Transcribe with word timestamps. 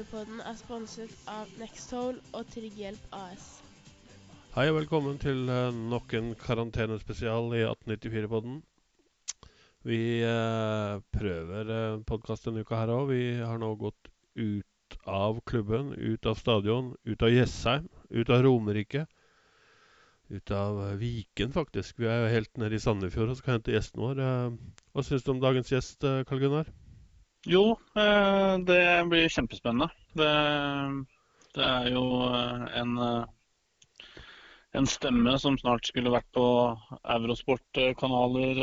1894-podden 0.00 0.40
er 0.48 0.56
sponset 0.56 1.12
av 1.28 1.50
Nextol 1.60 2.18
og 2.32 2.46
Trygghjelp 2.54 3.12
AS. 3.12 3.46
Hei 4.54 4.64
og 4.70 4.78
velkommen 4.78 5.18
til 5.20 5.44
eh, 5.52 5.76
nok 5.92 6.14
en 6.16 6.30
karantenespesial 6.40 7.52
i 7.58 7.60
1894-podden. 7.66 8.62
Vi 9.84 10.00
eh, 10.24 10.94
prøver 11.16 11.72
uh, 11.72 12.00
podkast 12.08 12.48
denne 12.48 12.64
uka 12.64 12.80
her 12.80 12.92
òg. 12.94 13.12
Vi 13.12 13.22
har 13.44 13.60
nå 13.60 13.74
gått 13.80 14.10
ut 14.40 14.98
av 15.04 15.40
klubben, 15.44 15.92
ut 15.92 16.26
av 16.26 16.40
stadion, 16.40 16.94
ut 17.04 17.22
av 17.22 17.32
Jessheim, 17.34 17.88
ut 18.08 18.32
av 18.32 18.44
Romerike. 18.46 19.06
Ut 20.30 20.54
av 20.54 20.80
eh, 20.86 20.98
Viken, 21.00 21.52
faktisk. 21.52 22.00
Vi 22.00 22.08
er 22.08 22.24
jo 22.24 22.36
helt 22.38 22.56
nede 22.62 22.78
i 22.78 22.82
Sandefjord 22.82 23.34
og 23.34 23.42
skal 23.42 23.58
hente 23.58 23.76
gjesten 23.76 24.00
vår. 24.00 24.22
Eh, 24.24 24.78
hva 24.94 25.04
syns 25.04 25.26
du 25.26 25.34
om 25.34 25.44
dagens 25.44 25.72
gjest, 25.74 26.00
eh, 26.08 26.22
Karl 26.28 26.46
Gunnar? 26.46 26.72
Jo, 27.48 27.78
eh, 27.96 28.58
det 28.68 29.08
blir 29.08 29.28
kjempespennende. 29.32 29.88
Det, 30.12 30.32
det 31.56 31.64
er 31.64 31.86
jo 31.88 32.02
eh, 32.28 32.64
en, 32.76 32.98
eh, 33.00 34.10
en 34.76 34.88
stemme 34.88 35.38
som 35.40 35.56
snart 35.58 35.88
skulle 35.88 36.12
vært 36.12 36.28
på 36.36 36.44
Eurosport-kanaler 37.00 38.60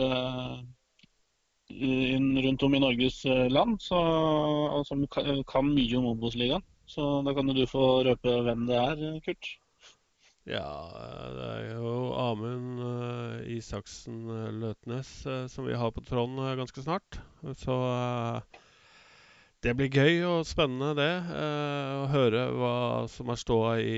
rundt 1.67 2.63
om 2.63 2.75
i 2.77 2.79
Norges 2.79 3.17
land, 3.51 3.81
så, 3.83 3.97
og 3.97 4.85
som 4.87 5.01
kan 5.09 5.73
mye 5.73 5.97
om 5.97 6.11
Obos-ligaen. 6.13 6.63
Så 6.87 7.07
da 7.25 7.33
kan 7.35 7.49
du 7.51 7.65
få 7.67 8.05
røpe 8.07 8.35
hvem 8.45 8.63
det 8.69 8.77
er, 8.77 9.01
Kurt. 9.25 9.49
Ja, 10.47 10.69
det 11.35 11.49
er 11.57 11.65
jo 11.73 12.13
Amund 12.15 12.79
Isaksen 13.51 14.21
Løtnes 14.61 15.11
som 15.51 15.67
vi 15.67 15.75
har 15.75 15.91
på 15.91 16.05
Trond 16.07 16.39
ganske 16.61 16.85
snart. 16.85 17.19
Så 17.59 17.75
det 19.65 19.73
blir 19.73 19.89
gøy 19.89 20.19
og 20.27 20.45
spennende, 20.45 20.91
det. 20.99 21.13
Eh, 21.33 21.93
å 21.97 22.09
høre 22.11 22.43
hva 22.53 22.73
som 23.09 23.31
er 23.33 23.39
ståa 23.41 23.71
i 23.81 23.97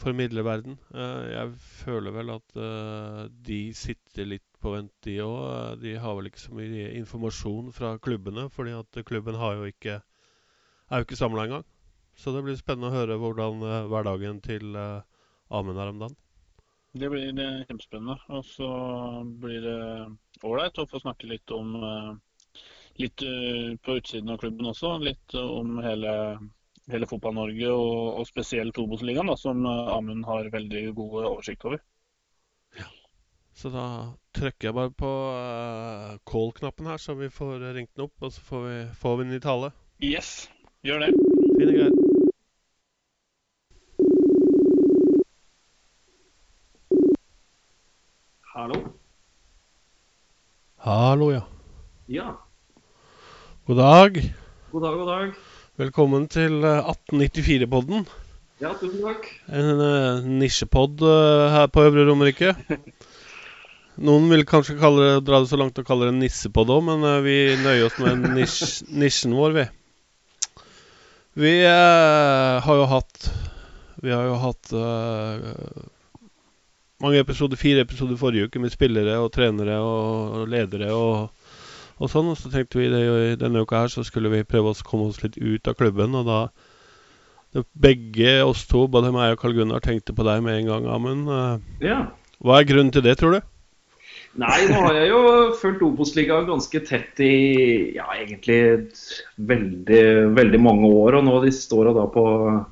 formidlerverden. 0.00 0.78
Eh, 0.96 1.26
jeg 1.34 1.50
føler 1.82 2.14
vel 2.14 2.32
at 2.32 2.56
eh, 2.56 3.20
de 3.44 3.58
sitter 3.76 4.30
litt 4.30 4.46
på 4.64 4.72
vent, 4.72 4.94
de 5.04 5.18
òg. 5.20 5.76
De 5.82 5.92
har 6.00 6.16
vel 6.16 6.30
ikke 6.30 6.46
så 6.46 6.56
mye 6.56 6.88
informasjon 6.96 7.68
fra 7.76 7.94
klubbene, 8.00 8.48
fordi 8.48 8.72
at 8.78 9.04
klubben 9.04 9.36
jo 9.36 9.68
ikke, 9.68 10.00
er 10.88 11.02
jo 11.02 11.08
ikke 11.08 11.20
samla 11.20 11.46
engang. 11.50 11.68
Så 12.16 12.32
det 12.32 12.44
blir 12.46 12.56
spennende 12.56 12.88
å 12.88 12.96
høre 12.96 13.20
hvordan 13.20 13.60
hverdagen 13.90 14.40
til 14.40 14.72
Amund 14.78 15.80
er 15.82 15.90
om 15.90 16.00
dagen. 16.00 16.20
Det 16.94 17.10
blir 17.10 17.34
kjempespennende. 17.68 18.16
Og 18.32 18.44
så 18.46 18.68
blir 19.42 19.60
det 19.66 19.80
ålreit 20.46 20.78
å 20.78 20.88
få 20.88 21.02
snakke 21.02 21.28
litt 21.28 21.52
om 21.52 21.74
litt 23.00 23.22
uh, 23.22 23.74
på 23.82 23.96
utsiden 23.98 24.30
av 24.30 24.40
klubben 24.42 24.70
også. 24.70 24.96
Litt 25.02 25.34
uh, 25.34 25.44
om 25.58 25.78
hele, 25.84 26.12
hele 26.90 27.08
Fotball-Norge, 27.10 27.70
og, 27.70 28.20
og, 28.20 28.26
spesielt 28.28 28.78
Obos-ligaen, 28.80 29.32
som 29.40 29.64
uh, 29.66 29.94
Amund 29.96 30.26
har 30.28 30.50
veldig 30.52 30.84
god 30.96 31.18
oversikt 31.24 31.66
over. 31.68 31.82
Ja. 32.78 32.90
Så 33.54 33.70
da 33.70 33.86
trykker 34.34 34.70
jeg 34.70 34.76
bare 34.76 34.90
på 34.98 35.10
call-knappen 36.26 36.90
her, 36.90 36.98
så 36.98 37.14
vi 37.18 37.30
får 37.30 37.70
ringt 37.76 37.92
den 37.94 38.08
opp. 38.08 38.16
Og 38.20 38.34
så 38.34 38.42
får 38.42 38.66
vi, 38.66 38.78
får 38.98 39.16
vi 39.20 39.28
den 39.28 39.38
i 39.38 39.44
tale. 39.44 39.70
Yes, 40.02 40.32
gjør 40.82 41.06
det. 41.06 41.12
Fine 41.60 41.76
greier. 41.76 41.94
Hallo? 48.54 48.80
Hallo, 50.84 51.30
ja. 51.32 51.46
Ja. 52.06 52.34
God 53.64 53.78
dag. 53.80 54.18
God 54.72 54.82
dag, 54.82 54.96
god 54.98 55.06
dag. 55.08 55.28
Velkommen 55.80 56.26
til 56.28 56.58
1894-podden. 56.68 58.02
Eh, 58.04 58.58
ja, 58.60 58.72
tusen 58.76 58.98
takk. 59.00 59.28
En 59.48 59.78
uh, 59.80 60.26
nisjepod 60.42 61.00
uh, 61.00 61.46
her 61.48 61.70
på 61.72 61.80
Øvre 61.86 62.04
Romerike. 62.04 62.50
Noen 64.04 64.28
vil 64.28 64.44
kanskje 64.44 64.76
det, 64.76 65.06
dra 65.24 65.40
det 65.40 65.48
så 65.48 65.56
langt 65.56 65.80
og 65.80 65.86
kalle 65.88 66.10
det 66.10 66.12
en 66.12 66.20
nissepod 66.20 66.74
òg, 66.74 66.84
men 66.90 67.06
uh, 67.08 67.22
vi 67.24 67.38
nøyer 67.62 67.86
oss 67.86 67.96
med 68.04 68.26
nisj, 68.34 68.82
nisjen 69.00 69.32
vår, 69.32 69.56
vi. 69.56 69.64
Vi 71.40 71.54
har 71.64 72.68
jo 72.68 72.84
hatt 72.92 73.30
Vi 74.04 74.12
har 74.12 74.28
jo 74.28 74.36
hatt 74.44 74.74
mange 77.00 77.24
episoder, 77.24 77.56
fire 77.56 77.88
episoder 77.88 78.20
forrige 78.20 78.50
uke 78.50 78.60
med 78.60 78.76
spillere 78.76 79.16
og 79.24 79.32
trenere 79.32 79.80
og, 79.80 80.36
og 80.42 80.52
ledere 80.52 80.92
og 80.92 81.32
og 82.00 82.10
sånn. 82.10 82.30
Og 82.32 82.38
så 82.40 82.52
tenkte 82.52 82.80
vi 82.80 82.90
det, 82.92 83.04
denne 83.42 83.64
uka 83.64 83.84
her 83.84 83.92
så 83.92 84.04
skulle 84.06 84.32
vi 84.32 84.46
prøve 84.48 84.72
å 84.72 84.86
komme 84.86 85.10
oss 85.10 85.22
litt 85.24 85.38
ut 85.38 85.70
av 85.70 85.78
klubben. 85.78 86.16
Og 86.18 86.28
da 86.28 87.64
begge 87.78 88.40
oss 88.42 88.64
to, 88.70 88.86
både 88.90 89.12
meg 89.14 89.36
og 89.36 89.42
Karl 89.42 89.54
Gunnar, 89.60 89.82
tenkte 89.84 90.16
på 90.16 90.26
deg 90.26 90.42
med 90.42 90.62
en 90.62 90.70
gang, 90.72 90.88
Amund. 90.90 91.30
Ja. 91.84 92.00
Hva 92.42 92.60
er 92.60 92.68
grunnen 92.68 92.92
til 92.94 93.04
det, 93.06 93.18
tror 93.20 93.36
du? 93.36 93.53
Nei, 94.34 94.64
nå 94.66 94.80
har 94.82 94.96
jeg 94.98 95.10
jo 95.12 95.18
fulgt 95.60 95.82
Obos-ligaen 95.86 96.48
ganske 96.48 96.80
tett 96.88 97.20
i 97.22 97.34
ja, 97.94 98.08
egentlig 98.16 98.58
veldig, 99.38 100.02
veldig 100.34 100.60
mange 100.62 100.90
år. 100.90 101.20
Og 101.20 101.26
nå 101.28 101.36
de 101.44 101.52
står 101.54 101.92
da 101.94 102.08
på, 102.10 102.24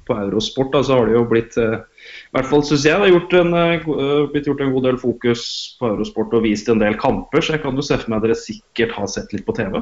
på 0.09 0.17
Eurosport, 0.25 0.73
da, 0.75 0.81
så 0.83 0.99
har 0.99 1.07
det 1.07 1.15
jo 1.15 1.23
blitt 1.31 1.59
eh, 1.63 1.77
i 2.03 2.35
hvert 2.35 2.49
fall 2.51 2.65
syns 2.67 2.87
jeg 2.89 2.99
det 2.99 3.07
har 3.07 3.13
gjort 3.13 3.37
en, 3.39 3.55
uh, 3.55 4.31
blitt 4.33 4.49
gjort 4.51 4.63
en 4.65 4.73
god 4.75 4.89
del 4.89 4.99
fokus 4.99 5.43
på 5.79 5.93
Eurosport 5.93 6.35
og 6.35 6.43
vist 6.49 6.71
en 6.73 6.83
del 6.83 6.99
kamper, 6.99 7.45
så 7.45 7.55
jeg 7.55 7.63
kan 7.63 7.79
jo 7.79 7.85
se 7.87 7.99
for 8.01 8.11
meg 8.11 8.19
at 8.19 8.27
dere 8.27 8.39
sikkert 8.41 8.97
har 8.97 9.11
sett 9.13 9.35
litt 9.37 9.47
på 9.47 9.55
TV? 9.55 9.79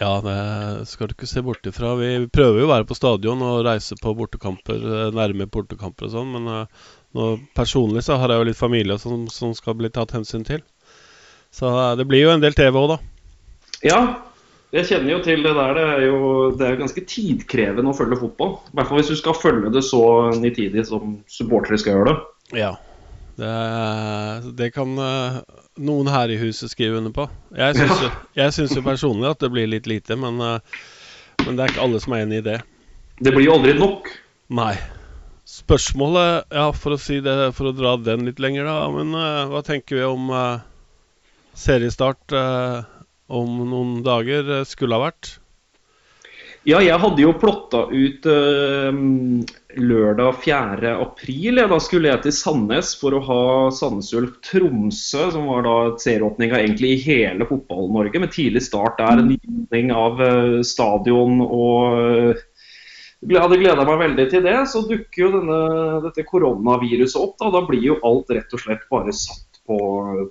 Ja, 0.00 0.14
det 0.24 0.86
skal 0.88 1.08
du 1.08 1.14
ikke 1.16 1.28
se 1.28 1.40
bort 1.44 1.68
ifra. 1.68 1.94
Vi 2.00 2.10
prøver 2.32 2.60
jo 2.60 2.68
å 2.68 2.72
være 2.72 2.88
på 2.88 2.96
stadion 2.96 3.44
og 3.44 3.62
reise 3.68 3.96
på 4.00 4.12
bortekamper, 4.16 4.80
eh, 4.80 5.12
nærme 5.16 5.48
bortekamper 5.52 6.08
og 6.08 6.14
sånn, 6.16 6.32
men 6.36 6.48
nå, 7.16 7.28
personlig 7.56 8.04
så 8.08 8.16
har 8.20 8.32
jeg 8.32 8.40
jo 8.40 8.48
litt 8.48 8.60
familie 8.60 8.96
som, 9.00 9.28
som 9.32 9.52
skal 9.56 9.76
bli 9.76 9.92
tatt 9.92 10.16
hensyn 10.16 10.44
til. 10.48 10.64
Så 11.56 11.72
uh, 11.72 11.92
det 11.96 12.04
blir 12.08 12.26
jo 12.26 12.32
en 12.34 12.42
del 12.42 12.56
TV 12.56 12.76
òg, 12.76 12.96
da. 12.96 12.98
Ja, 13.86 14.00
jeg 14.74 14.88
kjenner 14.88 15.14
jo 15.14 15.20
til 15.24 15.44
det 15.46 15.52
der. 15.56 15.76
Det 15.76 15.84
er 15.94 16.02
jo 16.08 16.18
det 16.58 16.66
er 16.66 16.80
ganske 16.80 17.04
tidkrevende 17.08 17.92
å 17.92 17.96
følge 17.96 18.18
fotball. 18.20 18.58
I 18.68 18.76
hvert 18.76 18.90
fall 18.90 19.00
hvis 19.00 19.12
du 19.12 19.20
skal 19.20 19.38
følge 19.38 19.70
det 19.72 19.84
så 19.86 20.02
nitidig 20.36 20.84
som 20.88 21.20
supportere 21.30 21.78
skal 21.80 21.96
gjøre 21.96 22.12
det. 22.12 22.18
Ja. 22.64 22.74
Det, 23.36 23.54
det 24.56 24.70
kan 24.72 24.92
uh, 24.96 25.40
noen 25.76 26.08
her 26.08 26.32
i 26.32 26.38
huset 26.40 26.72
skrive 26.72 27.00
under 27.00 27.12
på. 27.14 27.28
Jeg 27.56 27.76
syns, 27.78 28.04
ja. 28.04 28.12
jeg 28.42 28.56
syns 28.56 28.76
jo 28.76 28.84
personlig 28.84 29.28
at 29.30 29.42
det 29.44 29.52
blir 29.52 29.68
litt 29.68 29.88
lite, 29.88 30.16
men, 30.20 30.40
uh, 30.40 30.84
men, 31.44 31.56
det 31.56 31.64
er 31.64 31.72
ikke 31.74 31.84
alle 31.84 32.00
som 32.02 32.16
er 32.16 32.24
enig 32.24 32.40
i 32.40 32.46
det. 32.50 32.60
Det 33.20 33.32
blir 33.32 33.48
jo 33.48 33.58
aldri 33.58 33.76
nok. 33.76 34.08
Nei. 34.56 34.74
Spørsmålet, 35.46 36.48
ja, 36.52 36.70
for 36.74 36.96
å 36.96 37.00
si 37.00 37.20
det, 37.24 37.36
for 37.56 37.70
å 37.70 37.76
dra 37.76 37.94
den 38.00 38.24
litt 38.28 38.40
lenger, 38.42 38.68
da. 38.68 38.88
Men 38.92 39.12
uh, 39.16 39.44
hva 39.52 39.62
tenker 39.64 40.00
vi 40.00 40.08
om 40.08 40.32
seriestart? 41.56 42.36
om 43.26 43.58
noen 43.66 43.98
dager 44.06 44.60
eh, 44.60 44.68
skulle 44.68 44.96
ha 44.96 45.08
vært? 45.08 45.36
Ja, 46.66 46.80
jeg 46.82 46.98
hadde 46.98 47.22
jo 47.22 47.30
plotta 47.38 47.84
ut 47.92 48.24
uh, 48.26 48.96
lørdag 49.78 50.40
4. 50.42 50.94
april. 50.98 51.60
Da 51.70 51.78
skulle 51.78 52.10
jeg 52.10 52.24
til 52.24 52.34
Sandnes 52.34 52.90
for 52.98 53.14
å 53.14 53.20
ha 53.22 53.44
Sandnes 53.70 54.10
Ulf 54.18 54.40
Tromsø, 54.48 55.28
som 55.30 55.46
var 55.46 55.62
da 55.62 55.76
serieåpninga 56.02 56.58
egentlig 56.58 56.96
i 56.96 57.04
hele 57.04 57.46
Fotball-Norge, 57.46 58.18
med 58.18 58.34
tidlig 58.34 58.64
start 58.66 58.98
der. 58.98 59.22
Nyåpning 59.28 59.94
av 59.94 60.18
uh, 60.18 60.58
stadion 60.66 61.38
og 61.46 62.42
jeg 63.26 63.40
hadde 63.40 63.58
gleda 63.62 63.86
meg 63.86 64.02
veldig 64.02 64.26
til 64.34 64.42
det. 64.42 64.58
Så 64.66 64.82
dukker 64.90 65.22
jo 65.22 65.32
denne, 65.38 65.60
dette 66.02 66.26
koronaviruset 66.26 67.22
opp. 67.22 67.38
Da. 67.38 67.54
da 67.54 67.62
blir 67.70 67.92
jo 67.92 68.00
alt 68.06 68.34
rett 68.34 68.58
og 68.58 68.66
slett 68.66 68.82
bare 68.90 69.14
satt 69.14 69.55
på, 69.66 69.78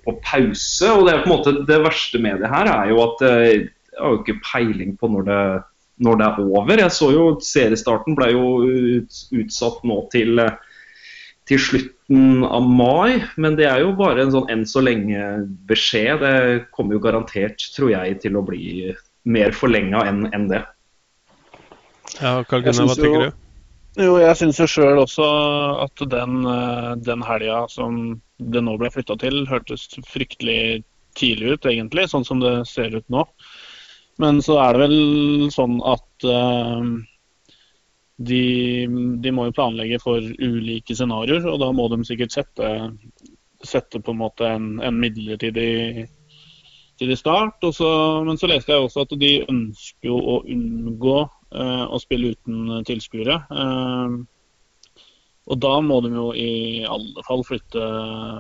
på, 0.04 0.18
pause. 0.26 0.92
Og 0.92 1.06
det 1.06 1.14
er 1.14 1.24
på 1.24 1.30
en 1.30 1.36
måte 1.36 1.56
det 1.68 1.80
verste 1.84 2.22
med 2.24 2.44
det 2.44 2.52
her 2.52 2.70
er 2.72 2.92
jo 2.92 3.02
at 3.06 3.24
eh, 3.28 3.48
jeg 3.96 4.04
har 4.04 4.14
jo 4.14 4.22
ikke 4.24 4.42
peiling 4.44 4.96
på 5.00 5.10
når 5.12 5.28
det, 5.30 5.42
når 6.04 6.20
det 6.20 6.28
er 6.28 6.40
over. 6.44 6.82
Jeg 6.84 6.92
så 6.92 7.12
jo 7.14 7.26
Seriestarten 7.44 8.18
ble 8.18 8.32
jo 8.34 8.48
ut, 8.66 9.20
utsatt 9.40 9.86
nå 9.88 10.02
til, 10.12 10.42
til, 11.48 11.62
slutten 11.70 12.44
av 12.44 12.68
mai. 12.68 13.24
Men 13.40 13.56
det 13.56 13.70
er 13.72 13.86
jo 13.86 13.96
bare 13.96 14.26
en 14.26 14.34
sånn 14.36 14.52
enn 14.52 14.66
så 14.68 14.84
lenge-beskjed. 14.84 16.26
Det 16.26 16.68
kommer 16.76 16.98
jo 16.98 17.06
garantert, 17.08 17.70
tror 17.78 17.94
jeg, 17.96 18.20
til 18.26 18.36
å 18.36 18.44
bli 18.46 18.92
mer 19.32 19.56
forlenga 19.56 20.04
enn 20.10 20.28
en 20.36 20.52
det. 20.52 20.66
Ja, 22.20 22.42
Karl 22.48 22.68
Gunnar, 22.68 22.92
hva 22.92 23.00
tenker 23.00 23.28
du? 23.30 23.42
Jo, 23.96 24.18
jeg 24.20 24.36
syns 24.36 24.58
jo 24.60 24.68
sjøl 24.68 25.00
også 25.00 25.26
at 25.86 26.02
den, 26.12 26.42
eh, 26.52 26.92
den 27.00 27.22
helga 27.24 27.64
som 27.72 28.20
det 28.38 28.62
nå 28.64 28.76
ble 28.80 28.92
flytta 28.92 29.18
til, 29.22 29.46
hørtes 29.50 29.88
fryktelig 30.10 30.84
tidlig 31.16 31.56
ut, 31.56 31.68
egentlig, 31.70 32.10
sånn 32.12 32.26
som 32.28 32.42
det 32.44 32.58
ser 32.70 32.96
ut 32.96 33.08
nå. 33.14 33.24
Men 34.22 34.42
så 34.44 34.58
er 34.64 34.76
det 34.76 34.88
vel 34.88 35.50
sånn 35.52 35.80
at 35.88 36.28
uh, 36.28 36.84
de, 38.18 38.44
de, 39.24 39.32
må 39.36 39.50
jo 39.50 39.56
planlegge 39.56 40.00
for 40.04 40.20
ulike 40.24 40.96
scenarioer, 40.96 41.48
og 41.52 41.60
da 41.64 41.72
må 41.76 41.88
de 41.92 42.02
sikkert 42.08 42.36
sette, 42.36 42.70
sette 43.64 44.00
på 44.00 44.16
en 44.16 44.22
måte 44.22 44.48
en, 44.48 44.70
en 44.84 45.00
midlertidig 45.00 46.08
start. 47.20 47.66
Så, 47.76 47.90
men 48.28 48.40
så 48.40 48.52
leste 48.52 48.72
jeg 48.72 48.86
også 48.86 49.04
at 49.04 49.18
de 49.20 49.34
ønsker 49.44 50.16
å 50.16 50.42
unngå 50.44 51.18
uh, 51.26 51.86
å 51.92 52.00
spille 52.04 52.36
uten 52.36 52.86
tilskuere. 52.88 53.42
Uh, 53.52 54.24
og 55.46 55.60
da 55.62 55.76
må 55.86 56.00
de 56.02 56.10
jo 56.16 56.32
i 56.34 56.82
alle 56.90 57.24
fall 57.28 57.44
flytte, 57.46 57.82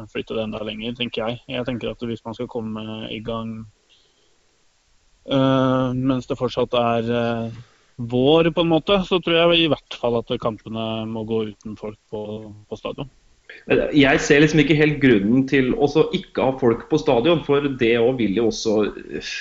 flytte, 0.09 0.33
det 0.33 0.43
enda 0.47 0.61
lenger, 0.65 0.95
tenker 0.97 1.21
jeg. 1.21 1.41
Jeg 1.53 1.67
tenker 1.67 1.91
at 1.91 2.01
hvis 2.01 2.23
man 2.25 2.33
skal 2.37 2.49
komme 2.49 2.81
i 3.13 3.19
gang 3.25 3.59
uh, 5.29 5.93
mens 5.93 6.25
det 6.25 6.39
fortsatt 6.39 6.73
er 6.79 7.11
uh, 7.13 7.59
vår, 7.95 8.49
på 8.55 8.65
en 8.65 8.73
måte, 8.73 8.97
så 9.05 9.21
tror 9.21 9.37
jeg 9.37 9.67
i 9.67 9.69
hvert 9.71 9.99
fall 10.01 10.17
at 10.17 10.33
kampene 10.41 11.05
må 11.07 11.23
gå 11.29 11.43
uten 11.51 11.77
folk 11.77 11.99
på, 12.09 12.23
på 12.65 12.79
stadion. 12.79 13.11
Jeg 13.65 14.19
ser 14.21 14.43
liksom 14.43 14.59
ikke 14.61 14.77
helt 14.77 14.99
grunnen 15.01 15.45
til 15.49 15.71
å 15.73 15.87
ikke 16.13 16.43
ha 16.43 16.53
folk 16.59 16.83
på 16.91 16.99
stadion, 17.01 17.39
for 17.47 17.65
det 17.65 17.95
vil 18.19 18.37
jo 18.37 18.49
også 18.51 18.75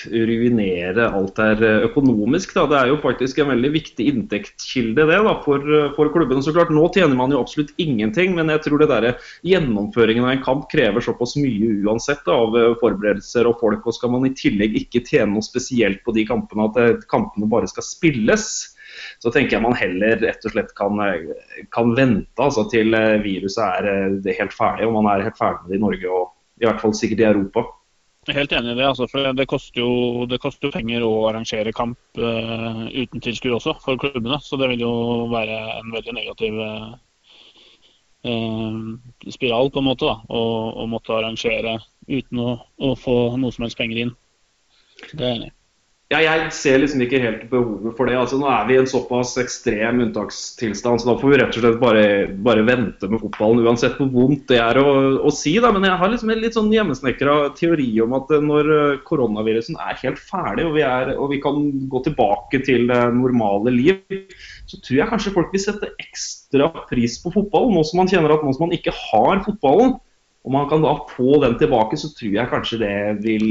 ruinere 0.09 1.05
alt 1.13 1.37
der 1.37 1.61
økonomisk. 1.85 2.55
Da. 2.57 2.65
Det 2.71 2.79
er 2.79 2.89
jo 2.89 2.97
faktisk 3.03 3.43
en 3.43 3.51
veldig 3.53 3.71
viktig 3.75 4.07
inntektskilde 4.09 5.05
det 5.11 5.21
da, 5.27 5.35
for, 5.45 5.61
for 5.97 6.09
klubben. 6.15 6.41
Så 6.41 6.55
klart, 6.55 6.73
Nå 6.73 6.87
tjener 6.95 7.13
man 7.17 7.35
jo 7.35 7.43
absolutt 7.43 7.75
ingenting, 7.81 8.33
men 8.37 8.49
jeg 8.49 8.65
tror 8.65 8.81
det 8.81 8.89
der, 8.89 9.11
gjennomføringen 9.45 10.25
av 10.25 10.33
en 10.33 10.45
kamp 10.45 10.69
krever 10.73 11.05
såpass 11.05 11.37
mye 11.37 11.75
uansett 11.85 12.25
da, 12.25 12.39
av 12.47 12.57
forberedelser 12.81 13.45
og 13.45 13.61
folk. 13.61 13.85
Og 13.85 13.99
skal 13.99 14.15
man 14.15 14.25
i 14.25 14.33
tillegg 14.33 14.73
ikke 14.81 15.05
tjene 15.05 15.35
noe 15.35 15.45
spesielt 15.45 16.01
på 16.01 16.17
de 16.17 16.25
kampene, 16.25 16.71
at 16.71 17.05
kampene 17.11 17.49
bare 17.51 17.69
skal 17.69 17.85
spilles 17.85 18.74
så 19.23 19.31
tenker 19.33 19.57
jeg 19.57 19.65
man 19.65 19.77
heller 19.77 20.19
rett 20.21 20.45
og 20.47 20.53
slett 20.53 20.73
kan, 20.77 20.99
kan 21.75 21.95
vente 21.97 22.41
altså, 22.41 22.65
til 22.71 22.93
eh, 22.97 23.17
viruset 23.23 23.63
er, 23.65 23.89
er 23.89 24.19
eh, 24.19 24.37
helt 24.39 24.55
ferdig, 24.55 24.87
og 24.87 24.97
man 24.99 25.09
er 25.11 25.25
helt 25.29 25.39
ferdig 25.39 25.63
med 25.63 25.73
det 25.73 25.79
i 25.79 25.85
Norge 25.85 26.13
og 26.13 26.63
i 26.63 26.67
hvert 26.67 26.81
fall 26.83 26.95
sikkert 26.95 27.23
i 27.23 27.27
Europa. 27.29 27.65
Jeg 28.25 28.33
er 28.33 28.39
helt 28.39 28.53
enig 28.57 28.71
i 28.73 28.77
det. 28.79 28.85
Altså, 28.87 29.05
for 29.11 29.33
Det 29.37 29.45
koster 29.47 29.81
jo, 29.81 30.25
det 30.29 30.39
koster 30.41 30.71
penger 30.73 31.03
å 31.05 31.11
arrangere 31.29 31.73
kamp 31.75 31.99
uh, 32.17 32.85
uten 32.89 33.21
tilskudd 33.21 33.57
også, 33.59 33.75
for 33.83 33.99
klubbene. 34.01 34.39
Så 34.41 34.57
det 34.57 34.71
vil 34.71 34.81
jo 34.81 34.93
være 35.29 35.59
en 35.75 35.91
veldig 35.93 36.15
negativ 36.17 36.57
uh, 36.57 36.95
spiral 39.29 39.69
på 39.69 39.83
en 39.83 39.89
måte. 39.91 40.09
da, 40.09 40.17
å, 40.25 40.41
å 40.81 40.87
måtte 40.89 41.13
arrangere 41.13 41.77
uten 42.09 42.41
å, 42.41 42.55
å, 42.81 42.95
få 42.97 43.37
noe 43.37 43.53
som 43.53 43.67
helst 43.67 43.77
penger 43.77 44.05
inn. 44.05 44.15
Det 45.11 45.21
er 45.21 45.29
jeg 45.29 45.37
enig 45.37 45.51
i. 45.51 45.54
Ja, 46.13 46.19
jeg 46.21 46.51
ser 46.53 46.83
liksom 46.83 47.01
ikke 47.01 47.17
helt 47.17 47.47
behovet 47.49 47.95
for 47.97 48.05
det. 48.05 48.13
Altså, 48.19 48.37
nå 48.37 48.45
er 48.45 48.67
vi 48.67 48.75
i 48.75 48.77
en 48.77 48.89
såpass 48.89 49.31
ekstrem 49.41 50.03
unntakstilstand, 50.03 51.01
så 51.01 51.07
da 51.07 51.15
får 51.17 51.31
vi 51.31 51.39
rett 51.41 51.57
og 51.57 51.63
slett 51.63 51.79
bare, 51.81 52.03
bare 52.45 52.65
vente 52.67 53.09
med 53.09 53.23
fotballen, 53.23 53.63
uansett 53.65 53.97
hvor 53.97 54.11
vondt 54.13 54.45
det 54.51 54.59
er 54.61 54.77
å, 54.77 54.85
å 55.25 55.33
si. 55.33 55.55
Da. 55.63 55.73
Men 55.73 55.87
jeg 55.89 55.97
har 56.03 56.13
liksom 56.13 56.29
en 56.29 56.43
litt 56.43 56.59
sånn 56.59 56.69
hjemmesnekra 56.75 57.39
teori 57.57 57.89
om 58.05 58.13
at 58.19 58.35
eh, 58.37 58.45
når 58.51 58.71
eh, 58.77 59.01
koronavirusen 59.09 59.81
er 59.81 59.97
helt 60.03 60.21
ferdig, 60.21 60.69
og 60.69 60.77
vi, 60.77 60.85
er, 60.85 61.15
og 61.17 61.33
vi 61.33 61.41
kan 61.41 61.65
gå 61.89 62.05
tilbake 62.05 62.61
til 62.69 62.85
det 62.93 63.01
normale 63.17 63.73
liv, 63.73 64.25
så 64.69 64.77
tror 64.77 65.01
jeg 65.01 65.11
kanskje 65.15 65.33
folk 65.41 65.57
vil 65.57 65.65
sette 65.65 65.93
ekstra 65.97 66.69
pris 66.85 67.17
på 67.25 67.33
fotballen, 67.33 67.73
nå 67.73 67.81
som 67.81 68.05
man 68.05 68.13
kjenner 68.13 68.37
at 68.37 68.45
nå 68.45 68.53
som 68.53 68.69
man 68.69 68.77
ikke 68.77 68.93
har 68.93 69.41
fotballen, 69.47 69.97
og 70.45 70.53
man 70.53 70.69
kan 70.69 70.85
da 70.85 70.99
få 71.17 71.41
den 71.41 71.57
tilbake, 71.57 71.97
så 71.97 72.13
tror 72.13 72.43
jeg 72.43 72.53
kanskje 72.53 72.85
det 72.85 72.97
vil 73.25 73.47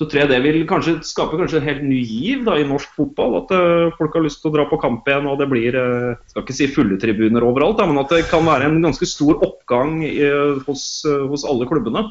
så 0.00 0.06
tror 0.08 0.22
jeg 0.22 0.30
det 0.30 0.38
vil 0.46 0.62
kanskje 0.64 0.94
skape 1.04 1.36
kanskje 1.36 1.58
en 1.58 1.66
helt 1.66 1.82
ny 1.84 1.98
giv 2.00 2.46
da, 2.46 2.54
i 2.56 2.64
norsk 2.64 2.94
fotball. 2.96 3.34
At 3.42 3.50
uh, 3.52 3.90
folk 3.98 4.14
har 4.16 4.24
lyst 4.24 4.40
til 4.40 4.48
å 4.48 4.54
dra 4.54 4.64
på 4.70 4.78
kamp 4.80 5.04
igjen, 5.04 5.26
og 5.28 5.36
det 5.36 5.48
blir 5.50 5.76
uh, 5.76 6.14
skal 6.30 6.46
ikke 6.46 6.56
si 6.56 6.68
fulle 6.72 6.96
tribuner 7.02 7.44
overalt, 7.44 7.76
da, 7.76 7.84
men 7.90 8.00
at 8.00 8.14
det 8.14 8.22
kan 8.30 8.46
være 8.48 8.70
en 8.70 8.78
ganske 8.80 9.04
stor 9.04 9.36
oppgang 9.44 9.98
uh, 10.08 10.56
hos, 10.64 10.84
hos, 11.04 11.44
alle 11.44 11.68
klubbene. 11.68 12.06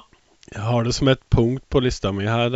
Jeg 0.52 0.62
har 0.68 0.86
det 0.86 0.94
som 1.00 1.10
et 1.10 1.24
punkt 1.34 1.64
på 1.74 1.82
lista 1.82 2.12
mi 2.14 2.30
her, 2.30 2.54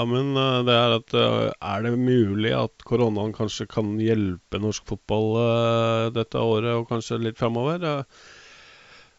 Amund. 0.00 0.36
Det 0.68 0.74
er 0.76 0.94
at 0.96 1.14
er 1.16 1.84
det 1.84 1.92
mulig 1.96 2.52
at 2.56 2.84
koronaen 2.84 3.32
kanskje 3.36 3.68
kan 3.68 3.94
hjelpe 4.00 4.60
norsk 4.60 4.84
fotball 4.88 6.12
dette 6.12 6.40
året 6.40 6.74
og 6.74 6.90
kanskje 6.90 7.20
litt 7.20 7.40
framover? 7.40 7.84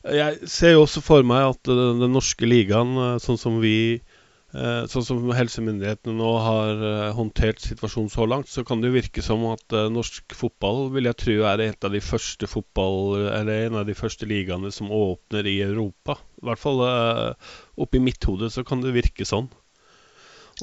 Jeg 0.06 0.50
ser 0.50 0.76
jo 0.76 0.84
også 0.86 1.02
for 1.06 1.26
meg 1.26 1.56
at 1.56 1.74
den 1.74 2.14
norske 2.14 2.46
ligaen, 2.46 2.94
sånn 3.26 3.42
som 3.42 3.58
vi 3.64 4.04
sånn 4.52 5.06
som 5.08 5.30
helsemyndighetene 5.32 6.16
nå 6.18 6.32
har 6.44 6.82
eh, 6.88 7.12
håndtert 7.16 7.62
situasjonen 7.64 8.12
så 8.12 8.26
langt, 8.28 8.50
så 8.52 8.66
kan 8.68 8.82
det 8.82 8.90
jo 8.90 8.98
virke 8.98 9.24
som 9.24 9.46
at 9.52 9.76
eh, 9.78 9.88
norsk 9.94 10.36
fotball 10.36 10.90
vil 10.96 11.08
jeg 11.08 11.20
tro 11.24 11.38
er 11.48 11.64
et 11.64 11.88
av 11.88 11.96
de 11.96 12.02
første 12.04 12.50
fotball, 12.52 13.22
eller 13.30 13.70
en 13.70 13.80
av 13.82 13.88
de 13.88 13.96
første 13.96 14.28
ligaene 14.28 14.74
som 14.76 14.92
åpner 14.92 15.48
i 15.48 15.62
Europa. 15.64 16.18
I 16.42 16.50
hvert 16.50 16.64
fall 16.64 16.84
oppi 17.80 18.02
mitt 18.04 18.24
hode 18.28 18.50
så 18.52 18.66
kan 18.68 18.84
det 18.84 18.96
virke 18.98 19.28
sånn. 19.28 19.48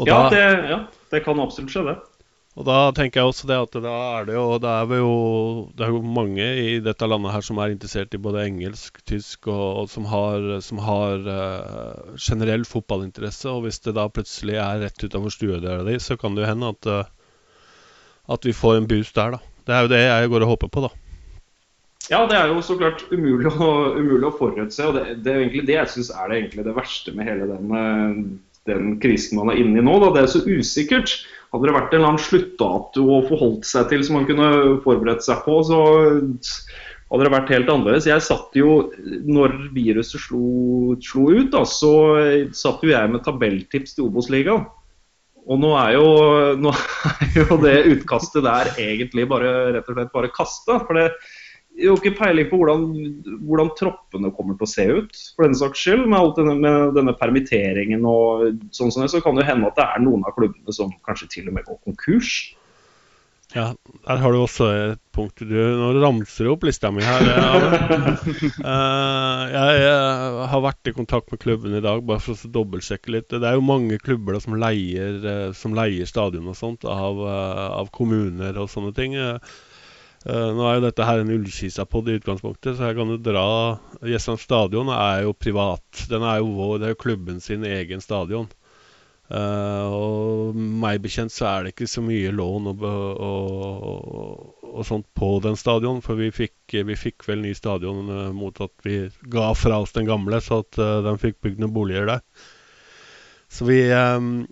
Ja 0.05 0.29
det, 0.31 0.44
ja, 0.69 0.82
det 1.11 1.25
kan 1.25 1.40
absolutt 1.43 1.73
skje, 1.73 1.87
det. 1.88 1.96
Og 2.59 2.67
da 2.67 2.77
tenker 2.91 3.21
jeg 3.21 3.31
også 3.31 3.47
det 3.47 3.57
at 3.63 3.77
da 3.85 3.97
er 4.19 4.25
det 4.27 4.35
jo, 4.35 4.47
Det 4.59 4.71
er 4.71 4.95
jo, 4.99 5.11
det 5.79 5.85
er 5.87 5.93
jo 5.95 6.01
mange 6.03 6.47
i 6.59 6.79
dette 6.83 7.07
landet 7.07 7.31
her 7.37 7.45
som 7.47 7.61
er 7.63 7.71
interessert 7.71 8.17
i 8.17 8.23
både 8.23 8.43
engelsk, 8.49 8.99
tysk 9.07 9.47
og, 9.47 9.85
og 9.85 9.93
som 9.93 10.09
har, 10.11 10.49
som 10.67 10.81
har 10.83 11.23
uh, 11.23 12.17
generell 12.19 12.67
fotballinteresse. 12.67 13.47
Og 13.53 13.69
hvis 13.69 13.79
det 13.87 13.95
da 13.95 14.09
plutselig 14.11 14.59
er 14.59 14.83
rett 14.83 15.05
utenfor 15.05 15.37
stuedøra 15.37 15.87
di, 15.87 16.01
så 16.03 16.19
kan 16.19 16.35
det 16.35 16.45
jo 16.45 16.51
hende 16.51 16.73
at, 16.75 16.91
uh, 16.91 17.55
at 18.35 18.51
vi 18.51 18.57
får 18.57 18.81
en 18.81 18.91
boost 18.91 19.15
der, 19.15 19.39
da. 19.39 19.55
Det 19.69 19.77
er 19.77 19.85
jo 19.85 19.93
det 19.95 20.03
jeg 20.03 20.33
går 20.33 20.47
og 20.49 20.53
håper 20.57 20.75
på, 20.75 20.89
da. 20.89 20.93
Ja, 22.09 22.25
det 22.27 22.39
er 22.41 22.51
jo 22.51 22.61
så 22.65 22.75
klart 22.81 23.05
umulig 23.13 23.51
å, 23.53 23.71
umulig 23.99 24.27
å 24.31 24.35
forutse. 24.35 24.83
og 24.83 24.97
det, 24.97 25.19
det, 25.23 25.31
er 25.31 25.43
egentlig 25.45 25.67
det 25.69 25.77
jeg 25.77 25.95
syns 25.95 26.11
er 26.11 26.31
det, 26.33 26.45
det, 26.57 26.75
verste 26.77 27.13
med 27.15 27.29
hele 27.29 27.49
den, 27.51 27.75
eh, 27.77 28.23
den 28.71 28.95
krisen 29.03 29.37
man 29.37 29.53
er 29.53 29.61
inne 29.61 29.83
i 29.83 29.85
nå. 29.85 29.99
Da. 30.01 30.15
Det 30.17 30.23
er 30.25 30.33
så 30.33 30.41
usikkert. 30.49 31.19
Hadde 31.49 31.69
det 31.69 31.75
vært 31.75 31.95
en 31.95 32.00
eller 32.00 32.11
annen 32.12 32.21
sluttdato 32.21 33.05
å 33.09 33.23
forholdt 33.29 33.69
seg 33.69 33.89
til 33.89 34.03
som 34.05 34.19
man 34.19 34.27
kunne 34.29 34.49
forberedt 34.85 35.25
seg 35.25 35.41
på, 35.47 35.61
så 35.65 35.81
hadde 37.09 37.25
det 37.25 37.33
vært 37.33 37.53
helt 37.55 37.71
annerledes. 37.73 38.09
Jeg 38.11 38.25
satt 38.25 38.59
jo, 38.59 38.75
når 39.25 39.55
viruset 39.77 40.21
slo, 40.21 40.97
slo 41.00 41.31
ut, 41.33 41.49
da, 41.55 41.65
så 41.65 41.93
satt 42.53 42.85
jo 42.85 42.93
jeg 42.93 43.15
med 43.15 43.25
tabelltips 43.25 43.97
til 43.97 44.11
Obos-ligaen. 44.11 44.67
Og 45.49 45.56
nå 45.62 45.71
er, 45.81 45.95
jo, 45.97 46.09
nå 46.61 46.75
er 47.09 47.39
jo 47.41 47.56
det 47.62 47.79
utkastet 47.95 48.45
der 48.45 48.69
egentlig 48.76 49.25
bare 49.31 49.78
rett 49.78 50.12
bare 50.12 50.28
kasta. 50.35 50.83
For 50.85 50.99
det, 50.99 51.07
jo 51.78 51.94
ikke 51.99 52.14
peiling 52.18 52.49
på 52.50 52.58
hvordan, 52.61 52.85
hvordan, 53.47 53.73
troppene 53.78 54.32
kommer 54.35 54.58
til 54.58 54.66
å 54.66 54.70
se 54.70 54.87
ut, 55.00 55.18
for 55.37 55.47
den 55.47 55.58
saks 55.58 55.82
skyld. 55.85 56.06
Med, 56.11 56.32
denne, 56.38 56.56
med 56.62 56.94
denne, 56.99 57.16
permitteringen 57.18 58.06
og 58.08 58.62
sånn 58.75 58.92
som 58.94 59.04
det, 59.04 59.12
så 59.14 59.23
kan 59.25 59.38
det 59.38 59.47
hende 59.49 59.70
at 59.70 59.78
det 59.78 59.87
er 59.87 60.04
noen 60.04 60.25
av 60.26 60.35
klubbene 60.37 60.75
som 60.75 60.92
kanskje 61.06 61.30
til 61.38 61.50
og 61.50 61.58
med 61.58 61.68
går 61.68 61.82
konkurs. 61.87 62.38
Ja, 63.54 63.70
der 64.04 64.18
har 64.20 64.35
du 64.35 64.42
også 64.42 64.66
et 64.76 65.00
punkt. 65.16 65.40
Du, 65.40 65.54
nå 65.56 65.87
ramser 66.02 66.44
du 66.44 66.50
opp 66.52 66.66
lista 66.68 66.90
mi 66.92 67.00
her. 67.00 67.25
uh, 67.25 68.18
jeg, 69.54 69.78
jeg, 69.80 70.42
har 70.52 70.64
vært 70.66 70.90
i 70.90 70.94
kontakt 70.99 71.32
med 71.32 71.40
klubben 71.40 71.78
i 71.78 71.80
dag 71.85 72.02
bare 72.04 72.20
for 72.20 72.37
å 72.37 72.52
dobbeltsjekke 72.58 73.14
litt. 73.14 73.32
Det 73.32 73.49
er 73.49 73.56
jo 73.56 73.64
mange 73.64 73.97
klubber 74.02 74.37
da, 74.37 74.42
som 74.44 74.58
leier, 74.61 75.16
uh, 75.25 75.49
som 75.56 75.73
leier 75.78 76.11
stadion 76.11 76.50
og 76.52 76.58
sånt 76.61 76.85
av, 76.85 77.25
av 77.25 77.88
kommuner 77.97 78.61
og 78.61 78.68
sånne 78.75 78.92
ting. 78.99 79.16
Uh, 79.16 79.40
Uh, 80.27 80.51
nå 80.57 80.65
er 80.67 80.79
jo 80.79 80.85
dette 80.89 81.07
her 81.07 81.23
en 81.23 81.31
Ullkisa-pod 81.31 82.09
i 82.11 82.17
utgangspunktet, 82.19 82.75
så 82.75 82.89
her 82.89 82.97
kan 82.99 83.11
du 83.13 83.21
dra 83.23 83.45
Jessheim 84.03 84.39
stadion 84.43 84.91
er 84.91 85.23
jo 85.29 85.35
privat. 85.37 86.07
Den 86.11 86.27
er 86.27 86.41
jo 86.41 86.51
vår, 86.57 86.79
Det 86.79 86.89
er 86.89 86.95
jo 86.97 87.03
klubben 87.05 87.39
sin 87.45 87.67
egen 87.69 88.03
stadion. 88.03 88.49
Uh, 89.29 89.85
og 89.93 90.57
meg 90.57 91.03
bekjent 91.05 91.31
så 91.35 91.45
er 91.51 91.65
det 91.65 91.75
ikke 91.75 91.91
så 91.93 92.01
mye 92.01 92.31
lån 92.33 92.71
og, 92.71 92.85
og, 92.89 93.25
og, 93.93 94.69
og 94.73 94.87
sånt 94.89 95.05
på 95.15 95.35
den 95.45 95.59
stadion. 95.61 96.01
For 96.03 96.19
vi 96.19 96.33
fikk, 96.35 96.57
vi 96.89 96.97
fikk 96.99 97.29
vel 97.29 97.45
ny 97.45 97.53
stadion 97.55 98.09
uh, 98.11 98.29
mot 98.35 98.59
at 98.65 98.75
vi 98.89 99.05
ga 99.31 99.53
fra 99.55 99.83
oss 99.85 99.95
den 99.95 100.09
gamle, 100.09 100.41
så 100.43 100.65
at 100.65 100.81
de 101.07 101.19
fikk 101.21 101.39
bygd 101.45 101.63
noen 101.63 101.77
boliger 101.77 102.11
der. 102.11 102.25
Så 103.49 103.69
vi 103.69 103.85
um, 103.93 104.49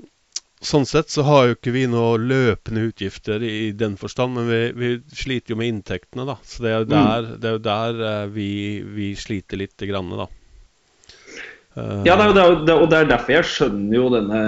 Sånn 0.64 0.86
sett 0.88 1.12
så 1.12 1.20
har 1.26 1.42
jo 1.46 1.56
ikke 1.58 1.72
vi 1.74 1.82
noe 1.90 2.16
løpende 2.16 2.86
utgifter 2.88 3.42
i 3.44 3.74
den 3.76 3.98
forstand, 4.00 4.38
men 4.38 4.46
vi, 4.48 4.60
vi 4.72 4.92
sliter 5.12 5.52
jo 5.52 5.58
med 5.60 5.68
inntektene, 5.68 6.24
da. 6.24 6.38
Så 6.48 6.64
det 6.64 6.70
er 6.70 6.78
jo 6.80 6.86
mm. 6.86 6.94
der, 6.94 7.28
det 7.36 7.50
er 7.50 7.56
jo 7.58 7.64
der 7.66 8.00
uh, 8.00 8.22
vi, 8.32 8.50
vi, 8.96 9.10
sliter 9.20 9.60
litt, 9.60 9.76
grann, 9.90 10.14
da. 10.16 10.28
Ja, 11.76 12.14
det 12.16 12.22
er, 12.24 12.30
jo, 12.40 12.54
det, 12.64 12.72
og 12.72 12.86
det 12.88 13.02
er 13.02 13.10
derfor 13.10 13.34
jeg 13.34 13.48
skjønner 13.50 13.98
jo 13.98 14.06
denne 14.14 14.40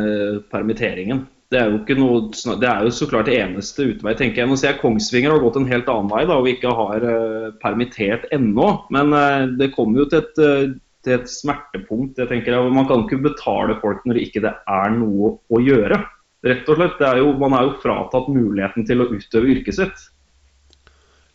permitteringen. 0.49 1.27
Det 1.53 1.61
er 1.61 1.69
jo, 1.75 1.83
ikke 1.83 1.97
noe, 2.01 2.23
det 2.33 2.71
er 2.71 2.89
jo 2.89 2.95
så 2.97 3.09
klart 3.09 3.29
det 3.29 3.37
eneste 3.43 3.91
utvei, 3.91 4.15
tenker 4.17 4.43
jeg. 4.43 4.49
Nå 4.49 4.57
ser 4.57 4.73
jeg 4.73 4.81
Kongsvinger 4.81 5.35
har 5.35 5.45
gått 5.45 5.61
en 5.61 5.69
helt 5.69 5.93
annen 5.93 6.09
vei 6.09 6.25
da, 6.25 6.41
og 6.41 6.49
ikke 6.49 6.73
har 6.73 7.05
uh, 7.05 7.51
permittert 7.61 8.25
ennå. 8.33 8.71
Men 8.97 9.13
det 9.61 9.75
kommer 9.77 10.07
jo 10.07 10.09
til 10.09 10.25
et 10.25 10.79
til 11.07 11.17
et 11.19 11.31
smertepunkt. 11.31 12.19
Jeg 12.19 12.31
tenker 12.31 12.59
at 12.59 12.71
Man 12.75 12.89
kan 12.89 13.05
ikke 13.07 13.23
betale 13.31 13.79
folk 13.83 14.05
når 14.05 14.19
det 14.19 14.29
ikke 14.29 14.53
er 14.53 14.95
noe 14.97 15.37
å 15.51 15.63
gjøre. 15.63 16.03
Rett 16.47 16.71
og 16.71 16.79
slett. 16.79 17.03
Er 17.03 17.23
jo, 17.23 17.33
man 17.39 17.57
er 17.59 17.67
jo 17.67 17.81
fratatt 17.83 18.31
muligheten 18.31 18.87
til 18.87 19.03
å 19.03 19.11
utøve 19.11 19.53
yrket 19.57 19.79
sitt. 19.81 20.07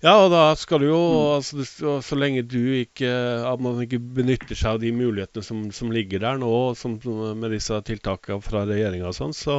Ja, 0.03 0.17
og 0.20 0.34
da 0.34 0.50
skal 0.60 0.82
du 0.84 0.89
jo 0.89 1.01
altså, 1.38 1.63
så, 2.03 2.15
lenge 2.20 2.41
du 2.43 2.60
ikke 2.75 3.08
At 3.48 3.62
man 3.63 3.77
ikke 3.86 4.01
benytter 4.17 4.51
seg 4.51 4.75
av 4.75 4.82
de 4.82 4.89
mulighetene 4.91 5.46
som, 5.48 5.62
som 5.72 5.93
ligger 5.96 6.20
der 6.20 6.41
nå, 6.41 6.50
som, 6.75 6.98
med 7.39 7.55
disse 7.55 7.77
tiltakene 7.88 8.43
fra 8.43 8.65
regjeringa 8.67 9.08
og 9.13 9.15
sånn, 9.15 9.36
så, 9.38 9.55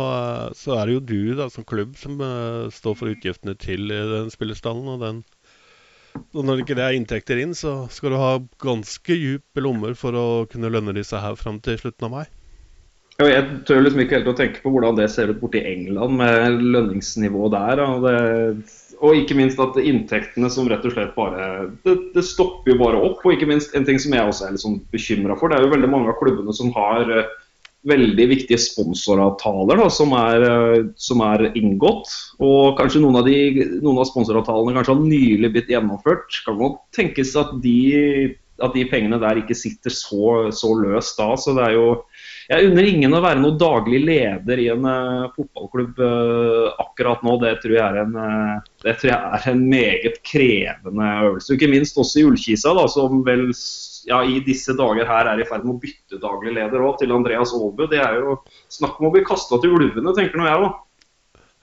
så 0.59 0.77
er 0.77 0.85
det 0.85 0.99
jo 0.99 1.05
du 1.09 1.33
da 1.39 1.49
som 1.53 1.65
klubb 1.65 1.97
som 1.97 2.21
eh, 2.21 2.69
står 2.77 2.99
for 3.01 3.15
utgiftene 3.15 3.57
til 3.57 3.89
eh, 3.89 4.05
den 4.11 4.29
spillestallen. 4.35 4.91
Og 4.93 5.01
den 5.01 5.25
og 6.35 6.47
når 6.47 6.63
ikke 6.63 6.77
er 6.79 6.97
inntekter 6.97 7.41
inn, 7.43 7.55
så 7.59 7.85
skal 7.95 8.15
du 8.15 8.21
ha 8.21 8.33
ganske 8.63 9.19
dype 9.19 9.63
lommer 9.63 9.95
for 9.99 10.17
å 10.19 10.27
kunne 10.51 10.71
lønne 10.73 10.95
disse 10.97 11.19
her 11.21 11.39
fram 11.39 11.61
til 11.65 11.79
slutten 11.81 12.09
av 12.09 12.15
mai. 12.19 12.25
Ja, 13.21 13.29
jeg 13.31 13.61
tør 13.69 13.85
liksom 13.85 14.01
ikke 14.03 14.17
helt 14.19 14.31
å 14.33 14.39
tenke 14.39 14.63
på 14.65 14.73
hvordan 14.75 14.97
det 14.99 15.07
ser 15.13 15.31
ut 15.31 15.39
borti 15.39 15.61
England 15.63 16.17
med 16.19 16.65
lønningsnivået 16.75 17.55
der. 17.55 17.83
Og, 17.85 18.07
det, 18.09 18.97
og 18.99 19.21
ikke 19.21 19.37
minst 19.39 19.61
at 19.63 19.79
inntektene 19.79 20.51
som 20.51 20.67
rett 20.71 20.83
og 20.83 20.97
slett 20.97 21.15
bare 21.15 21.69
det, 21.87 21.95
det 22.17 22.25
stopper 22.27 22.73
jo 22.73 22.81
bare 22.81 22.99
opp. 23.07 23.23
Og 23.23 23.37
ikke 23.37 23.47
minst 23.51 23.77
en 23.79 23.87
ting 23.87 24.03
som 24.03 24.17
jeg 24.17 24.27
også 24.27 24.49
er 24.49 24.57
litt 24.57 24.65
sånn 24.65 24.81
bekymra 24.95 25.39
for, 25.39 25.51
det 25.51 25.61
er 25.61 25.69
jo 25.69 25.75
veldig 25.77 25.93
mange 25.93 26.11
av 26.11 26.19
klubbene 26.19 26.57
som 26.59 26.75
har 26.75 27.07
eh, 27.15 27.31
veldig 27.89 28.27
viktige 28.31 28.61
sponsoravtaler 28.61 29.81
da, 29.81 29.89
som, 29.93 30.15
er, 30.17 30.47
eh, 30.49 30.87
som 31.01 31.21
er 31.25 31.51
inngått. 31.53 32.13
Og 32.45 32.79
kanskje 32.81 33.03
noen 33.05 33.21
av, 33.21 33.29
de, 33.29 33.67
noen 33.83 34.01
av 34.01 34.09
sponsoravtalene 34.09 34.77
kanskje 34.77 34.95
har 34.95 35.05
nylig 35.05 35.53
blitt 35.55 35.71
gjennomført. 35.73 36.41
Kan 36.47 36.59
man 36.61 36.79
tenkes 36.97 37.35
at 37.41 37.53
de, 37.65 37.77
at 38.65 38.77
de 38.77 38.87
pengene 38.89 39.21
der 39.23 39.43
ikke 39.43 39.57
sitter 39.59 39.93
så, 39.93 40.49
så 40.55 40.73
løst 40.81 41.21
da. 41.21 41.35
Så 41.41 41.57
det 41.57 41.69
er 41.69 41.79
jo 41.79 41.89
Jeg 42.45 42.69
unner 42.69 42.85
ingen 42.85 43.17
å 43.17 43.23
være 43.25 43.41
noen 43.41 43.57
daglig 43.57 44.03
leder 44.05 44.61
i 44.61 44.67
en 44.69 44.85
uh, 44.85 45.31
fotballklubb 45.33 46.01
uh, 46.05 46.75
akkurat 46.83 47.23
nå. 47.25 47.39
Det 47.41 47.55
tror, 47.63 47.77
jeg 47.79 47.85
er 47.87 48.01
en, 48.03 48.19
uh, 48.21 48.75
det 48.85 48.99
tror 49.01 49.13
jeg 49.15 49.39
er 49.39 49.47
en 49.55 49.63
meget 49.71 50.19
krevende 50.29 51.15
øvelse. 51.31 51.57
Ikke 51.57 51.73
minst 51.73 51.97
også 52.01 52.21
i 52.21 52.27
Ullkisa, 52.29 52.75
da, 52.77 52.85
som 52.93 53.25
vel 53.25 53.47
ja, 54.09 54.21
i 54.25 54.41
disse 54.45 54.75
dager 54.79 55.09
her 55.09 55.31
er 55.31 55.41
i 55.41 55.47
ferd 55.49 55.67
med 55.67 55.77
å 55.77 55.83
bytte 55.83 56.21
daglig 56.23 56.55
leder 56.57 56.83
òg, 56.85 56.97
til 57.01 57.15
Andreas 57.15 57.55
Aalbu. 57.57 57.87
Det 57.91 58.01
er 58.03 58.19
jo 58.21 58.39
snakk 58.73 58.99
om 59.01 59.09
å 59.09 59.13
bli 59.15 59.25
kasta 59.27 59.61
til 59.63 59.77
ulvene, 59.77 60.15
tenker 60.17 60.41
nå 60.41 60.49
jeg, 60.49 60.65
òg. 60.67 60.81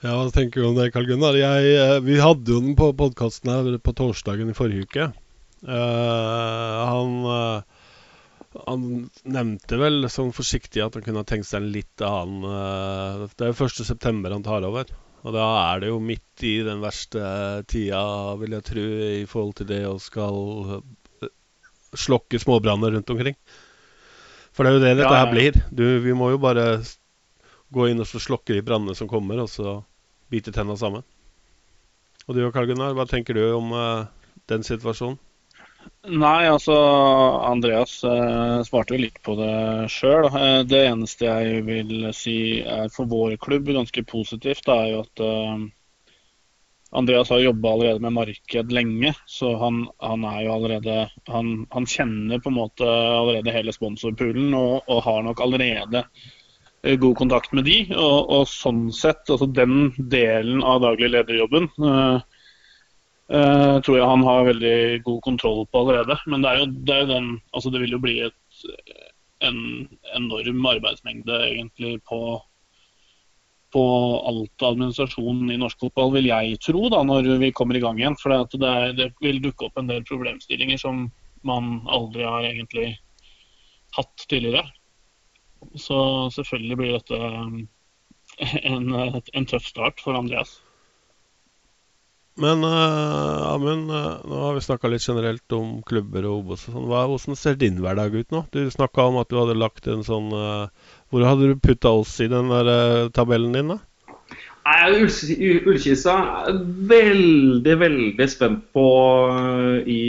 Ja, 0.02 0.16
hva 0.18 0.30
tenker 0.34 0.62
du 0.62 0.66
om 0.66 0.78
det, 0.78 0.88
Karl 0.94 1.06
Gunnar? 1.06 1.36
Jeg, 1.38 1.74
eh, 1.78 2.00
vi 2.02 2.18
hadde 2.18 2.50
jo 2.50 2.62
den 2.64 2.74
på 2.78 2.88
podkasten 2.98 3.52
her 3.52 3.76
på 3.78 3.94
torsdagen 3.94 4.50
i 4.50 4.56
forrige 4.56 4.88
uke. 4.88 5.12
Uh, 5.62 6.78
han, 6.90 7.12
uh, 7.22 8.56
han 8.66 8.86
nevnte 9.22 9.78
vel 9.78 10.08
sånn 10.10 10.32
forsiktig 10.34 10.82
at 10.82 10.98
han 10.98 11.04
kunne 11.06 11.22
ha 11.22 11.28
tenkt 11.28 11.46
seg 11.46 11.60
en 11.62 11.68
litt 11.70 12.02
annen 12.02 12.42
uh, 12.42 13.28
Det 13.30 13.46
er 13.46 13.52
jo 13.52 13.68
1.9. 13.70 14.26
han 14.26 14.42
tar 14.42 14.66
over. 14.66 14.90
Og 15.22 15.36
da 15.36 15.46
er 15.68 15.84
det 15.84 15.92
jo 15.92 16.00
midt 16.02 16.42
i 16.42 16.56
den 16.66 16.82
verste 16.82 17.22
tida, 17.70 18.02
vil 18.42 18.58
jeg 18.58 18.66
tro, 18.66 18.88
i 19.22 19.22
forhold 19.30 19.54
til 19.60 19.70
det 19.70 19.84
å 19.86 19.94
skal 20.02 20.82
slokke 21.96 22.40
småbranner 22.40 22.94
rundt 22.96 23.10
omkring. 23.10 23.36
For 24.52 24.64
det 24.64 24.72
er 24.72 24.76
jo 24.76 24.82
det 24.84 24.96
dette 25.00 25.16
her 25.16 25.30
blir. 25.32 25.58
Du, 25.72 25.84
vi 26.04 26.14
må 26.16 26.30
jo 26.32 26.40
bare 26.40 26.82
gå 27.72 27.88
inn 27.88 28.02
og 28.04 28.08
så 28.08 28.20
slokke 28.20 28.56
de 28.56 28.64
brannene 28.64 28.96
som 28.96 29.08
kommer, 29.08 29.40
og 29.40 29.48
så 29.48 29.80
bite 30.32 30.52
tenna 30.52 30.76
sammen. 30.76 31.04
Og 32.28 32.36
du 32.36 32.44
og 32.46 32.52
Karl 32.54 32.68
Gunnar, 32.70 32.94
hva 32.96 33.08
tenker 33.08 33.36
du 33.36 33.44
om 33.56 33.72
uh, 33.74 34.08
den 34.50 34.64
situasjonen? 34.66 35.18
Nei, 36.06 36.46
altså 36.46 36.74
Andreas 37.46 37.96
eh, 38.06 38.60
svarte 38.66 38.94
jo 38.94 39.00
litt 39.02 39.16
på 39.26 39.34
det 39.38 39.88
sjøl. 39.90 40.28
Eh, 40.30 40.60
det 40.66 40.82
eneste 40.86 41.26
jeg 41.26 41.64
vil 41.66 42.04
si 42.14 42.36
er 42.62 42.90
for 42.94 43.10
vår 43.10 43.34
klubb 43.42 43.70
ganske 43.74 44.04
positivt, 44.06 44.62
det 44.68 44.76
er 44.76 44.88
jo 44.92 45.00
at 45.02 45.22
Andreas 46.92 47.30
har 47.32 47.40
jobba 47.40 47.72
allerede 47.72 48.04
med 48.04 48.12
marked 48.12 48.72
lenge. 48.72 49.14
Så 49.26 49.54
han, 49.60 49.86
han 50.02 50.26
er 50.28 50.42
jo 50.44 50.54
allerede 50.56 50.98
han, 51.32 51.54
han 51.72 51.88
kjenner 51.88 52.42
på 52.42 52.52
en 52.52 52.58
måte 52.58 52.88
allerede 52.88 53.54
hele 53.54 53.72
sponsorpoolen 53.72 54.52
og, 54.58 54.82
og 54.86 55.02
har 55.06 55.24
nok 55.24 55.40
allerede 55.40 56.04
eh, 56.84 56.98
god 57.00 57.16
kontakt 57.22 57.56
med 57.56 57.68
de. 57.70 57.78
Og, 57.96 58.18
og 58.36 58.44
sånn 58.50 58.86
sett, 58.92 59.24
altså 59.28 59.48
den 59.48 59.90
delen 60.12 60.60
av 60.60 60.84
daglig 60.84 61.14
lederjobben 61.14 61.70
eh, 61.80 62.20
Eh, 63.32 63.76
tror 63.80 63.96
jeg 63.96 64.04
han 64.04 64.24
har 64.26 64.44
veldig 64.44 65.02
god 65.06 65.20
kontroll 65.24 65.62
på 65.72 65.82
allerede. 65.82 66.18
Men 66.28 66.42
det 66.44 66.50
er 66.50 66.58
jo, 66.60 66.66
det 66.84 66.94
er 66.94 67.04
jo 67.04 67.12
den 67.14 67.28
Altså 67.56 67.70
det 67.72 67.80
vil 67.80 67.94
jo 67.96 68.00
bli 68.02 68.16
et, 68.26 68.64
en 69.40 69.60
enorm 70.18 70.66
arbeidsmengde 70.68 71.38
egentlig 71.46 71.94
på 72.08 72.18
på 73.72 73.82
alt 74.28 74.64
administrasjon 74.68 75.50
i 75.50 75.58
norsk 75.60 75.80
fotball, 75.86 76.12
vil 76.16 76.28
jeg 76.28 76.58
tro, 76.64 76.86
da, 76.92 77.02
når 77.06 77.30
vi 77.42 77.52
kommer 77.56 77.78
i 77.78 77.82
gang 77.82 78.00
igjen. 78.00 78.18
For 78.20 78.34
det, 78.54 78.72
det, 78.98 79.08
vil 79.24 79.40
dukke 79.44 79.68
opp 79.68 79.80
en 79.80 79.90
del 79.90 80.04
problemstillinger 80.08 80.80
som 80.80 81.06
man 81.46 81.72
aldri 81.90 82.26
har 82.28 82.46
egentlig 82.46 82.90
hatt 83.96 84.26
tidligere. 84.28 84.66
Så 85.78 85.96
selvfølgelig 86.34 86.78
blir 86.80 86.98
dette 86.98 87.18
en, 88.68 88.92
en 88.92 89.48
tøff 89.48 89.66
start 89.68 90.02
for 90.04 90.18
Andreas. 90.18 90.58
Men 92.40 92.64
uh, 92.64 93.52
Amund, 93.52 93.90
uh, 93.92 94.22
nå 94.24 94.38
har 94.40 94.54
vi 94.56 94.64
snakka 94.64 94.88
litt 94.88 95.04
generelt 95.04 95.52
om 95.52 95.82
klubber 95.84 96.24
og 96.30 96.38
Obos. 96.38 96.64
og 96.70 96.78
sånn. 96.78 96.88
Hvordan 96.88 97.38
ser 97.38 97.58
din 97.60 97.82
hverdag 97.84 98.16
ut 98.16 98.32
nå? 98.32 98.46
Du 98.54 98.62
snakka 98.72 99.10
om 99.10 99.20
at 99.20 99.28
du 99.28 99.36
hadde 99.36 99.58
lagt 99.58 99.88
en 99.90 100.04
sånn 100.06 100.30
eh, 100.32 100.81
Hvor 101.12 101.28
hadde 101.28 101.52
du 101.52 101.58
putta 101.60 101.92
oss 101.92 102.16
i 102.24 102.30
den 102.32 102.48
der 102.48 102.68
eh, 102.72 103.08
tabellen 103.12 103.52
din, 103.52 103.74
da? 103.74 103.82
Nei, 104.62 105.02
Ullkisa 105.02 106.12
er 106.46 106.58
veldig, 106.86 107.72
veldig 107.80 108.26
spent 108.30 108.60
på 108.72 108.84
øh, 109.26 109.80
i 109.90 110.02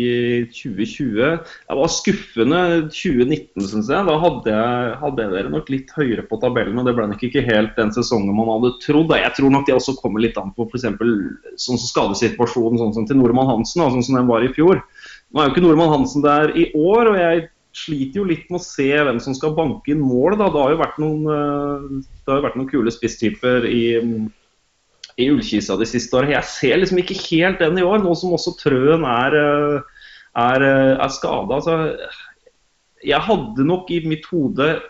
2020. 0.54 1.16
Det 1.42 1.78
var 1.80 1.90
skuffende 1.90 2.60
2019, 2.86 3.66
syns 3.72 3.90
jeg. 3.90 4.06
Da 4.08 4.18
hadde, 4.22 4.54
jeg, 4.54 4.92
hadde 5.02 5.26
jeg 5.26 5.34
dere 5.34 5.54
nok 5.56 5.72
litt 5.74 5.90
høyere 5.98 6.28
på 6.30 6.38
tabellen, 6.44 6.78
og 6.78 6.86
det 6.86 6.94
ble 7.00 7.08
nok 7.10 7.26
ikke 7.26 7.44
helt 7.48 7.74
den 7.80 7.96
sesongen 7.98 8.38
man 8.38 8.52
hadde 8.54 8.76
trodd. 8.86 9.16
Jeg 9.18 9.34
tror 9.40 9.56
nok 9.58 9.66
det 9.68 9.76
også 9.80 9.98
kommer 9.98 10.22
litt 10.22 10.38
an 10.38 10.54
på 10.54 10.70
f.eks. 10.70 10.86
sånn 10.86 11.82
som 11.82 11.90
skadesituasjonen 11.90 12.80
sånn 12.84 12.94
som 13.00 13.10
til 13.10 13.20
Nordmann 13.20 13.50
Hansen, 13.50 13.82
sånn 13.82 14.06
som 14.06 14.22
den 14.22 14.30
var 14.30 14.46
i 14.46 14.54
fjor. 14.54 14.86
Nå 15.34 15.42
er 15.42 15.50
jo 15.50 15.56
ikke 15.56 15.66
Nordmann 15.66 15.96
Hansen 15.98 16.24
der 16.24 16.54
i 16.54 16.70
år, 16.78 17.10
og 17.10 17.18
jeg 17.18 17.48
sliter 17.74 18.22
jo 18.22 18.28
litt 18.30 18.46
med 18.52 18.60
å 18.62 18.66
se 18.66 18.90
hvem 18.94 19.20
som 19.24 19.36
skal 19.38 19.56
banke 19.58 19.94
inn 19.94 20.04
mål. 20.04 20.38
da. 20.38 20.52
Det 20.54 20.62
har 20.62 20.74
jo 20.74 20.82
vært 20.84 21.02
noen, 21.02 21.26
øh, 21.26 22.02
det 22.04 22.32
har 22.32 22.40
jo 22.40 22.48
vært 22.48 22.58
noen 22.60 22.72
kule 22.72 22.94
spisstyper 22.94 23.66
i 23.70 23.84
i 25.22 25.30
Ullkisa 25.30 25.78
de 25.78 25.88
siste 25.88 26.18
årene. 26.18 26.36
Jeg 26.38 26.50
ser 26.50 26.80
liksom 26.80 27.02
ikke 27.02 27.18
helt 27.28 27.62
den 27.62 27.80
i 27.80 27.86
år, 27.86 28.02
nå 28.02 28.14
som 28.18 28.34
også 28.36 28.56
Trøen 28.60 29.06
er, 29.06 29.38
eh, 29.38 30.06
er, 30.36 30.64
eh, 30.64 30.96
er 30.98 31.14
skada. 31.14 31.60
Altså, 31.60 31.98
jeg 33.04 33.22
hadde 33.22 33.68
nok 33.68 33.92
i 33.92 34.02
mitt 34.08 34.26
hode 34.32 34.82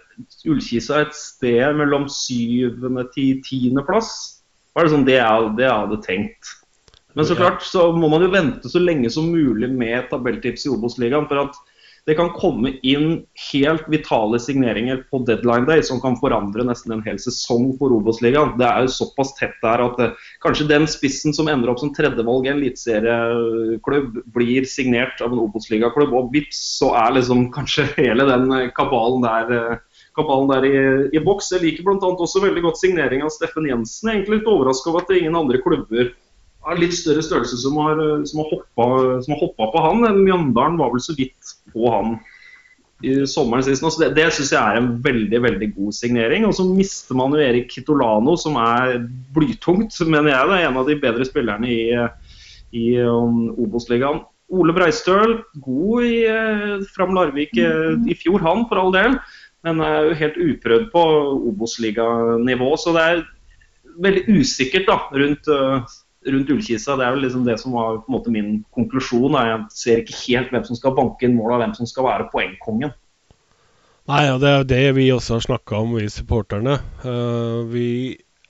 Ullkisa 0.45 1.01
et 1.01 1.15
sted 1.17 1.75
mellom 1.75 2.07
syvende 2.07 3.07
til 3.13 3.41
tiendeplass. 3.43 4.41
Var 4.75 4.85
det 4.85 4.93
sånn 4.93 5.05
det 5.05 5.17
jeg, 5.19 5.55
det 5.57 5.65
jeg 5.65 5.79
hadde 5.81 6.03
tenkt. 6.05 6.53
Men 7.15 7.25
så 7.25 7.35
klart 7.37 7.61
så 7.61 7.91
må 7.93 8.09
man 8.09 8.21
jo 8.21 8.31
vente 8.33 8.69
så 8.69 8.79
lenge 8.81 9.09
som 9.13 9.29
mulig 9.29 9.69
med 9.69 10.09
tabelltips 10.09 10.65
i 10.65 10.71
Obos-ligaen. 10.73 11.27
For 11.27 11.43
at 11.45 11.57
det 12.05 12.15
kan 12.19 12.33
komme 12.35 12.73
inn 12.83 13.21
helt 13.51 13.85
vitale 13.87 14.39
signeringer 14.39 15.05
på 15.11 15.21
deadline 15.27 15.63
day 15.69 15.83
som 15.87 16.01
kan 16.03 16.17
forandre 16.19 16.65
nesten 16.67 16.91
en 16.91 17.03
hel 17.05 17.19
sesong 17.21 17.69
for 17.79 17.95
Obos-ligaen. 17.95 18.57
Det 18.59 18.67
er 18.67 18.83
jo 18.83 18.91
såpass 18.91 19.31
tett 19.37 19.55
der 19.63 19.85
at 19.85 20.01
eh, 20.03 20.25
kanskje 20.43 20.67
den 20.67 20.87
spissen 20.91 21.35
som 21.35 21.47
ender 21.47 21.71
opp 21.71 21.79
som 21.79 21.93
tredjevalg 21.95 22.49
i 22.49 22.51
en 22.51 22.59
eliteserieklubb, 22.59 24.19
blir 24.35 24.67
signert 24.67 25.23
av 25.23 25.31
en 25.31 25.43
Obos-ligaklubb, 25.45 26.11
og 26.11 26.35
vips, 26.35 26.59
så 26.81 26.91
er 27.05 27.15
liksom 27.21 27.47
kanskje 27.55 27.87
hele 28.01 28.27
den 28.27 28.51
eh, 28.51 28.67
kabalen 28.75 29.23
der 29.23 29.55
eh, 29.59 30.03
kabalen 30.17 30.51
der 30.51 30.67
i, 30.67 30.75
i 31.15 31.23
boks. 31.23 31.53
Jeg 31.55 31.63
liker 31.63 31.87
bl.a. 31.87 32.11
også 32.11 32.43
veldig 32.43 32.67
godt 32.67 32.83
signeringa 32.83 33.29
av 33.29 33.35
Steffen 33.37 33.69
Jensen. 33.69 34.09
Jeg 34.09 34.11
er 34.11 34.19
egentlig 34.19 34.41
litt 34.41 34.51
overraska 34.51 34.91
over 34.91 35.05
at 35.05 35.09
det 35.09 35.17
er 35.17 35.23
ingen 35.23 35.39
andre 35.39 35.63
klubber 35.63 36.11
av 36.63 36.79
litt 36.79 36.95
større 36.95 37.23
størrelse 37.25 37.59
som 37.59 37.77
har, 37.81 37.99
som 38.29 38.43
har, 38.43 38.51
hoppa, 38.53 38.85
som 39.25 39.35
har 39.35 39.41
hoppa 39.41 39.69
på 39.73 39.83
han. 39.83 40.05
Mjøndalen 40.23 40.79
var 40.79 40.93
vel 40.93 41.03
så 41.03 41.15
vidt 41.17 41.55
på 41.73 41.91
han 41.91 42.17
i 43.03 43.27
sommeren 43.27 43.63
sist. 43.65 43.83
så 43.83 44.01
Det, 44.01 44.13
det 44.15 44.29
syns 44.33 44.53
jeg 44.55 44.61
er 44.61 44.79
en 44.79 44.91
veldig 45.03 45.41
veldig 45.43 45.69
god 45.75 45.95
signering. 45.97 46.47
Og 46.47 46.55
så 46.57 46.65
mister 46.67 47.17
man 47.19 47.35
jo 47.35 47.43
Erik 47.43 47.71
Kitolano, 47.71 48.37
som 48.39 48.57
er 48.61 49.01
blytungt, 49.35 49.95
mener 50.07 50.31
jeg. 50.31 50.49
Det 50.49 50.59
er 50.59 50.67
en 50.69 50.79
av 50.79 50.87
de 50.89 50.99
bedre 51.01 51.27
spillerne 51.27 51.71
i, 51.71 51.81
i 52.79 52.85
um, 53.03 53.49
Obos-ligaen. 53.59 54.23
Ole 54.53 54.75
Breistøl, 54.75 55.39
god 55.63 56.05
i 56.05 56.17
eh, 56.29 56.83
Fram 56.93 57.15
Larvik 57.15 57.55
eh, 57.57 57.95
i 58.11 58.13
fjor, 58.19 58.43
han 58.43 58.67
for 58.69 58.77
all 58.77 58.91
del. 58.93 59.15
Men 59.65 59.79
er 59.81 60.09
jo 60.09 60.17
helt 60.19 60.37
uprøvd 60.37 60.89
på 60.93 61.03
Obos-liganivå. 61.51 62.73
Så 62.77 62.93
det 62.95 63.05
er 63.07 63.23
veldig 64.03 64.23
usikkert 64.39 64.89
da, 64.89 64.99
rundt, 65.15 65.49
eh, 65.49 65.95
rundt 66.25 66.51
Ullkisa. 66.53 66.97
Det 66.99 67.05
er 67.05 67.15
vel 67.15 67.23
liksom 67.25 67.45
det 67.47 67.57
som 67.61 67.75
var 67.75 68.01
på 68.01 68.11
en 68.11 68.17
måte 68.17 68.33
min 68.33 68.51
konklusjon. 68.75 69.37
Er 69.39 69.49
Jeg 69.51 69.61
ser 69.77 70.03
ikke 70.03 70.19
helt 70.25 70.51
hvem 70.53 70.67
som 70.67 70.79
skal 70.79 70.95
banke 70.97 71.27
inn 71.27 71.37
mål, 71.37 71.55
og 71.55 71.63
hvem 71.63 71.77
som 71.77 71.89
skal 71.89 72.07
være 72.09 72.29
poengkongen. 72.33 72.93
Nei, 74.11 74.25
ja, 74.27 74.35
det 74.39 74.49
er 74.49 74.57
jo 74.57 74.67
det 74.67 74.83
vi 74.97 75.07
også 75.15 75.37
har 75.37 75.47
snakka 75.47 75.79
om, 75.79 75.95
vi 75.95 76.09
supporterne. 76.11 76.79
Uh, 77.05 77.63
vi, 77.71 77.87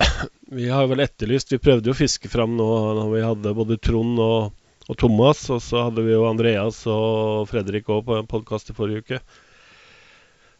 vi 0.57 0.69
har 0.71 0.89
vel 0.89 1.03
etterlyst 1.05 1.53
Vi 1.53 1.61
prøvde 1.61 1.91
jo 1.91 1.93
å 1.93 2.01
fiske 2.01 2.31
fram 2.31 2.57
nå 2.57 2.69
når 2.97 3.11
vi 3.13 3.25
hadde 3.27 3.57
både 3.57 3.77
Trond 3.81 4.21
og 4.23 4.51
og 4.89 4.97
Thomas. 4.99 5.45
Og 5.53 5.61
så 5.63 5.87
hadde 5.87 6.05
vi 6.05 6.13
jo 6.15 6.27
Andreas 6.27 6.83
og 6.89 7.47
Fredrik 7.51 7.89
òg 7.91 8.05
på 8.07 8.19
en 8.19 8.29
podkast 8.29 8.71
i 8.71 8.77
forrige 8.77 9.03
uke. 9.03 9.21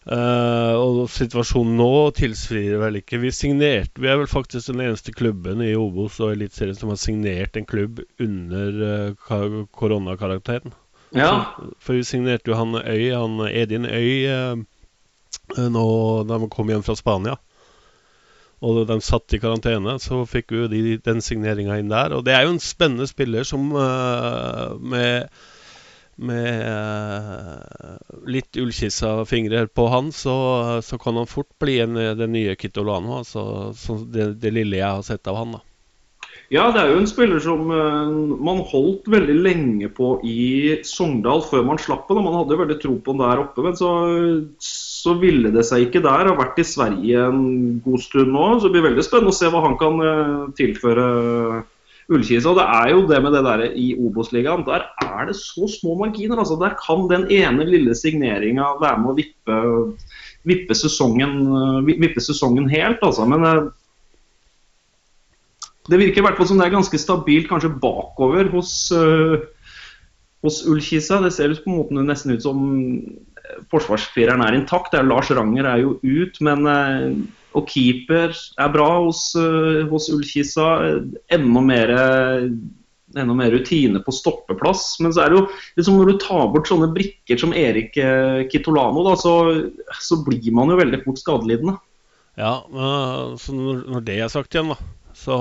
Uh, 0.03 0.75
og 0.75 1.05
situasjonen 1.07 1.77
nå 1.79 2.09
tilsvirer 2.17 2.81
vel 2.81 2.97
ikke 2.99 3.21
Vi 3.23 3.29
signerte, 3.31 4.01
vi 4.03 4.09
er 4.11 4.17
vel 4.19 4.27
faktisk 4.27 4.73
den 4.73 4.81
eneste 4.83 5.13
klubben 5.15 5.61
i 5.63 5.77
Obos 5.79 6.17
og 6.19 6.33
Eliteserien 6.33 6.75
som 6.75 6.91
har 6.91 6.99
signert 6.99 7.55
en 7.55 7.67
klubb 7.69 8.01
under 8.19 8.81
uh, 9.15 9.61
koronakarakteren. 9.71 10.75
Ja. 11.15 11.29
Så, 11.29 11.69
for 11.79 11.95
vi 11.95 12.03
signerte 12.09 12.51
jo 12.51 12.59
han 12.59 12.75
Øy, 12.81 13.13
han 13.15 13.39
Edin 13.47 13.87
Øy, 13.87 14.27
uh, 14.27 15.63
nå 15.71 15.87
da 16.27 16.41
han 16.41 16.51
kom 16.51 16.73
hjem 16.73 16.83
fra 16.83 16.99
Spania. 16.99 17.37
Og 18.63 18.83
de 18.87 18.99
satt 19.03 19.31
i 19.35 19.39
karantene, 19.39 19.95
så 20.03 20.25
fikk 20.27 20.51
vi 20.51 20.67
de, 20.71 20.83
den 21.03 21.23
signeringa 21.23 21.79
inn 21.79 21.91
der. 21.91 22.15
Og 22.15 22.27
det 22.27 22.35
er 22.35 22.43
jo 22.43 22.53
en 22.53 22.63
spennende 22.63 23.07
spiller 23.07 23.43
som 23.47 23.65
med 23.71 25.27
med 26.15 26.65
uh, 26.67 27.97
litt 28.29 28.57
ullkissa 28.59 29.25
fingre 29.25 29.65
på 29.67 29.87
han, 29.89 30.11
så, 30.13 30.35
så, 30.85 30.97
kan 31.01 31.17
han 31.17 31.29
fort 31.29 31.51
bli 31.59 31.79
en, 31.83 31.97
den 32.19 32.35
nye 32.35 32.55
Kitolano. 32.59 33.19
Altså, 33.21 33.73
det, 34.05 34.33
det, 34.43 34.53
lille 34.53 34.81
jeg 34.81 34.89
har 34.89 35.05
sett 35.05 35.29
av 35.31 35.41
han. 35.41 35.57
da. 35.57 35.63
Ja, 36.53 36.67
det 36.69 36.83
er 36.83 36.91
jo 36.91 36.99
en 37.01 37.09
spiller 37.09 37.41
som 37.41 37.69
uh, 37.71 38.11
man 38.45 38.61
holdt 38.69 39.07
veldig 39.09 39.35
lenge 39.41 39.89
på 39.95 40.15
i 40.27 40.75
Sogndal 40.85 41.41
før 41.47 41.65
man 41.65 41.81
slapp 41.81 42.05
den. 42.09 42.21
Man 42.21 42.35
hadde 42.37 42.53
jo 42.53 42.61
veldig 42.61 42.79
tro 42.83 42.95
på 43.01 43.15
den 43.15 43.23
der 43.23 43.41
oppe, 43.41 43.65
men 43.65 43.77
så, 43.79 43.91
så 44.61 45.15
ville 45.21 45.53
det 45.55 45.65
seg 45.65 45.87
ikke 45.87 46.03
der. 46.05 46.29
Har 46.29 46.37
vært 46.37 46.61
i 46.61 46.67
Sverige 46.67 47.25
en 47.29 47.79
god 47.85 48.05
stund 48.05 48.35
nå, 48.35 48.47
så 48.59 48.67
det 48.67 48.75
blir 48.75 48.89
veldig 48.91 49.05
spennende 49.07 49.33
å 49.33 49.39
se 49.39 49.49
hva 49.49 49.63
han 49.65 49.79
kan 49.81 50.03
uh, 50.03 50.51
Ullkisa. 52.11 52.51
Det 52.57 52.63
er 52.65 52.89
jo 52.91 53.03
det 53.07 53.19
med 53.23 53.35
det 53.35 53.43
der 53.45 53.63
i 53.79 53.93
Obos-ligaen. 53.95 54.65
Der 54.67 54.87
er 55.03 55.29
det 55.29 55.37
så 55.39 55.67
små 55.71 55.95
marginer. 55.99 56.39
altså 56.39 56.57
Der 56.59 56.75
kan 56.79 57.07
den 57.11 57.29
ene 57.31 57.65
lille 57.69 57.95
signeringa 57.95 58.73
være 58.81 58.99
med 58.99 59.11
å 59.11 59.17
vippe, 59.17 59.59
vippe, 60.43 60.75
sesongen, 60.75 61.39
vippe 61.87 62.23
sesongen 62.23 62.67
helt, 62.71 62.99
altså. 63.01 63.27
Men 63.29 63.47
eh, 63.47 63.61
det 65.91 65.99
virker 65.99 66.21
i 66.21 66.25
hvert 66.27 66.39
fall 66.39 66.47
som 66.47 66.59
det 66.59 66.67
er 66.67 66.77
ganske 66.77 66.99
stabilt 66.99 67.49
kanskje 67.51 67.73
bakover 67.83 68.47
hos, 68.53 68.91
uh, 68.95 69.39
hos 70.43 70.61
Ullkisa. 70.67 71.21
Det 71.23 71.33
ser 71.35 71.55
på 71.59 71.71
en 71.71 71.79
måte 71.81 72.03
nesten 72.07 72.35
ut 72.35 72.43
som 72.43 72.59
forsvarsfireren 73.71 74.43
er 74.43 74.55
intakt. 74.55 74.95
Lars 75.03 75.31
Ranger 75.31 75.67
er 75.67 75.83
jo 75.83 75.97
ut, 76.03 76.39
men 76.43 76.67
uh, 76.67 77.09
og 77.57 77.67
keeper 77.69 78.33
er 78.33 78.71
bra 78.73 78.89
hos, 79.05 79.31
uh, 79.37 79.83
hos 79.91 80.09
Ullkisa. 80.13 80.69
Enda 81.33 81.63
mer, 81.63 81.93
enda 83.13 83.37
mer 83.37 83.53
rutine 83.53 84.01
på 84.03 84.15
stoppeplass. 84.15 84.97
Men 85.03 85.13
så 85.13 85.23
er 85.23 85.33
det 85.33 85.39
jo 85.39 85.45
liksom 85.79 85.99
når 85.99 86.11
du 86.11 86.21
tar 86.23 86.49
bort 86.53 86.69
sånne 86.69 86.91
brikker 86.95 87.39
som 87.39 87.55
Erik 87.57 87.97
uh, 88.01 88.45
Kitolano, 88.51 89.05
da, 89.09 89.17
så, 89.19 89.35
så, 90.01 90.19
blir 90.25 90.53
man 90.55 90.73
jo 90.73 90.79
veldig 90.81 91.03
fort 91.05 91.21
skadelidende. 91.21 91.77
Ja, 92.39 92.57
uh, 92.73 93.35
så 93.37 93.55
når, 93.57 94.01
det 94.07 94.17
er 94.19 94.33
sagt 94.33 94.55
igjen, 94.55 94.73
da, 94.73 94.79
så, 95.13 95.37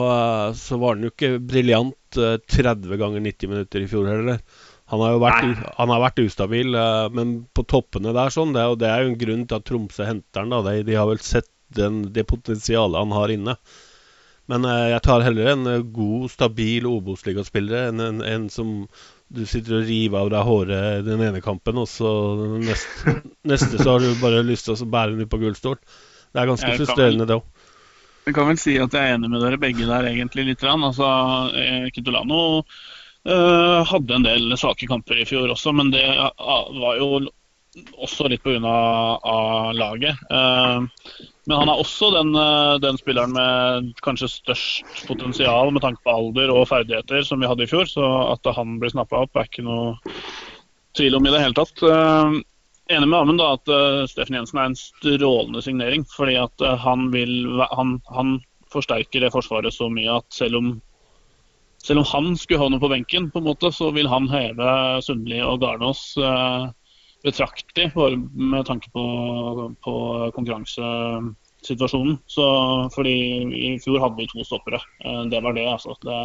så 0.58 0.76
var 0.80 0.98
han 0.98 1.08
jo 1.08 1.14
ikke 1.14 1.38
briljant 1.40 1.96
30 2.12 2.92
ganger 3.00 3.24
90 3.24 3.48
minutter 3.54 3.80
i 3.80 3.88
fjor 3.88 4.10
heller. 4.10 4.44
Han 4.92 5.00
har 5.00 5.14
jo 5.14 5.20
vært, 5.22 5.60
han 5.78 5.88
har 5.88 6.02
vært 6.02 6.20
ustabil, 6.20 6.76
men 7.16 7.30
på 7.56 7.64
toppene 7.64 8.12
der 8.12 8.32
sånn, 8.34 8.52
det, 8.52 8.66
det 8.82 8.90
er 8.90 9.00
jo 9.00 9.12
en 9.12 9.20
grunn 9.22 9.46
til 9.48 9.56
at 9.56 9.64
Tromsø 9.64 10.04
henter 10.04 10.44
han. 10.44 10.52
da, 10.52 10.58
de, 10.66 10.82
de 10.84 10.98
har 10.98 11.08
vel 11.08 11.22
sett 11.24 11.48
den, 11.76 12.04
det 12.12 12.26
potensialet 12.28 13.02
han 13.02 13.16
har 13.16 13.32
inne. 13.34 13.56
Men 14.50 14.66
eh, 14.66 14.88
jeg 14.92 15.02
tar 15.06 15.24
heller 15.24 15.52
en 15.52 15.66
eh, 15.70 15.82
god, 15.94 16.30
stabil 16.32 16.86
Obos-ligaspiller 16.90 17.90
enn 17.90 18.02
en, 18.02 18.22
en, 18.26 18.48
som 18.52 18.72
du 19.32 19.44
sitter 19.48 19.78
og 19.78 19.88
river 19.88 20.18
av 20.18 20.32
deg 20.32 20.48
håret 20.48 21.04
den 21.06 21.22
ene 21.24 21.40
kampen, 21.44 21.78
og 21.80 21.88
så 21.88 22.10
neste, 22.60 23.20
neste 23.52 23.78
så 23.78 23.94
har 23.94 24.02
du 24.02 24.10
bare 24.20 24.42
lyst 24.46 24.68
til 24.68 24.76
å 24.76 24.88
bære 24.92 25.14
den 25.14 25.24
ut 25.24 25.32
på 25.32 25.40
gullstol. 25.40 25.78
Det 26.32 26.40
er 26.40 26.50
ganske 26.50 26.74
frustrerende, 26.80 27.28
det 27.28 27.38
òg. 27.38 27.68
Jeg 28.22 28.36
kan 28.36 28.46
vel 28.46 28.58
si 28.60 28.76
at 28.78 28.92
jeg 28.94 29.02
er 29.02 29.16
enig 29.16 29.32
med 29.32 29.42
dere 29.42 29.58
begge 29.58 29.86
der, 29.88 30.06
egentlig, 30.06 30.44
litt. 30.46 30.62
Altså, 30.62 31.08
eh, 31.58 31.88
Kitolano 31.94 32.42
uh, 32.62 33.80
hadde 33.88 34.14
en 34.14 34.26
del 34.26 34.54
svake 34.58 34.86
kamper 34.86 35.18
i 35.18 35.26
fjor 35.26 35.50
også, 35.50 35.72
men 35.74 35.90
det 35.90 36.04
var 36.06 37.00
jo 37.00 37.24
også 37.72 38.28
litt 38.28 38.42
pga. 38.44 38.72
Laget. 39.72 40.18
Uh, 40.30 40.84
men 41.48 41.58
han 41.58 41.70
er 41.72 41.80
også 41.80 42.12
den, 42.14 42.28
eh, 42.38 42.76
den, 42.78 42.98
spilleren 43.00 43.32
med 43.34 43.88
kanskje 44.06 44.28
størst 44.30 45.00
potensial 45.08 45.72
med 45.74 45.82
tanke 45.82 45.98
på 46.04 46.12
alder 46.12 46.52
og 46.54 46.68
ferdigheter 46.70 47.24
som 47.26 47.42
vi 47.42 47.48
hadde 47.50 47.64
i 47.66 47.70
fjor. 47.70 47.88
Så 47.90 48.04
at 48.30 48.46
han 48.54 48.76
blir 48.78 48.92
snappa 48.92 49.24
opp, 49.24 49.34
er 49.34 49.48
ikke 49.48 49.64
noe 49.66 49.96
tvil 50.94 51.18
om 51.18 51.26
i 51.26 51.32
det 51.34 51.40
hele 51.42 51.56
tatt. 51.58 51.82
Uh, 51.82 52.38
enig 52.94 53.08
med 53.08 53.18
Amund 53.18 53.42
da 53.42 53.56
at 53.56 53.72
Steffen 54.12 54.38
Jensen 54.38 54.60
er 54.60 54.70
en 54.70 54.78
strålende 54.78 55.64
signering. 55.66 56.06
Fordi 56.14 56.36
at 56.38 56.62
han, 56.84 57.08
vil, 57.10 57.58
han, 57.72 57.98
han, 58.14 58.38
forsterker 58.72 59.20
det 59.20 59.32
forsvaret 59.34 59.74
så 59.74 59.90
mye 59.92 60.14
at 60.14 60.24
selv 60.32 60.56
om, 60.56 60.68
selv 61.82 62.00
om 62.00 62.06
han 62.08 62.30
skulle 62.40 62.62
ha 62.62 62.70
noe 62.70 62.80
på 62.80 62.88
benken, 62.88 63.26
på 63.34 63.42
en 63.42 63.50
måte, 63.50 63.68
så 63.74 63.90
vil 63.92 64.08
han 64.08 64.30
heve 64.30 64.70
Sundli 65.04 65.42
og 65.44 65.58
Garnås 65.60 66.14
betraktelig 67.22 67.90
med 68.34 68.66
tanke 68.66 68.90
på, 68.90 69.04
på 69.84 69.94
konkurransesituasjonen. 70.34 72.18
Så, 72.26 72.44
fordi 72.94 73.16
i 73.58 73.78
fjor 73.82 74.02
hadde 74.02 74.20
vi 74.20 74.28
to 74.30 74.44
stoppere. 74.46 74.82
Eh, 75.04 75.24
det 75.32 75.42
var 75.44 75.56
det, 75.56 75.68
altså. 75.70 75.96
Det, 76.02 76.18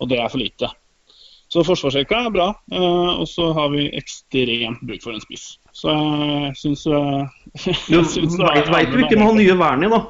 og 0.00 0.12
det 0.12 0.20
er 0.20 0.28
for 0.32 0.42
lite. 0.42 0.70
Så 1.50 1.64
forsvarsrekka 1.66 2.14
er 2.26 2.30
bra, 2.34 2.48
eh, 2.72 3.10
og 3.18 3.26
så 3.28 3.48
har 3.56 3.72
vi 3.72 3.88
ekstremt 3.98 4.84
bruk 4.86 5.02
for 5.02 5.16
en 5.16 5.24
spiss. 5.24 5.56
Så 5.74 5.90
jeg 5.90 6.56
syns 6.60 6.86
Veit 8.70 8.92
du 8.92 9.00
ikke 9.00 9.18
med 9.18 9.26
han 9.26 9.38
nye 9.40 9.56
Wernie, 9.58 9.90
da? 9.90 10.04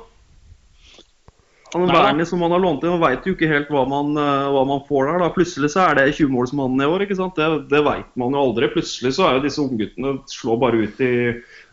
Han 1.72 1.86
Werner 1.86 2.26
som 2.26 2.40
man 2.42 2.50
har 2.50 2.60
lånt 2.62 2.82
inn, 2.82 2.90
man 2.96 3.02
veit 3.02 3.26
jo 3.26 3.32
ikke 3.36 3.48
helt 3.50 3.68
hva 3.70 3.84
man, 3.88 4.10
eh, 4.18 4.48
hva 4.50 4.64
man, 4.66 4.82
får 4.88 5.06
der. 5.06 5.20
da. 5.22 5.28
Plutselig 5.34 5.70
så 5.70 5.84
er 5.84 5.98
det 5.98 6.06
20-målsmannen 6.16 6.82
i 6.82 6.88
år. 6.90 7.04
ikke 7.04 7.18
sant? 7.18 7.38
Det, 7.38 7.68
det 7.70 7.82
veit 7.86 8.10
man 8.18 8.34
jo 8.34 8.42
aldri. 8.42 8.70
Plutselig 8.72 9.14
så 9.16 9.28
er 9.28 9.38
jo 9.38 9.44
disse 9.44 9.62
ungguttene 9.62 10.16
slår 10.30 10.60
bare 10.64 10.82
ut 10.82 11.00
i, 11.06 11.12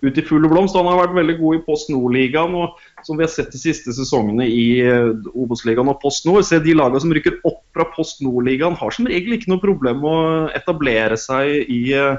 ut 0.05 0.21
i 0.21 0.25
full 0.27 0.45
blomst. 0.45 0.77
Han 0.77 0.89
har 0.91 1.01
vært 1.01 1.17
veldig 1.17 1.37
god 1.41 1.57
i 1.57 1.63
Post 1.65 1.91
Nord-ligaen, 1.93 2.55
og 2.61 2.77
som 3.07 3.17
vi 3.17 3.25
har 3.25 3.33
sett 3.33 3.51
de 3.53 3.61
siste 3.61 3.95
sesongene 3.97 4.45
i 4.45 4.67
uh, 4.85 5.11
Obos-ligaen 5.33 5.89
og 5.89 6.01
Post 6.03 6.29
Nord. 6.29 6.45
Se 6.45 6.61
de 6.61 6.77
lagene 6.77 7.01
som 7.01 7.13
rykker 7.17 7.41
opp 7.49 7.63
fra 7.73 7.89
Post 7.97 8.21
Nord-ligaen, 8.25 8.77
har 8.77 8.93
som 8.93 9.09
regel 9.09 9.37
ikke 9.37 9.53
noe 9.53 9.63
problem 9.63 10.03
med 10.05 10.11
å 10.13 10.49
etablere 10.57 11.17
seg 11.21 11.71
i 11.73 11.83
uh, 11.97 12.17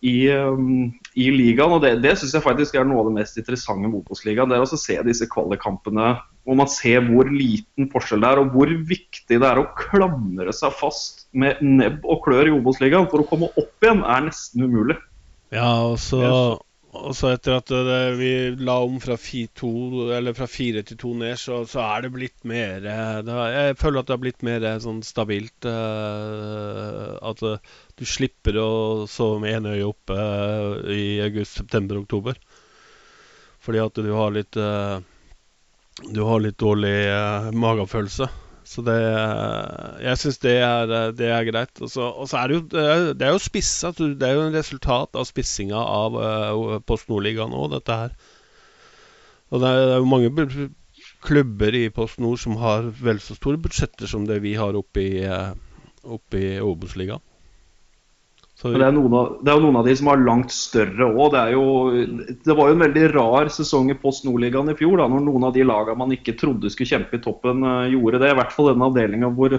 i, 0.00 0.28
um, 0.32 0.92
i, 1.14 1.28
ligaen. 1.30 1.74
og 1.74 1.82
Det, 1.84 1.94
det 2.00 2.16
syns 2.18 2.34
jeg 2.36 2.44
faktisk 2.44 2.76
er 2.76 2.86
noe 2.88 3.02
av 3.02 3.10
det 3.10 3.18
mest 3.18 3.36
interessante 3.40 3.88
med 3.88 4.00
Obos-ligaen. 4.00 4.48
Det 4.50 4.56
er 4.56 4.64
å 4.64 4.80
se 4.80 4.96
disse 5.06 5.28
kvalikkampene 5.30 6.14
hvor 6.46 6.56
man 6.56 6.70
ser 6.72 7.04
hvor 7.04 7.28
liten 7.28 7.90
forskjell 7.92 8.22
det 8.24 8.30
er, 8.30 8.40
og 8.40 8.54
hvor 8.54 8.72
viktig 8.88 9.38
det 9.42 9.46
er 9.46 9.60
å 9.60 9.68
klamre 9.78 10.54
seg 10.56 10.72
fast 10.78 11.26
med 11.36 11.60
nebb 11.62 12.06
og 12.08 12.24
klør 12.24 12.48
i 12.48 12.56
Obos-ligaen. 12.56 13.08
For 13.12 13.22
å 13.22 13.28
komme 13.28 13.50
opp 13.60 13.84
igjen 13.84 14.02
er 14.02 14.26
nesten 14.30 14.64
umulig. 14.64 14.96
Ja, 15.52 15.68
og 15.90 15.98
så, 16.00 16.22
og 16.96 17.12
så 17.18 17.32
etter 17.34 17.58
at 17.58 17.70
det, 17.70 17.98
vi 18.18 18.30
la 18.62 18.78
om 18.86 18.96
fra, 19.02 19.18
to, 19.58 19.70
fra 20.38 20.48
fire 20.50 20.84
til 20.86 21.00
to 21.02 21.12
ned, 21.18 21.36
så, 21.42 21.60
så, 21.68 21.82
er 21.84 22.06
det 22.06 22.12
blitt 22.14 22.46
mer 22.48 22.80
det, 22.86 22.96
Jeg 23.54 23.78
føler 23.82 24.00
at 24.00 24.08
det 24.08 24.16
har 24.16 24.24
blitt 24.24 24.46
mer 24.46 24.66
sånn 24.82 25.04
stabilt. 25.06 25.68
Uh, 25.68 27.18
at 27.30 27.44
uh, 27.44 27.76
du 28.00 28.06
slipper 28.08 28.58
å 28.62 28.70
sove 29.10 29.42
med 29.44 29.58
ene 29.58 29.76
øye 29.76 29.92
oppe 29.92 30.16
uh, 30.16 30.88
i 30.94 31.20
august, 31.26 31.60
september, 31.60 32.00
oktober. 32.00 32.40
Fordi 33.60 33.84
at 33.84 34.00
du 34.00 34.14
har 34.16 34.32
litt 34.32 34.56
du 36.08 36.22
har 36.24 36.40
litt 36.40 36.58
dårlig 36.60 36.94
uh, 37.12 37.50
magefølelse. 37.52 38.28
Så 38.70 38.84
det 38.86 38.94
Jeg 40.04 40.18
syns 40.20 40.38
det, 40.44 40.54
det, 41.18 41.28
er 41.32 41.46
greit. 41.48 41.80
Og 41.82 41.90
så 41.90 42.36
er 42.38 42.48
det 42.48 42.58
jo 42.58 42.60
Det 43.18 43.26
er 43.26 43.32
jo 43.32 43.42
spissa. 43.42 43.90
Det 43.96 44.26
er 44.26 44.36
jo 44.36 44.44
en 44.46 44.54
resultat 44.54 45.16
av 45.18 45.26
spissinga 45.26 45.80
av 45.80 46.18
uh, 46.18 46.76
Post 46.86 47.10
Nordligaen 47.10 47.56
òg, 47.56 47.72
dette 47.74 47.96
her. 48.04 48.14
Og 49.50 49.62
det 49.62 49.70
er, 49.70 49.80
det 49.88 49.96
er 49.96 50.04
jo 50.04 50.12
mange 50.12 50.68
klubber 51.24 51.74
i 51.74 51.88
Post 51.92 52.20
Nord 52.22 52.38
som 52.40 52.60
har 52.60 52.92
vel 53.02 53.18
så 53.20 53.34
store 53.36 53.60
budsjetter 53.60 54.08
som 54.08 54.28
det 54.28 54.38
vi 54.44 54.54
har 54.56 54.78
oppe 54.78 55.02
i, 55.02 55.24
oppe 56.06 56.38
i 56.38 56.52
Obos-ligaen. 56.62 57.24
Så, 58.60 58.74
det, 58.74 58.84
er 58.84 58.92
av, 58.92 59.28
det, 59.40 59.48
er 59.48 59.56
jo 59.56 59.64
noen 59.64 59.78
av 59.80 59.86
de 59.88 59.92
som 59.96 60.10
har 60.10 60.20
langt 60.20 60.52
større 60.52 61.06
òg. 61.08 61.32
Det, 61.32 62.34
det 62.44 62.56
var 62.58 62.68
jo 62.68 62.74
en 62.76 62.82
veldig 62.84 63.04
rar 63.14 63.48
sesong 63.54 63.88
i 63.88 63.96
Post 63.96 64.26
Nordligaen 64.26 64.68
i 64.68 64.76
fjor, 64.76 64.98
da, 65.00 65.06
når 65.08 65.24
noen 65.24 65.46
av 65.48 65.54
de 65.56 65.64
lagene 65.64 65.96
man 66.02 66.12
ikke 66.12 66.36
trodde 66.36 66.68
skulle 66.72 66.90
kjempe 66.90 67.16
i 67.16 67.22
toppen, 67.24 67.64
uh, 67.64 67.88
gjorde 67.88 68.20
det. 68.20 68.34
I 68.34 68.36
hvert 68.36 68.52
fall 68.52 68.68
den 68.74 68.84
avdelinga 68.84 69.32
hvor 69.32 69.56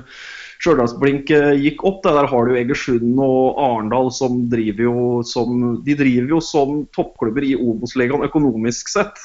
Stjørdalsblink 0.62 1.32
eh, 1.34 1.56
gikk 1.58 1.82
opp. 1.90 2.04
Der 2.06 2.28
har 2.30 2.46
du 2.46 2.54
Egersund 2.54 3.18
og 3.18 3.58
Arendal 3.58 4.12
som 4.14 4.44
driver 4.52 4.86
jo 4.86 5.06
som 5.26 5.80
De 5.86 5.96
driver 5.98 6.36
jo 6.36 6.42
som 6.46 6.84
toppklubber 6.94 7.48
i 7.48 7.56
Obos-ligaen 7.58 8.28
økonomisk 8.28 8.92
sett, 8.94 9.18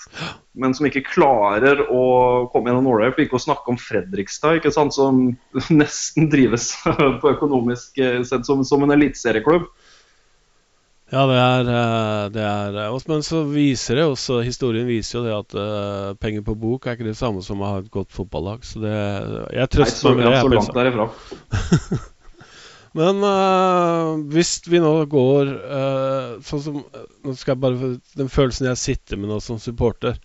men 0.56 0.72
som 0.76 0.88
ikke 0.88 1.04
klarer 1.10 1.82
å 1.92 2.04
komme 2.52 2.72
gjennom 2.72 2.88
nåløyet. 2.88 3.18
For 3.18 3.26
ikke 3.26 3.40
å 3.40 3.44
snakke 3.48 3.74
om 3.74 3.80
Fredrikstad, 3.80 4.62
ikke 4.62 4.72
sant, 4.72 4.96
som 4.96 5.26
nesten 5.82 6.30
drives 6.32 6.72
på 7.20 7.34
økonomisk 7.34 8.00
eh, 8.00 8.22
sett 8.24 8.48
som, 8.48 8.64
som 8.64 8.86
en 8.86 8.96
eliteserieklubb. 8.96 9.68
Ja, 11.06 11.22
det 11.30 11.36
er, 11.38 11.68
eh, 11.70 12.24
det 12.34 12.42
er 12.42 12.76
eh, 12.82 12.96
Men 13.06 13.22
så 13.22 13.44
viser 13.46 14.00
det 14.00 14.08
også 14.08 14.40
Historien 14.42 14.88
viser 14.88 15.20
jo 15.20 15.22
det 15.22 15.36
at 15.36 15.54
uh, 15.54 16.16
penger 16.18 16.42
på 16.42 16.56
bok 16.58 16.88
er 16.88 16.96
ikke 16.96 17.06
det 17.06 17.18
samme 17.18 17.44
som 17.46 17.62
å 17.62 17.68
ha 17.70 17.78
et 17.78 17.92
godt 17.94 18.10
fotballag. 18.14 18.66
Så 18.66 18.82
det 18.82 18.96
Jeg 19.54 19.70
trøster 19.70 20.16
meg 20.16 20.24
med 20.24 20.34
det. 20.34 20.40
Så 20.42 20.50
langt 20.56 20.80
derifra. 20.80 21.06
Men 22.98 23.22
uh, 23.22 24.16
hvis 24.34 24.56
vi 24.66 24.82
nå 24.82 24.92
går 25.12 25.54
uh, 25.54 26.34
sånn 26.42 26.64
som 26.64 26.82
Nå 26.82 27.36
skal 27.38 27.54
jeg 27.54 27.62
bare 27.62 27.92
Den 28.18 28.32
følelsen 28.32 28.70
jeg 28.72 28.82
sitter 28.82 29.20
med 29.20 29.30
nå 29.30 29.38
som 29.44 29.62
supporter 29.62 30.18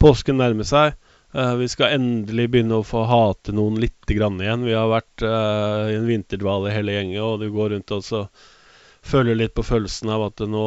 Påsken 0.00 0.40
nærmer 0.40 0.64
seg. 0.64 0.94
Vi 1.60 1.66
skal 1.68 1.92
endelig 1.94 2.46
begynne 2.50 2.78
å 2.80 2.84
få 2.86 3.02
hate 3.06 3.52
noen 3.52 3.76
lite 3.78 4.16
grann 4.16 4.40
igjen. 4.40 4.64
Vi 4.64 4.72
har 4.72 4.88
vært 4.88 5.22
i 5.22 5.92
en 5.98 6.08
vinterdvale 6.08 6.72
hele 6.72 6.94
gjengen, 6.94 7.20
og 7.20 7.44
du 7.44 7.50
går 7.52 7.74
rundt 7.74 7.92
og 7.92 8.00
så 8.02 8.22
føler 9.06 9.38
litt 9.38 9.54
på 9.56 9.64
følelsen 9.64 10.10
av 10.12 10.26
at 10.28 10.42
nå 10.48 10.64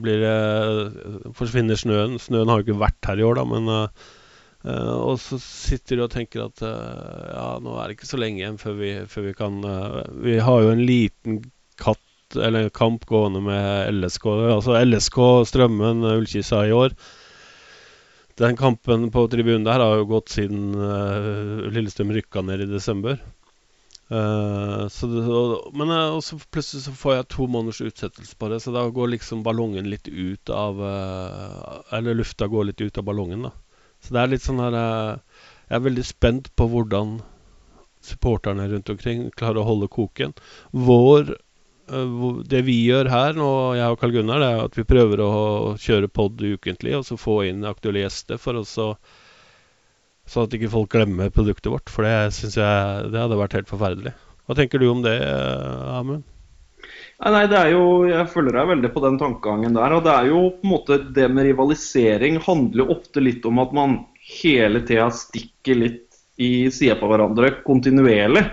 blir 0.00 0.22
det 0.22 1.32
forsvinner 1.36 1.78
snøen. 1.78 2.18
Snøen 2.20 2.50
har 2.50 2.60
jo 2.60 2.68
ikke 2.68 2.82
vært 2.82 3.08
her 3.08 3.20
i 3.20 3.26
år, 3.26 3.40
da, 3.40 3.46
men 3.48 3.70
uh, 3.70 3.86
Og 5.00 5.16
så 5.22 5.40
sitter 5.40 5.98
du 5.98 6.04
og 6.06 6.12
tenker 6.12 6.44
at 6.44 6.62
uh, 6.62 7.30
ja, 7.32 7.48
nå 7.62 7.78
er 7.78 7.88
det 7.88 7.98
ikke 7.98 8.10
så 8.10 8.20
lenge 8.20 8.42
igjen 8.42 8.60
før 8.60 8.76
vi, 8.80 8.92
før 9.10 9.26
vi 9.30 9.34
kan 9.38 9.58
uh, 9.64 10.02
Vi 10.22 10.36
har 10.44 10.66
jo 10.66 10.74
en 10.74 10.84
liten 10.84 11.40
katt, 11.80 12.04
eller 12.36 12.70
kamp 12.76 13.08
gående 13.10 13.42
med 13.42 13.96
LSK. 13.96 14.28
Altså 14.52 14.76
LSK 14.84 15.18
Strømmen 15.50 16.04
Ullkisa 16.12 16.62
i 16.68 16.76
år. 16.76 16.94
Den 18.40 18.56
kampen 18.56 19.08
på 19.12 19.26
tribunen 19.28 19.66
der 19.66 19.82
har 19.82 19.98
jo 19.98 20.06
gått 20.08 20.30
siden 20.32 20.70
Lillestrøm 21.74 22.12
rykka 22.14 22.40
ned 22.46 22.62
i 22.64 22.68
desember. 22.70 23.18
Uh, 24.10 24.88
og, 25.30 25.68
men 25.78 25.92
uh, 25.94 26.16
også 26.16 26.40
plutselig 26.50 26.82
så 26.82 26.92
får 26.98 27.12
jeg 27.14 27.26
to 27.30 27.44
måneders 27.46 27.78
utsettelse 27.84 28.34
på 28.34 28.48
det, 28.50 28.58
så 28.64 28.72
da 28.74 28.82
går 28.90 29.12
liksom 29.12 29.44
ballongen 29.46 29.86
litt 29.86 30.08
ut 30.10 30.50
av 30.50 30.80
uh, 30.82 31.76
Eller 31.94 32.18
lufta 32.18 32.48
går 32.50 32.72
litt 32.72 32.82
ut 32.82 32.98
av 32.98 33.06
ballongen, 33.06 33.46
da. 33.46 33.52
Så 34.02 34.16
det 34.16 34.22
er 34.22 34.32
litt 34.32 34.42
sånn 34.42 34.62
her 34.64 34.74
Jeg 34.80 35.76
er 35.78 35.84
veldig 35.84 36.06
spent 36.08 36.50
på 36.58 36.66
hvordan 36.72 37.20
supporterne 38.02 38.66
rundt 38.72 38.90
omkring 38.90 39.28
klarer 39.36 39.60
å 39.60 39.68
holde 39.68 39.90
koken. 39.92 40.32
Vår 40.72 41.34
Det 42.48 42.62
vi 42.64 42.78
gjør 42.86 43.10
her 43.12 43.36
nå, 43.36 43.50
jeg 43.76 43.92
og 43.92 44.00
Karl 44.00 44.14
Gunnar, 44.14 44.40
det 44.40 44.48
er 44.48 44.62
at 44.64 44.78
vi 44.78 44.88
prøver 44.88 45.22
å 45.22 45.32
kjøre 45.78 46.08
pod 46.08 46.40
ukentlig 46.40 46.96
og 46.96 47.04
så 47.06 47.18
få 47.20 47.42
inn 47.50 47.66
aktuelle 47.68 48.06
gjester 48.06 48.40
for 48.40 48.58
å 48.58 48.64
Sånn 50.30 50.46
at 50.46 50.52
ikke 50.54 50.70
folk 50.70 50.92
glemmer 50.94 51.32
produktet 51.34 51.72
vårt. 51.72 51.90
For 51.90 52.06
det 52.06 52.30
syns 52.36 52.58
jeg 52.60 53.08
det 53.10 53.18
hadde 53.18 53.38
vært 53.40 53.56
helt 53.58 53.70
forferdelig. 53.70 54.12
Hva 54.46 54.56
tenker 54.58 54.82
du 54.82 54.86
om 54.90 55.02
det, 55.02 55.16
Amund? 55.94 56.26
Nei, 57.20 57.44
det 57.50 57.58
er 57.58 57.72
jo, 57.74 58.06
Jeg 58.08 58.30
følger 58.32 58.56
deg 58.56 58.70
veldig 58.70 58.90
på 58.94 59.02
den 59.04 59.18
tankegangen 59.20 59.74
der. 59.76 59.96
og 59.96 60.06
Det 60.06 60.12
er 60.14 60.30
jo 60.30 60.44
på 60.54 60.64
en 60.64 60.72
måte 60.72 61.00
det 61.18 61.26
med 61.28 61.50
rivalisering 61.50 62.38
handler 62.46 62.94
ofte 62.94 63.20
litt 63.20 63.44
om 63.46 63.60
at 63.60 63.74
man 63.76 63.98
hele 64.40 64.80
tida 64.86 65.10
stikker 65.12 65.82
litt 65.82 66.06
i 66.40 66.70
sida 66.72 66.96
på 66.96 67.10
hverandre 67.10 67.52
kontinuerlig. 67.66 68.46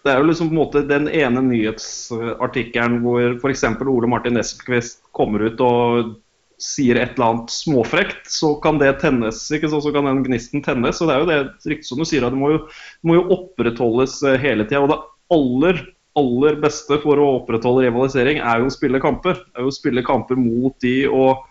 Det 0.00 0.08
er 0.08 0.22
jo 0.22 0.30
liksom 0.30 0.48
på 0.48 0.54
en 0.54 0.62
måte 0.62 0.86
den 0.88 1.10
ene 1.12 1.42
nyhetsartikkelen 1.44 3.02
hvor 3.04 3.36
f.eks. 3.36 3.66
Ole 3.84 4.08
Martin 4.08 4.40
Espquist 4.40 5.02
kommer 5.12 5.44
ut 5.50 5.60
og 5.60 6.14
sier 6.60 6.98
et 7.00 7.14
eller 7.16 7.26
annet 7.26 7.54
småfrekt, 7.54 8.28
så 8.30 8.54
kan 8.62 8.80
det 8.80 8.92
tennes, 9.02 9.42
ikke 9.54 9.70
så, 9.72 9.80
så 9.84 9.92
kan 9.94 10.08
den 10.08 10.22
gnisten 10.26 10.64
tennes. 10.64 11.00
og 11.00 11.08
Det 11.08 11.14
er 11.14 11.22
jo 11.22 11.30
det 11.30 11.72
riktig 11.72 11.88
som 11.88 12.02
du 12.02 12.08
sier, 12.08 12.26
at 12.26 12.34
det 12.34 12.40
må 12.40 12.52
jo, 12.54 12.60
må 13.06 13.16
jo 13.18 13.26
opprettholdes 13.36 14.20
eh, 14.28 14.40
hele 14.42 14.66
tida. 14.68 14.84
Og 14.84 14.92
det 14.92 15.00
aller, 15.36 15.84
aller 16.20 16.58
beste 16.62 17.00
for 17.04 17.20
å 17.20 17.30
opprettholde 17.40 17.86
rivalisering 17.88 18.42
er 18.42 18.62
jo 18.62 18.70
å 18.70 18.74
spille 18.76 19.02
kamper. 19.02 19.40
Er 19.56 19.64
jo 19.64 19.72
å 19.72 19.78
spille 19.78 20.04
kamper 20.06 20.40
mot 20.40 20.76
de 20.84 20.98
og 21.08 21.46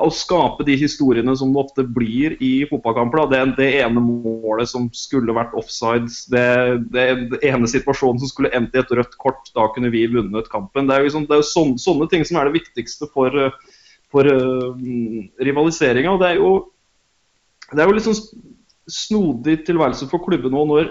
å 0.00 0.08
skape 0.12 0.64
de 0.64 0.74
historiene 0.80 1.34
som 1.36 1.52
det 1.52 1.60
ofte 1.60 1.84
blir 1.84 2.36
i 2.40 2.64
fotballkamper. 2.70 3.26
Det, 3.28 3.40
det, 3.58 3.68
ene 3.82 4.00
målet 4.00 4.70
som 4.70 4.88
skulle 4.96 5.34
vært 5.36 5.52
offsides, 5.58 6.22
det, 6.32 6.46
det, 6.94 7.06
det, 7.34 7.40
ene 7.48 7.68
situasjonen 7.68 8.22
som 8.22 8.30
skulle 8.30 8.52
endt 8.56 8.76
i 8.76 8.80
et 8.80 8.94
rødt 8.96 9.18
kort, 9.20 9.50
da 9.56 9.68
kunne 9.74 9.92
vi 9.92 10.06
vunnet 10.12 10.48
kampen. 10.52 10.88
Det 10.88 10.96
er 10.96 11.04
jo, 11.04 11.10
liksom, 11.10 11.28
er 11.28 11.42
jo 11.42 11.48
sånne, 11.50 11.82
sånne, 11.82 12.08
ting 12.12 12.24
som 12.28 12.40
er 12.40 12.48
det 12.48 12.56
viktigste 12.60 13.10
for, 13.12 13.36
for 14.12 14.28
uh, 14.28 14.72
rivaliseringa. 15.40 16.18
Det 16.20 16.30
er 16.34 16.40
jo 16.40 16.52
det 17.72 17.80
er 17.80 17.88
jo 17.88 17.96
litt 17.96 18.06
sånn 18.06 18.50
snodig 18.90 19.62
tilværelse 19.66 20.08
for 20.10 20.22
klubben 20.24 20.52
nå 20.52 20.66
når 20.68 20.90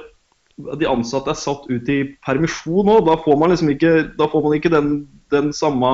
de 0.77 0.87
ansatte 0.89 1.31
er 1.31 1.39
satt 1.39 1.65
ut 1.69 1.89
i 1.89 2.01
permisjon 2.25 2.85
nå. 2.85 2.99
Da 3.07 3.15
får 3.23 3.37
man 3.39 3.53
liksom 3.53 3.71
ikke, 3.73 3.91
da 4.17 4.27
får 4.29 4.43
man 4.45 4.55
ikke 4.57 4.71
den, 4.73 4.89
den 5.33 5.49
samme, 5.55 5.91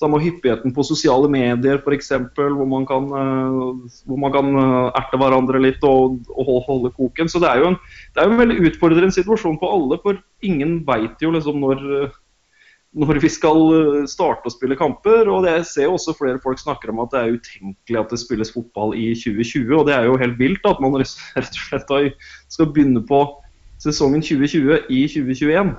samme, 0.00 0.20
hyppigheten 0.22 0.74
på 0.74 0.86
sosiale 0.86 1.30
medier 1.30 1.78
f.eks. 1.78 2.10
Hvor, 2.36 2.56
man 2.66 2.86
hvor 2.88 4.22
man 4.24 4.34
kan 4.34 4.50
uh, 4.56 4.88
erte 4.98 5.20
hverandre 5.20 5.62
litt 5.62 5.84
og, 5.86 6.18
og 6.34 6.64
holde 6.66 6.92
koken. 6.96 7.30
Så 7.30 7.42
det 7.42 7.50
er 7.52 7.62
jo 7.62 7.70
en, 7.72 7.78
det 8.14 8.22
er 8.22 8.28
jo 8.28 8.34
en 8.36 8.42
veldig 8.42 8.58
utfordrende 8.70 9.16
situasjon 9.16 9.60
på 9.60 9.70
alle. 9.76 10.00
For 10.02 10.18
ingen 10.46 10.80
veit 10.88 11.22
jo 11.22 11.34
liksom 11.36 11.62
når 11.62 11.86
når 12.96 13.20
vi 13.22 13.28
skal 13.30 13.60
eh, 13.74 14.06
starte 14.10 14.50
å 14.50 14.54
spille 14.54 14.78
kamper. 14.78 15.28
og 15.30 15.46
Jeg 15.46 15.66
ser 15.68 15.86
jo 15.86 15.96
også 15.98 16.16
flere 16.18 16.40
folk 16.42 16.58
snakker 16.58 16.90
om 16.90 17.02
at 17.04 17.12
det 17.14 17.20
er 17.20 17.36
utenkelig 17.36 18.00
at 18.00 18.14
det 18.14 18.22
spilles 18.22 18.50
fotball 18.54 18.96
i 18.98 19.12
2020. 19.14 19.76
og 19.78 19.86
Det 19.86 19.94
er 19.94 20.08
jo 20.08 20.18
helt 20.20 20.40
vilt 20.40 20.66
at 20.66 20.82
man 20.82 20.96
rett 21.00 21.12
og 21.36 21.60
slett 21.60 21.94
skal 22.50 22.72
begynne 22.72 23.04
på 23.06 23.22
sesongen 23.80 24.24
2020 24.24 24.90
i 24.90 25.04
2021. 25.06 25.76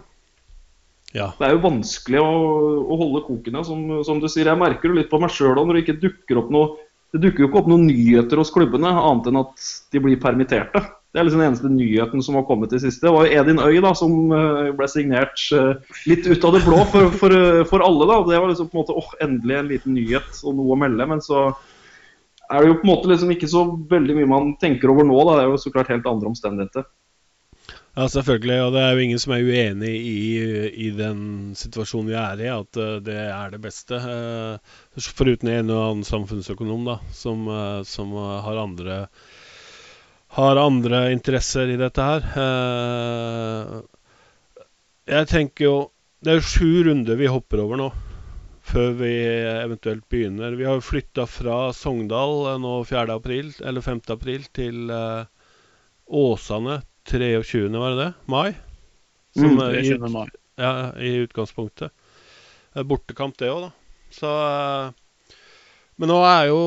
Ja. 1.11 1.33
Det 1.35 1.43
er 1.43 1.57
jo 1.57 1.65
vanskelig 1.65 2.21
å, 2.23 2.31
å 2.87 2.97
holde 3.01 3.25
kokene, 3.27 3.65
som, 3.67 3.83
som, 4.07 4.21
du 4.23 4.29
sier. 4.31 4.47
Jeg 4.47 4.61
merker 4.61 4.93
det 4.93 5.01
litt 5.01 5.11
på 5.11 5.19
meg 5.19 5.33
sjøl 5.35 5.59
når 5.59 5.75
det 5.75 5.83
ikke 5.83 5.99
dukker 6.05 6.39
opp 6.39 6.55
noe 6.55 6.71
det 7.11 7.19
dukker 7.25 7.43
jo 7.43 7.49
ikke 7.49 7.59
opp 7.59 7.67
noen 7.67 7.89
nyheter 7.89 8.39
hos 8.39 8.53
klubbene, 8.55 8.87
annet 8.87 9.25
enn 9.27 9.39
at 9.41 9.65
de 9.91 9.99
blir 9.99 10.19
permitterte. 10.21 10.79
Det 11.11 11.19
er 11.19 11.25
liksom 11.27 11.41
den 11.41 11.49
eneste 11.49 11.69
nyheten 11.69 12.21
som 12.23 12.37
har 12.39 12.45
kommet 12.47 12.71
i 12.71 12.79
siste. 12.79 13.03
Det 13.03 13.11
var 13.11 13.27
Edin 13.27 13.59
Øy 13.59 13.81
da, 13.83 13.91
som 13.99 14.31
eh, 14.31 14.69
ble 14.77 14.87
signert 14.87 15.41
eh, 15.51 15.97
litt 16.07 16.23
ut 16.29 16.45
av 16.47 16.55
det 16.55 16.61
blå 16.63 16.85
for, 16.93 17.11
for, 17.19 17.35
for 17.67 17.83
alle. 17.83 18.07
da. 18.07 18.21
Det 18.29 18.39
var 18.39 18.47
liksom 18.53 18.69
på 18.71 18.77
en 18.77 18.81
måte, 18.85 18.95
åh, 18.95 19.09
endelig 19.25 19.57
en 19.57 19.71
liten 19.73 19.97
nyhet 19.97 20.39
og 20.45 20.55
noe 20.55 20.71
å 20.71 20.79
melde. 20.79 21.07
Men 21.11 21.23
så 21.25 21.49
er 22.47 22.63
det 22.63 22.69
jo 22.69 22.77
på 22.79 22.87
en 22.87 22.91
måte 22.93 23.11
liksom 23.11 23.33
ikke 23.35 23.51
så 23.51 23.65
veldig 23.91 24.15
mye 24.21 24.29
man 24.31 24.55
tenker 24.61 24.93
over 24.93 25.07
nå. 25.07 25.19
da. 25.27 25.35
Det 25.35 25.43
er 25.43 25.51
jo 25.51 25.59
så 25.65 25.73
klart 25.75 25.91
helt 25.91 26.07
andre 26.07 26.31
omstendigheter. 26.31 26.87
Ja, 27.91 28.07
selvfølgelig. 28.07 28.61
Og 28.69 28.71
det 28.77 28.85
er 28.85 28.95
jo 28.95 29.03
ingen 29.03 29.19
som 29.19 29.35
er 29.35 29.43
uenig 29.43 29.93
i, 29.99 30.17
i 30.87 30.89
den 30.95 31.51
situasjonen 31.59 32.07
vi 32.07 32.15
er 32.21 32.45
i, 32.45 32.49
at 32.55 32.81
det 33.03 33.19
er 33.25 33.51
det 33.51 33.59
beste. 33.67 33.99
Foruten 35.19 35.51
en 35.51 35.75
og 35.75 35.83
annen 35.89 36.07
samfunnsøkonom 36.07 36.87
da, 36.87 37.01
som, 37.11 37.51
som 37.83 38.15
har 38.15 38.63
andre 38.63 39.03
har 40.37 40.59
andre 40.61 41.11
interesser 41.11 41.73
i 41.73 41.79
dette 41.79 42.05
her. 42.07 42.27
jeg 45.11 45.27
tenker 45.27 45.65
jo 45.65 45.75
Det 46.21 46.31
er 46.31 46.37
jo 46.39 46.45
sju 46.45 46.83
runder 46.85 47.17
vi 47.17 47.27
hopper 47.27 47.63
over 47.63 47.79
nå, 47.81 47.87
før 48.61 48.91
vi 48.99 49.11
eventuelt 49.49 50.05
begynner. 50.07 50.53
Vi 50.55 50.67
har 50.67 50.77
jo 50.77 50.85
flytta 50.85 51.25
fra 51.25 51.71
Sogndal 51.73 52.59
nå 52.61 52.75
4. 52.85 53.15
april, 53.15 53.49
eller 53.65 53.81
5. 53.81 54.01
april 54.13 54.45
til 54.53 54.93
Åsane 56.05 56.81
23., 57.09 57.69
var 57.73 57.95
det 57.95 58.03
det? 58.03 58.13
Mai? 58.25 58.53
Som, 59.33 59.57
mm, 59.57 59.59
23. 59.73 59.95
I, 59.95 60.11
mai. 60.13 60.27
Ja, 60.61 60.93
i 60.99 61.15
utgangspunktet. 61.25 61.91
Bortekamp, 62.85 63.37
det 63.39 63.49
òg, 63.51 63.65
da. 63.65 63.71
Så 64.11 64.29
eh, 64.29 64.91
Men 66.01 66.09
nå 66.09 66.17
er 66.25 66.47
jo 66.49 66.61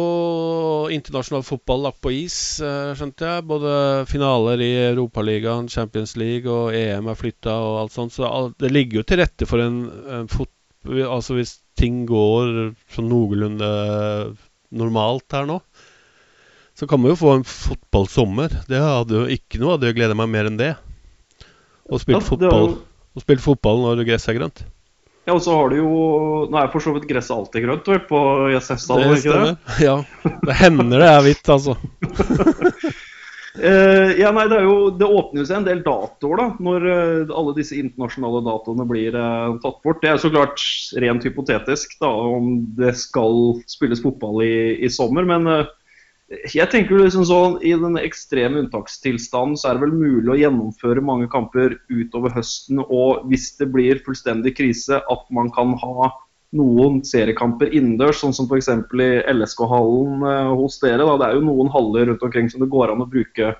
internasjonal 0.95 1.43
fotball 1.43 1.81
lagt 1.89 1.99
på 2.05 2.13
is, 2.15 2.37
eh, 2.63 2.93
skjønte 2.95 3.27
jeg. 3.27 3.45
Både 3.51 3.73
finaler 4.07 4.61
i 4.63 4.71
Europaligaen, 4.93 5.67
Champions 5.73 6.15
League 6.21 6.47
og 6.47 6.71
EM 6.79 7.09
er 7.11 7.19
flytta 7.19 7.57
og 7.59 7.81
alt 7.81 7.97
sånt. 7.97 8.15
Så 8.15 8.31
det 8.63 8.71
ligger 8.71 9.01
jo 9.01 9.07
til 9.09 9.19
rette 9.25 9.49
for 9.51 9.65
en, 9.65 9.81
en 10.21 10.31
fot... 10.31 10.53
Altså 10.85 11.35
hvis 11.35 11.57
ting 11.81 12.05
går 12.07 12.77
sånn 12.95 13.09
noenlunde 13.11 13.71
normalt 14.77 15.35
her 15.35 15.49
nå, 15.49 15.59
så 16.79 16.87
kan 16.91 17.01
man 17.01 17.15
jo 17.15 17.19
få 17.19 17.33
en 17.39 17.47
fotballsommer. 17.49 18.55
Det 18.69 18.79
hadde 18.79 19.17
jo 19.17 19.25
ikke 19.35 19.59
noe 19.63 19.75
hadde 19.75 19.91
jo 19.91 19.97
gleda 19.99 20.19
meg 20.19 20.31
mer 20.31 20.51
enn 20.51 20.61
det. 20.61 20.75
Å 21.91 21.99
spille 21.99 22.23
fotball, 22.23 22.77
jo... 23.19 23.39
fotball 23.49 23.83
når 23.89 24.07
gresset 24.07 24.35
er 24.35 24.39
grønt. 24.39 24.65
Ja, 25.25 25.33
og 25.33 25.41
så 25.45 25.55
har 25.57 25.73
du 25.73 25.79
jo 25.79 25.93
Nå 26.53 26.59
er 26.61 26.73
for 26.73 26.85
så 26.85 26.93
vidt 26.97 27.09
gresset 27.09 27.33
alltid 27.37 27.65
grønt 27.65 27.89
vel, 27.89 28.03
på 28.09 28.19
Jessheimsdal, 28.53 29.07
ikke 29.17 29.39
det? 29.41 29.55
Ja. 29.85 29.97
Det 30.45 30.57
hender 30.61 31.01
det 31.01 31.09
er 31.09 31.25
hvitt, 31.25 31.49
altså. 31.49 31.77
uh, 33.57 34.11
ja, 34.23 34.33
nei, 34.37 34.45
det, 34.53 34.61
jo, 34.67 34.75
det 35.01 35.09
åpner 35.09 35.41
jo 35.41 35.47
seg 35.49 35.63
en 35.63 35.69
del 35.71 35.81
datoer 35.87 36.43
da, 36.43 36.49
når 36.69 36.89
uh, 36.91 37.33
alle 37.33 37.57
disse 37.57 37.79
internasjonale 37.81 38.43
datoene 38.45 38.87
blir 38.91 39.17
uh, 39.17 39.57
tatt 39.65 39.81
bort. 39.87 40.03
Det 40.05 40.13
er 40.13 40.21
så 40.21 40.33
klart 40.35 40.61
rent 41.01 41.25
hypotetisk 41.25 41.97
da, 42.05 42.11
om 42.11 42.59
det 42.77 42.93
skal 43.01 43.57
spilles 43.71 44.05
fotball 44.05 44.45
i, 44.45 44.55
i 44.85 44.93
sommer. 44.93 45.25
Men 45.29 45.49
jeg 46.55 46.71
tenker 46.73 46.99
liksom 47.01 47.25
sånn, 47.29 47.57
i 47.65 47.73
den 47.79 47.99
ekstreme 48.01 48.63
unntakstilstanden 48.63 49.59
så 49.61 49.71
er 49.71 49.79
det 49.79 49.85
vel 49.87 49.97
mulig 49.97 50.33
å 50.33 50.39
gjennomføre 50.41 51.05
mange 51.05 51.29
kamper 51.33 51.79
utover 51.93 52.35
høsten. 52.35 52.83
Og 52.85 53.25
hvis 53.31 53.53
det 53.61 53.71
blir 53.75 54.03
fullstendig 54.07 54.55
krise, 54.59 55.01
at 55.01 55.25
man 55.35 55.51
kan 55.55 55.77
ha 55.83 56.11
noen 56.55 57.03
seriekamper 57.07 57.73
innendørs, 57.75 58.21
sånn 58.23 58.35
som 58.37 58.49
f.eks. 58.49 58.71
i 58.71 59.11
LSK-hallen 59.35 60.25
eh, 60.31 60.51
hos 60.55 60.79
dere. 60.83 61.03
Da. 61.03 61.19
Det 61.21 61.29
er 61.29 61.39
jo 61.39 61.47
noen 61.49 61.71
haller 61.75 62.11
rundt 62.11 62.27
omkring 62.27 62.51
som 62.51 62.63
det 62.63 62.71
går 62.73 62.95
an 62.95 63.03
å 63.03 63.09
bruke, 63.11 63.53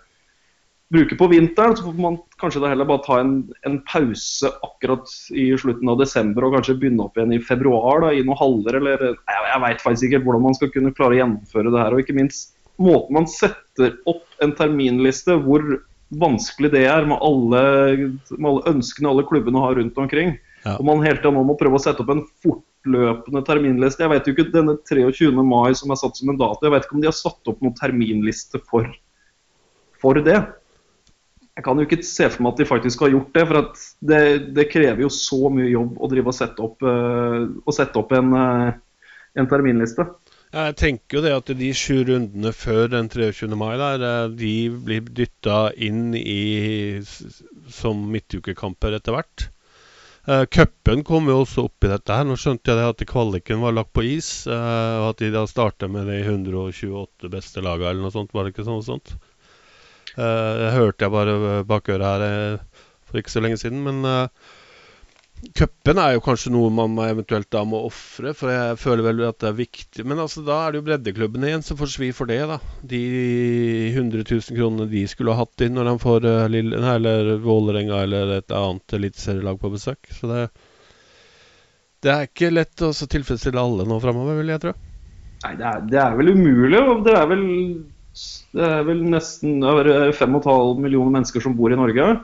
bruke 0.95 1.19
på 1.19 1.29
vinteren. 1.33 1.75
Så 1.77 1.89
får 1.89 2.01
man 2.07 2.21
kanskje 2.41 2.63
da 2.63 2.71
heller 2.71 2.89
bare 2.89 3.05
ta 3.07 3.19
en, 3.23 3.37
en, 3.67 3.81
pause 3.91 4.53
akkurat 4.67 5.11
i 5.35 5.51
slutten 5.59 5.91
av 5.91 5.99
desember 6.01 6.47
og 6.47 6.59
kanskje 6.59 6.79
begynne 6.79 7.09
opp 7.09 7.19
igjen 7.19 7.35
i 7.35 7.43
februar 7.43 8.07
da, 8.07 8.15
i 8.15 8.23
noen 8.23 8.39
haller. 8.41 8.79
Eller 8.81 9.09
jeg, 9.11 9.47
jeg 9.51 9.65
veit 9.67 9.87
faktisk 9.89 10.11
ikke 10.11 10.25
hvordan 10.29 10.47
man 10.47 10.59
skal 10.61 10.75
kunne 10.77 10.95
klare 10.95 11.19
å 11.19 11.23
gjennomføre 11.25 11.75
det 11.75 11.83
her. 11.83 11.97
Og 11.97 12.05
ikke 12.05 12.19
minst 12.21 12.55
måten 12.81 13.17
man 13.17 13.29
setter 13.31 13.99
opp 14.11 14.25
en 14.45 14.55
terminliste, 14.57 15.37
hvor 15.45 15.63
vanskelig 16.15 16.71
det 16.75 16.85
er 16.89 17.07
med 17.09 17.23
alle, 17.25 17.63
med 18.37 18.49
alle 18.51 18.75
ønskene 18.75 19.11
alle 19.11 19.27
klubbene 19.27 19.63
har 19.63 19.79
rundt 19.79 19.99
omkring. 19.99 20.37
Ja. 20.65 20.79
Og 20.79 20.85
man 20.89 21.05
hele 21.05 21.21
tida 21.21 21.33
må 21.35 21.57
prøve 21.61 21.79
å 21.79 21.83
sette 21.83 22.05
opp 22.05 22.13
en 22.13 22.25
fortløpende 22.45 23.45
terminliste. 23.47 24.05
Jeg 24.05 24.13
vet 24.15 24.29
jo 24.29 24.35
ikke 24.35 24.51
denne 24.55 24.77
23. 24.89 25.33
mai 25.45 25.75
som 25.77 25.93
er 25.93 26.01
satt 26.01 26.21
som 26.21 26.33
en 26.33 26.41
dato, 26.41 26.65
jeg 26.65 26.75
vet 26.75 26.87
ikke 26.87 26.99
om 26.99 27.03
de 27.05 27.11
har 27.11 27.19
satt 27.19 27.51
opp 27.53 27.65
noen 27.65 27.77
terminliste 27.79 28.61
for, 28.71 28.89
for 30.01 30.21
det. 30.25 30.39
Jeg 31.55 31.63
kan 31.69 31.79
jo 31.79 31.87
ikke 31.87 32.01
se 32.03 32.27
for 32.33 32.43
meg 32.43 32.55
at 32.55 32.61
de 32.65 32.67
faktisk 32.67 33.05
har 33.05 33.13
gjort 33.13 33.37
det, 33.37 33.45
for 33.47 33.59
det, 34.11 34.23
det, 34.57 34.65
krever 34.73 35.05
jo 35.05 35.11
så 35.13 35.53
mye 35.55 35.69
jobb 35.71 36.01
å 36.03 36.09
drive 36.11 36.33
og 36.33 36.35
sette 36.35 36.65
opp, 36.65 36.83
uh, 36.83 37.71
sette 37.77 38.01
opp 38.01 38.15
en, 38.17 38.33
uh, 38.35 39.13
en, 39.39 39.51
terminliste. 39.51 40.09
Jeg 40.55 40.75
tenker 40.79 41.19
jo 41.19 41.23
det 41.25 41.33
at 41.35 41.49
de 41.59 41.69
sju 41.75 42.05
rundene 42.07 42.53
før 42.55 42.93
den 42.93 43.09
23. 43.11 43.49
mai 43.59 43.75
der, 43.81 44.05
eh, 44.07 44.35
de 44.39 44.55
blir 44.87 45.09
dytta 45.19 45.73
inn 45.83 46.15
i, 46.15 47.03
som 47.75 48.05
midtukekamper 48.13 48.95
etter 48.95 49.17
hvert. 49.17 49.49
Uh, 50.25 50.47
kom 51.05 51.27
jo 51.29 51.41
også 51.43 51.67
opp 51.67 51.85
i 51.85 51.91
dette. 51.91 52.15
her. 52.15 52.25
Nå 52.25 52.39
skjønte 52.41 52.73
jeg 52.73 52.93
at 52.95 53.03
kvaliken 53.11 53.61
var 53.61 53.75
lagt 53.77 53.93
på 53.93 54.07
is. 54.09 54.47
Uh, 54.47 55.03
og 55.03 55.09
at 55.11 55.21
de 55.21 55.33
da 55.35 55.43
starta 55.45 55.89
med 55.91 56.07
de 56.09 56.23
128 56.23 57.29
beste 57.29 57.61
lagene 57.61 57.91
eller 57.91 58.07
noe 58.07 58.15
sånt. 58.15 58.33
Var 58.33 58.47
det 58.47 58.55
ikke 58.55 58.65
sånn? 58.65 58.81
sånt? 58.87 59.17
Uh, 60.15 60.55
det 60.63 60.71
hørte 60.79 61.05
jeg 61.05 61.13
bare 61.13 61.65
bak 61.69 61.91
øret 61.93 62.25
her 62.25 62.57
for 63.05 63.21
ikke 63.21 63.35
så 63.35 63.43
lenge 63.45 63.61
siden. 63.61 63.83
Men 63.85 64.31
Cupen 65.55 65.99
er 66.01 66.15
jo 66.15 66.23
kanskje 66.25 66.53
noe 66.55 66.71
man 66.73 66.95
eventuelt 67.05 67.51
da 67.53 67.65
må 67.69 67.83
ofre, 67.89 68.33
for 68.37 68.53
jeg 68.53 68.79
føler 68.81 69.05
vel 69.05 69.23
at 69.27 69.41
det 69.43 69.49
er 69.51 69.59
viktig. 69.59 70.05
Men 70.09 70.23
altså, 70.23 70.45
da 70.47 70.61
er 70.63 70.73
det 70.73 70.81
jo 70.81 70.87
breddeklubbene 70.87 71.51
igjen 71.51 71.65
som 71.67 71.79
får 71.79 71.91
svi 71.95 72.09
for 72.17 72.31
det, 72.31 72.41
da. 72.49 72.59
De 72.81 73.03
100 73.91 74.25
000 74.25 74.57
kronene 74.57 74.89
de 74.91 75.05
skulle 75.11 75.35
ha 75.35 75.45
hatt 75.45 75.67
inn 75.67 75.77
når 75.77 75.91
de 75.91 75.95
får 76.03 76.29
uh, 76.31 76.47
Lille, 76.53 76.81
eller 76.95 77.35
Vålerenga 77.45 78.01
eller 78.07 78.37
et 78.39 78.57
annet 78.57 78.97
eliteserielag 78.99 79.61
på 79.61 79.73
besøk. 79.75 80.11
Så 80.17 80.31
det, 80.33 80.43
det 82.05 82.15
er 82.15 82.29
ikke 82.31 82.55
lett 82.55 82.87
å 82.87 82.93
tilfredsstille 82.95 83.61
alle 83.61 83.89
nå 83.89 84.01
framover, 84.03 84.41
vil 84.41 84.55
jeg 84.55 84.65
tro. 84.65 84.77
Nei, 85.45 85.57
det 85.61 85.67
er, 85.69 85.89
det 85.91 86.01
er 86.01 86.21
vel 86.21 86.33
umulig. 86.33 86.81
og 86.81 87.05
det 87.05 87.19
er 87.21 87.27
vel, 87.29 87.49
det 88.57 88.71
er 88.71 88.87
vel 88.89 89.03
nesten 89.13 89.59
5,5 89.61 90.81
millioner 90.81 91.19
mennesker 91.19 91.45
som 91.45 91.59
bor 91.59 91.75
i 91.75 91.79
Norge. 91.79 92.15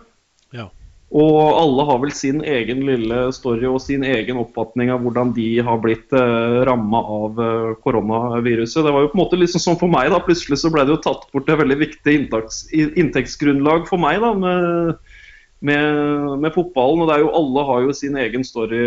Og 1.11 1.37
alle 1.59 1.85
har 1.89 1.97
vel 2.05 2.13
sin 2.15 2.39
egen 2.47 2.85
lille 2.87 3.19
story 3.35 3.67
og 3.67 3.81
sin 3.83 4.05
egen 4.07 4.39
oppfatning 4.39 4.93
av 4.95 5.01
hvordan 5.03 5.33
de 5.35 5.49
har 5.67 5.81
blitt 5.83 6.13
eh, 6.15 6.59
ramma 6.69 7.01
av 7.03 7.41
eh, 7.43 7.71
koronaviruset. 7.83 8.85
Det 8.87 8.93
var 8.95 9.03
jo 9.03 9.09
på 9.11 9.19
en 9.19 9.23
måte 9.25 9.39
liksom 9.41 9.63
sånn 9.65 9.81
for 9.81 9.91
meg 9.91 10.13
da, 10.13 10.21
Plutselig 10.23 10.61
så 10.63 10.71
ble 10.71 10.85
det 10.87 10.95
jo 10.95 11.01
tatt 11.03 11.25
bort 11.33 11.51
et 11.51 11.59
veldig 11.59 11.79
viktig 11.81 12.15
inntekts, 12.15 12.61
inntektsgrunnlag 12.71 13.89
for 13.91 13.99
meg 13.99 14.23
da, 14.23 14.31
med, 14.39 15.01
med, 15.67 16.37
med, 16.45 16.55
fotballen. 16.55 17.03
og 17.03 17.11
det 17.11 17.17
er 17.17 17.25
jo 17.25 17.33
Alle 17.41 17.65
har 17.73 17.89
jo 17.89 17.97
sin 17.99 18.19
egen 18.23 18.47
story 18.47 18.79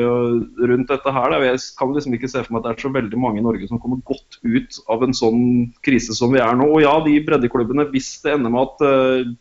rundt 0.72 0.94
dette 0.94 1.16
her. 1.18 1.36
Da. 1.36 1.42
Jeg 1.44 1.60
kan 1.82 1.92
liksom 1.92 2.16
ikke 2.16 2.32
se 2.32 2.46
for 2.46 2.56
meg 2.56 2.64
at 2.64 2.70
det 2.70 2.76
er 2.78 2.86
så 2.86 2.94
veldig 3.02 3.20
mange 3.20 3.44
i 3.44 3.44
Norge 3.50 3.68
som 3.68 3.82
kommer 3.84 4.00
godt 4.08 4.40
ut 4.48 4.80
av 4.96 5.04
en 5.04 5.18
sånn 5.18 5.44
krise 5.84 6.16
som 6.16 6.32
vi 6.32 6.40
er 6.40 6.56
nå. 6.56 6.72
Og 6.72 6.86
ja, 6.88 6.96
de 7.04 7.20
breddeklubbene, 7.28 7.90
hvis 7.92 8.14
det 8.24 8.38
ender 8.38 8.56
med 8.56 8.64
at, 8.64 9.36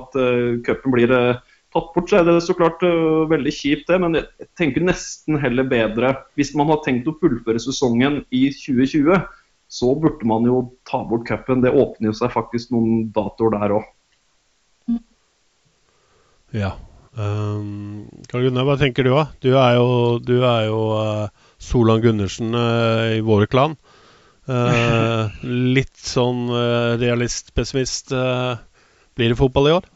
at 0.00 0.18
uh, 0.18 0.58
cupen 0.66 0.96
blir 0.98 1.14
tatt 1.78 1.92
bort, 1.94 2.10
så 2.10 2.20
er 2.20 2.26
det 2.26 2.36
så 2.44 2.56
klart 2.58 2.82
uh, 2.84 3.24
veldig 3.30 3.52
kjipt, 3.54 3.86
det. 3.88 3.98
Men 4.02 4.18
jeg 4.18 4.48
tenker 4.58 4.84
nesten 4.84 5.38
heller 5.40 5.66
bedre 5.68 6.14
Hvis 6.38 6.54
man 6.58 6.70
har 6.72 6.82
tenkt 6.84 7.08
å 7.08 7.16
fullføre 7.20 7.62
sesongen 7.62 8.22
i 8.34 8.48
2020, 8.54 9.22
så 9.68 9.92
burde 10.00 10.26
man 10.28 10.46
jo 10.48 10.62
ta 10.88 11.02
bort 11.06 11.26
cupen. 11.28 11.62
Det 11.64 11.72
åpner 11.72 12.10
jo 12.10 12.18
seg 12.18 12.34
faktisk 12.34 12.72
noen 12.74 13.08
datoer 13.14 13.54
der 13.56 13.78
òg. 13.78 13.88
Ja. 16.56 16.72
Um, 17.18 18.06
Karl 18.30 18.46
Gunnar, 18.46 18.64
hva 18.64 18.78
tenker 18.80 19.04
du, 19.04 19.12
da? 19.12 19.26
Du 19.44 19.50
er 19.58 19.76
jo, 19.76 19.88
du 20.22 20.38
er 20.46 20.68
jo 20.70 20.80
uh, 20.96 21.50
Solan 21.60 22.00
Gundersen 22.04 22.54
uh, 22.56 23.18
i 23.18 23.22
våre 23.24 23.50
klan. 23.50 23.76
Litt 25.76 25.98
sånn 26.00 26.46
realist-pessimist. 26.96 28.14
blir 29.12 29.28
det 29.28 29.36
fotball 29.36 29.68
i 29.68 29.74
år? 29.76 29.88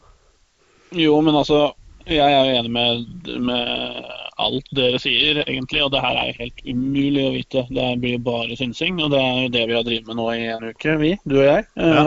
Jo, 0.93 1.17
men 1.21 1.35
altså 1.35 1.73
Jeg 2.03 2.19
er 2.19 2.45
jo 2.45 2.55
enig 2.59 2.71
med, 2.73 3.27
med, 3.47 4.07
alt 4.43 4.65
dere 4.75 4.99
sier, 4.99 5.37
egentlig. 5.45 5.79
Og 5.85 5.91
det 5.93 6.01
her 6.03 6.17
er 6.19 6.31
jo 6.31 6.39
helt 6.41 6.63
umulig 6.67 7.21
å 7.23 7.31
vite. 7.31 7.61
Det 7.71 7.85
blir 8.01 8.23
bare 8.25 8.57
synsing. 8.59 8.97
Og 9.05 9.13
det 9.13 9.21
er 9.21 9.37
jo 9.45 9.53
det 9.53 9.61
vi 9.69 9.77
har 9.77 9.85
drevet 9.87 10.09
med 10.09 10.19
nå 10.19 10.25
i 10.33 10.41
en 10.51 10.65
uke, 10.73 10.97
vi, 10.99 11.13
du 11.23 11.37
og 11.39 11.45
jeg. 11.47 11.63
Ja. 11.79 12.03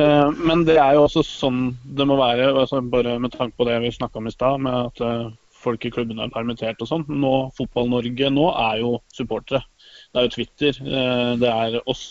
uh, 0.00 0.40
men 0.42 0.64
det 0.66 0.80
er 0.82 0.96
jo 0.96 1.04
også 1.06 1.22
sånn 1.26 1.62
det 1.84 2.08
må 2.10 2.18
være. 2.18 2.50
Altså 2.50 2.82
bare 2.82 3.14
med 3.22 3.36
tanke 3.36 3.54
på 3.60 3.68
det 3.68 3.78
vi 3.84 3.94
snakka 3.94 4.18
om 4.18 4.26
i 4.26 4.34
stad, 4.34 4.58
med 4.66 4.90
at 4.90 5.04
uh, 5.06 5.30
folk 5.60 5.86
i 5.86 5.92
klubbene 5.94 6.26
er 6.26 6.34
permittert 6.34 6.82
og 6.82 6.90
sånn. 6.90 7.06
Nå, 7.06 7.34
Fotball-Norge 7.60 8.34
nå 8.34 8.50
er 8.56 8.82
jo 8.82 8.96
supportere. 9.14 9.62
Det 10.10 10.18
er 10.18 10.26
jo 10.26 10.34
Twitter. 10.34 10.82
Uh, 10.82 11.32
det 11.38 11.54
er 11.54 11.80
oss. 11.86 12.08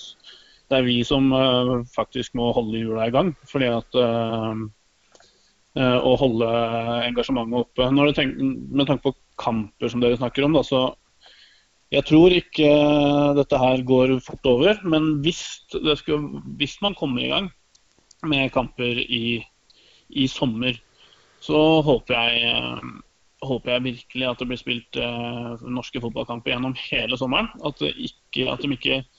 Det 0.70 0.80
er 0.80 0.86
vi 0.86 1.00
som 1.02 1.32
faktisk 1.90 2.36
må 2.38 2.52
holde 2.54 2.78
hjula 2.78 3.08
i 3.10 3.14
gang. 3.16 3.32
fordi 3.50 3.72
at 3.74 3.96
og 5.78 6.14
eh, 6.14 6.20
holde 6.24 6.50
engasjementet 7.06 7.62
oppe. 7.62 7.90
Når 7.94 8.14
tenk, 8.18 8.40
med 8.40 8.90
tanke 8.90 9.06
på 9.06 9.16
kamper 9.40 9.92
som 9.92 10.02
dere 10.02 10.18
snakker 10.20 10.48
om, 10.48 10.58
da, 10.58 10.64
så 10.66 10.88
jeg 11.94 12.06
tror 12.06 12.34
ikke 12.34 12.70
dette 13.38 13.60
her 13.62 13.86
går 13.86 14.18
fort 14.26 14.50
over. 14.50 14.82
Men 14.86 15.20
hvis, 15.26 15.44
skulle, 16.02 16.42
hvis 16.60 16.78
man 16.86 16.98
kommer 16.98 17.24
i 17.24 17.32
gang 17.32 17.52
med 18.30 18.52
kamper 18.54 19.00
i, 19.02 19.40
i 20.10 20.28
sommer, 20.30 20.78
så 21.42 21.80
håper 21.86 22.18
jeg, 22.18 22.82
håper 23.46 23.74
jeg, 23.74 23.86
virkelig 23.86 24.28
at 24.28 24.42
det 24.42 24.50
blir 24.50 24.60
spilt 24.60 24.98
uh, 25.00 25.56
norske 25.72 26.02
fotballkamper 26.04 26.52
gjennom 26.52 26.76
hele 26.92 27.18
sommeren. 27.18 27.48
At, 27.66 27.80
ikke, 27.80 28.50
at 28.52 28.66
de 28.66 28.74
ikke 28.76 29.00
Eh, 29.00 29.19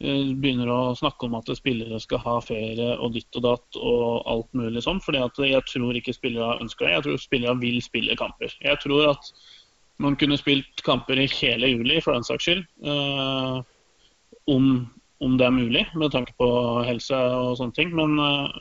begynner 0.00 0.68
å 0.68 0.94
snakke 0.96 1.24
om 1.24 1.36
at 1.38 1.48
spillere 1.56 1.98
skal 2.02 2.20
ha 2.20 2.36
ferie 2.44 2.96
og 3.00 3.14
ditt 3.14 3.38
og 3.38 3.44
datt 3.46 3.78
og 3.80 4.26
alt 4.28 4.50
mulig 4.52 4.82
sånn. 4.84 5.00
fordi 5.00 5.22
jeg 5.52 5.62
tror 5.70 5.96
ikke 5.96 6.12
spillere 6.16 6.58
ønsker 6.60 6.86
det. 6.86 6.92
Jeg 6.92 7.04
tror 7.06 7.22
spillere 7.22 7.60
vil 7.62 7.78
spille 7.82 8.16
kamper. 8.16 8.52
Jeg 8.60 8.80
tror 8.82 9.14
at 9.14 9.32
man 9.98 10.16
kunne 10.20 10.36
spilt 10.36 10.82
kamper 10.84 11.18
i 11.18 11.28
hele 11.38 11.70
juli 11.72 12.00
for 12.04 12.12
den 12.12 12.26
saks 12.26 12.44
skyld. 12.44 12.64
Eh, 12.84 13.60
om, 14.52 14.66
om, 15.24 15.38
det 15.38 15.46
er 15.46 15.54
mulig, 15.56 15.86
med 15.94 16.12
tanke 16.12 16.34
på 16.38 16.48
helse 16.84 17.16
og 17.16 17.56
sånne 17.56 17.76
ting. 17.78 17.94
Men 17.96 18.18
eh, 18.20 18.58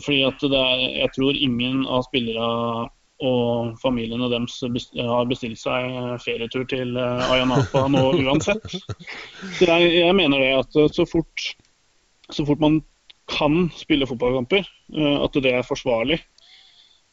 fordi 0.00 0.24
at 0.26 0.42
er, 0.48 0.82
jeg 1.04 1.14
tror 1.14 1.38
ingen 1.38 1.86
av 1.86 2.02
spillere 2.08 2.88
og 3.22 3.76
familiene 3.82 4.28
deres 4.32 4.58
har 4.62 5.28
bestilt 5.30 5.60
seg 5.60 5.92
ferietur 6.24 6.64
til 6.70 6.96
eh, 6.98 7.28
Ayanapa 7.30 7.84
nå 7.92 8.08
uansett. 8.18 8.64
Så 9.58 9.68
jeg, 9.68 9.92
jeg, 10.00 10.16
mener 10.18 10.42
det 10.42 10.50
at 10.58 10.78
eh, 10.80 10.90
så 10.90 11.06
fort, 11.06 11.52
så 12.34 12.46
fort 12.48 12.62
man 12.62 12.80
kan 13.30 13.68
spille 13.78 14.08
fotballkamper, 14.10 14.66
eh, 14.66 15.16
at 15.22 15.38
det 15.44 15.54
er 15.54 15.66
forsvarlig, 15.66 16.18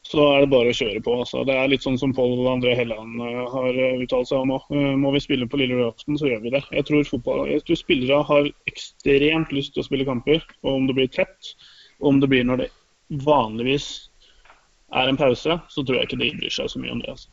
så 0.10 0.24
er 0.32 0.42
det 0.42 0.50
bare 0.50 0.72
å 0.72 0.78
kjøre 0.80 1.04
på. 1.06 1.20
Altså. 1.22 1.44
Det 1.46 1.54
er 1.54 1.70
litt 1.70 1.86
sånn 1.86 2.00
som 2.02 2.16
Pål 2.18 2.48
André 2.50 2.74
Helland 2.80 3.20
har 3.54 3.76
uttalt 4.00 4.30
seg 4.32 4.42
om 4.42 4.56
òg. 4.56 4.70
Må 4.98 5.12
vi 5.14 5.22
spille 5.22 5.46
på 5.46 5.60
lille 5.60 5.76
julaften, 5.76 6.18
så 6.18 6.32
gjør 6.32 6.46
vi 6.48 6.54
det. 6.56 6.64
Jeg 6.74 6.88
tror, 6.88 7.04
fotball, 7.06 7.44
jeg 7.52 7.66
tror 7.68 7.78
spillere 7.78 8.22
har 8.32 8.50
ekstremt 8.72 9.52
lyst 9.54 9.76
til 9.76 9.84
å 9.84 9.90
spille 9.92 10.08
kamper, 10.08 10.40
og 10.64 10.72
om 10.72 10.88
det 10.90 10.96
blir 10.98 11.12
tett, 11.14 11.52
og 12.00 12.16
om 12.16 12.24
det 12.24 12.32
blir 12.32 12.48
når 12.48 12.64
det 12.64 12.70
vanligvis 13.28 14.09
er 14.92 15.10
en 15.10 15.20
pause, 15.20 15.60
så 15.70 15.84
tror 15.84 16.00
jeg 16.00 16.10
ikke 16.10 16.22
de 16.22 16.32
bryr 16.40 16.54
seg 16.54 16.72
så 16.72 16.82
mye 16.82 16.96
om 16.96 17.04
det. 17.04 17.16
altså. 17.16 17.30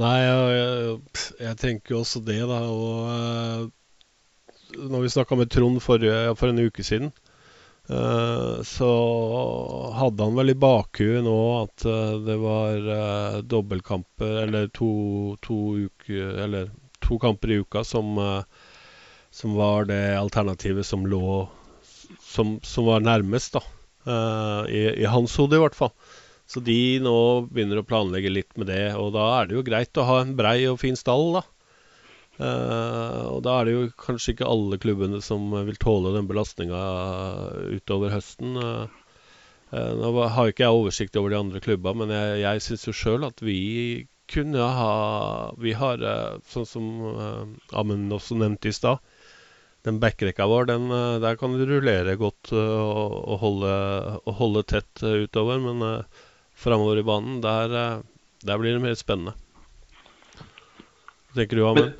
Nei, 0.00 0.16
jeg, 0.22 0.98
jeg, 1.40 1.56
tenker 1.58 1.94
jo 1.96 2.02
også 2.04 2.22
det, 2.22 2.40
da. 2.46 2.60
Og 2.70 2.98
uh, 3.10 4.84
når 4.90 5.06
vi 5.06 5.12
snakka 5.16 5.38
med 5.40 5.50
Trond 5.50 5.80
forrige, 5.82 6.36
for 6.38 6.52
en 6.52 6.62
uke 6.68 6.86
siden, 6.86 7.10
Eh, 7.90 8.62
så 8.62 8.90
hadde 9.94 10.22
han 10.22 10.36
vel 10.38 10.52
i 10.52 10.58
bakhuet 10.58 11.24
nå 11.26 11.38
at 11.64 11.84
eh, 11.88 12.18
det 12.22 12.36
var 12.38 12.84
dobbeltkamper, 13.42 14.36
eller 14.44 14.68
to, 14.76 14.90
to, 15.42 15.56
uker, 15.88 16.36
eller 16.44 16.70
to 17.02 17.18
kamper 17.18 17.50
i 17.50 17.58
uka 17.64 17.82
som, 17.84 18.20
som 19.30 19.56
var 19.58 19.90
det 19.90 20.02
alternativet 20.18 20.86
som 20.86 21.06
lå 21.06 21.48
Som, 22.20 22.60
som 22.62 22.86
var 22.86 23.00
nærmest, 23.00 23.54
da. 23.54 23.62
I, 24.68 25.02
I, 25.02 25.04
hans 25.06 25.34
hode, 25.36 25.56
i 25.56 25.60
hvert 25.60 25.74
fall. 25.74 25.90
Så 26.50 26.58
de 26.66 26.98
nå 26.98 27.16
begynner 27.46 27.78
å 27.78 27.86
planlegge 27.86 28.32
litt 28.32 28.56
med 28.58 28.66
det. 28.72 28.90
Og 28.98 29.12
da 29.14 29.26
er 29.36 29.48
det 29.48 29.58
jo 29.58 29.66
greit 29.66 30.00
å 30.00 30.06
ha 30.08 30.20
en 30.24 30.34
brei 30.38 30.58
og 30.66 30.80
fin 30.82 30.98
stall, 30.98 31.36
da. 31.38 31.44
Uh, 32.40 33.26
og 33.34 33.42
da 33.44 33.58
er 33.58 33.68
det 33.68 33.74
jo 33.74 33.82
kanskje 34.00 34.32
ikke 34.32 34.48
alle 34.48 34.78
klubbene 34.80 35.18
som 35.22 35.50
vil 35.52 35.76
tåle 35.80 36.14
den 36.14 36.28
belastninga 36.30 36.80
utover 37.76 38.14
høsten. 38.14 38.56
Uh, 38.56 38.88
nå 39.70 40.10
har 40.34 40.50
ikke 40.50 40.64
jeg 40.64 40.78
oversikt 40.78 41.18
over 41.20 41.30
de 41.30 41.38
andre 41.38 41.60
klubba, 41.62 41.92
men 41.94 42.10
jeg, 42.14 42.40
jeg 42.42 42.64
syns 42.64 42.86
jo 42.88 42.96
sjøl 42.96 43.28
at 43.28 43.44
vi 43.44 43.60
kunne 44.30 44.62
ha 44.62 44.90
Vi 45.58 45.72
har, 45.74 46.02
sånn 46.46 46.66
som 46.66 46.84
Amund 47.74 48.14
også 48.14 48.36
nevnte 48.38 48.70
i 48.70 48.74
stad, 48.74 49.02
den 49.86 49.98
backrekka 50.02 50.46
vår, 50.46 50.68
den, 50.70 50.86
der 51.22 51.38
kan 51.38 51.56
du 51.58 51.64
rullere 51.66 52.14
godt 52.18 52.52
og, 52.54 53.16
og, 53.20 53.36
holde, 53.42 53.72
og 54.22 54.36
holde, 54.38 54.62
tett 54.70 55.02
utover. 55.02 55.58
Men 55.62 55.82
uh, 55.82 56.26
framover 56.60 57.00
i 57.00 57.06
banen, 57.06 57.40
der, 57.44 58.02
der 58.44 58.60
blir 58.60 58.76
det 58.76 58.84
mer 58.84 58.98
spennende. 58.98 59.34
Hva 61.30 61.42
tenker 61.42 61.60
du, 61.60 61.66
Amund? 61.68 61.98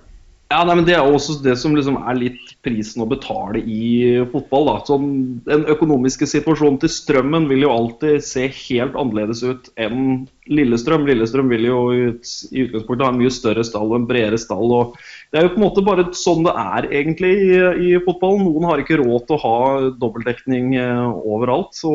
Ja, 0.51 0.65
nei, 0.67 0.75
men 0.81 0.87
Det 0.89 0.97
er 0.97 1.07
også 1.07 1.37
det 1.45 1.53
som 1.61 1.77
liksom 1.79 1.95
er 2.01 2.17
litt 2.19 2.49
prisen 2.67 3.05
å 3.05 3.07
betale 3.07 3.61
i 3.63 4.19
fotball. 4.33 4.67
da. 4.67 4.73
Sånn, 4.89 5.13
den 5.47 5.63
økonomiske 5.71 6.27
situasjonen 6.27 6.81
til 6.83 6.91
Strømmen 6.91 7.47
vil 7.47 7.63
jo 7.63 7.71
alltid 7.71 8.25
se 8.27 8.49
helt 8.49 8.99
annerledes 8.99 9.45
ut 9.47 9.71
enn 9.79 10.27
Lillestrøm. 10.51 11.07
Lillestrøm 11.07 11.55
vil 11.55 11.69
jo 11.69 11.79
ut, 11.95 12.35
i 12.51 12.67
utgangspunktet 12.67 13.07
ha 13.07 13.13
en 13.15 13.23
mye 13.23 13.31
større 13.31 13.63
stall 13.69 13.93
og 13.93 14.01
en 14.01 14.11
bredere 14.11 14.43
stall. 14.43 14.75
og 14.75 14.99
Det 15.31 15.39
er 15.39 15.47
jo 15.47 15.55
på 15.55 15.61
en 15.61 15.67
måte 15.69 15.87
bare 15.87 16.09
sånn 16.19 16.43
det 16.49 16.57
er 16.59 16.91
egentlig 16.99 17.31
i, 17.47 17.55
i 17.95 17.95
fotballen. 18.03 18.43
Noen 18.49 18.67
har 18.73 18.83
ikke 18.83 18.99
råd 19.05 19.29
til 19.29 19.39
å 19.39 19.45
ha 19.47 19.59
dobbeltdekning 20.03 20.75
eh, 20.83 21.07
overalt. 21.31 21.79
så 21.79 21.95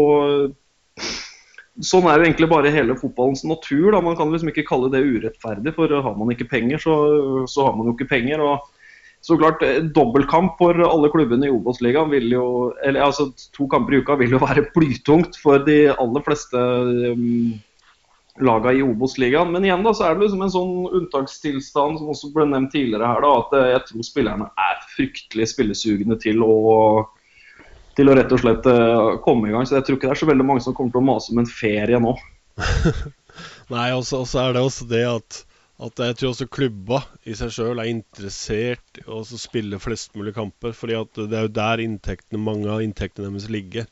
sånn 1.83 2.07
er 2.07 2.19
jo 2.19 2.27
egentlig 2.27 2.47
bare 2.51 2.71
hele 2.71 2.95
fotballens 2.99 3.43
natur. 3.47 3.91
Da. 3.95 4.01
Man 4.03 4.15
kan 4.19 4.31
liksom 4.31 4.51
ikke 4.51 4.67
kalle 4.67 4.91
det 4.93 5.03
urettferdig, 5.03 5.75
for 5.75 5.91
har 5.91 6.15
man 6.15 6.31
ikke 6.31 6.47
penger, 6.51 6.79
så, 6.81 6.95
så 7.51 7.67
har 7.67 7.75
man 7.75 7.89
jo 7.89 7.97
ikke 7.97 8.11
penger. 8.13 8.43
og 8.43 8.71
så 9.25 9.37
klart, 9.41 9.63
eh, 9.65 9.81
Dobbeltkamp 9.81 10.59
for 10.59 10.77
alle 10.85 11.09
klubbene 11.09 11.47
i 11.47 11.53
Obos-ligaen 11.53 12.11
vil 12.13 12.27
jo 12.29 12.47
eller 12.85 13.07
altså 13.07 13.31
To 13.57 13.65
kamper 13.71 13.95
i 13.95 14.01
uka 14.03 14.19
vil 14.19 14.35
jo 14.35 14.41
være 14.49 14.67
blytungt 14.75 15.39
for 15.41 15.63
de 15.65 15.79
aller 15.95 16.25
fleste 16.27 16.59
um, 16.59 17.55
lagene 18.37 18.77
i 18.77 18.85
Obos-ligaen. 18.85 19.49
Men 19.51 19.65
igjen 19.65 19.85
da, 19.85 19.95
så 19.97 20.05
er 20.05 20.15
det 20.15 20.27
liksom 20.27 20.45
en 20.45 20.53
sånn 20.53 20.75
unntakstilstand 20.99 21.99
som 22.01 22.11
også 22.13 22.29
ble 22.35 22.45
nevnt 22.51 22.75
tidligere 22.75 23.09
her, 23.09 23.25
da, 23.25 23.33
at 23.41 23.57
eh, 23.57 23.69
jeg 23.73 23.85
tror 23.89 24.09
spillerne 24.11 24.49
er 24.67 24.87
fryktelig 24.93 25.49
spillesugne 25.55 26.19
til 26.21 26.45
å 26.45 26.55
til 27.95 28.11
å 28.11 28.15
rett 28.17 28.31
og 28.35 28.41
slett 28.41 28.69
uh, 28.69 29.15
komme 29.23 29.49
i 29.49 29.55
gang. 29.55 29.67
Så 29.67 29.77
jeg 29.77 29.87
tror 29.87 29.97
ikke 29.97 30.09
det 30.09 30.15
er 30.15 30.21
så 30.23 30.29
veldig 30.29 30.47
mange 30.47 30.63
som 30.65 30.75
kommer 30.75 30.93
til 30.93 31.03
å 31.03 31.09
mase 31.09 31.33
om 31.33 31.41
en 31.41 31.49
ferie 31.49 31.99
nå. 32.01 32.15
Nei, 33.73 33.89
og 33.95 34.05
så 34.07 34.23
er 34.43 34.55
det 34.55 34.63
også 34.63 34.87
det 34.89 35.03
at, 35.09 35.39
at 35.83 36.01
jeg 36.07 36.17
tror 36.19 36.31
også 36.31 36.49
klubba 36.51 37.01
i 37.27 37.35
seg 37.37 37.53
sjøl 37.55 37.81
er 37.81 37.91
interessert 37.91 38.99
i 39.01 39.05
å 39.11 39.21
spille 39.25 39.81
flest 39.83 40.15
mulig 40.15 40.35
kamper. 40.37 40.75
fordi 40.75 40.99
det 41.17 41.39
er 41.39 41.47
jo 41.47 41.55
der 41.55 41.83
inntektene, 41.83 42.41
mange 42.41 42.69
av 42.71 42.83
inntektene 42.85 43.31
deres 43.31 43.49
ligger. 43.51 43.89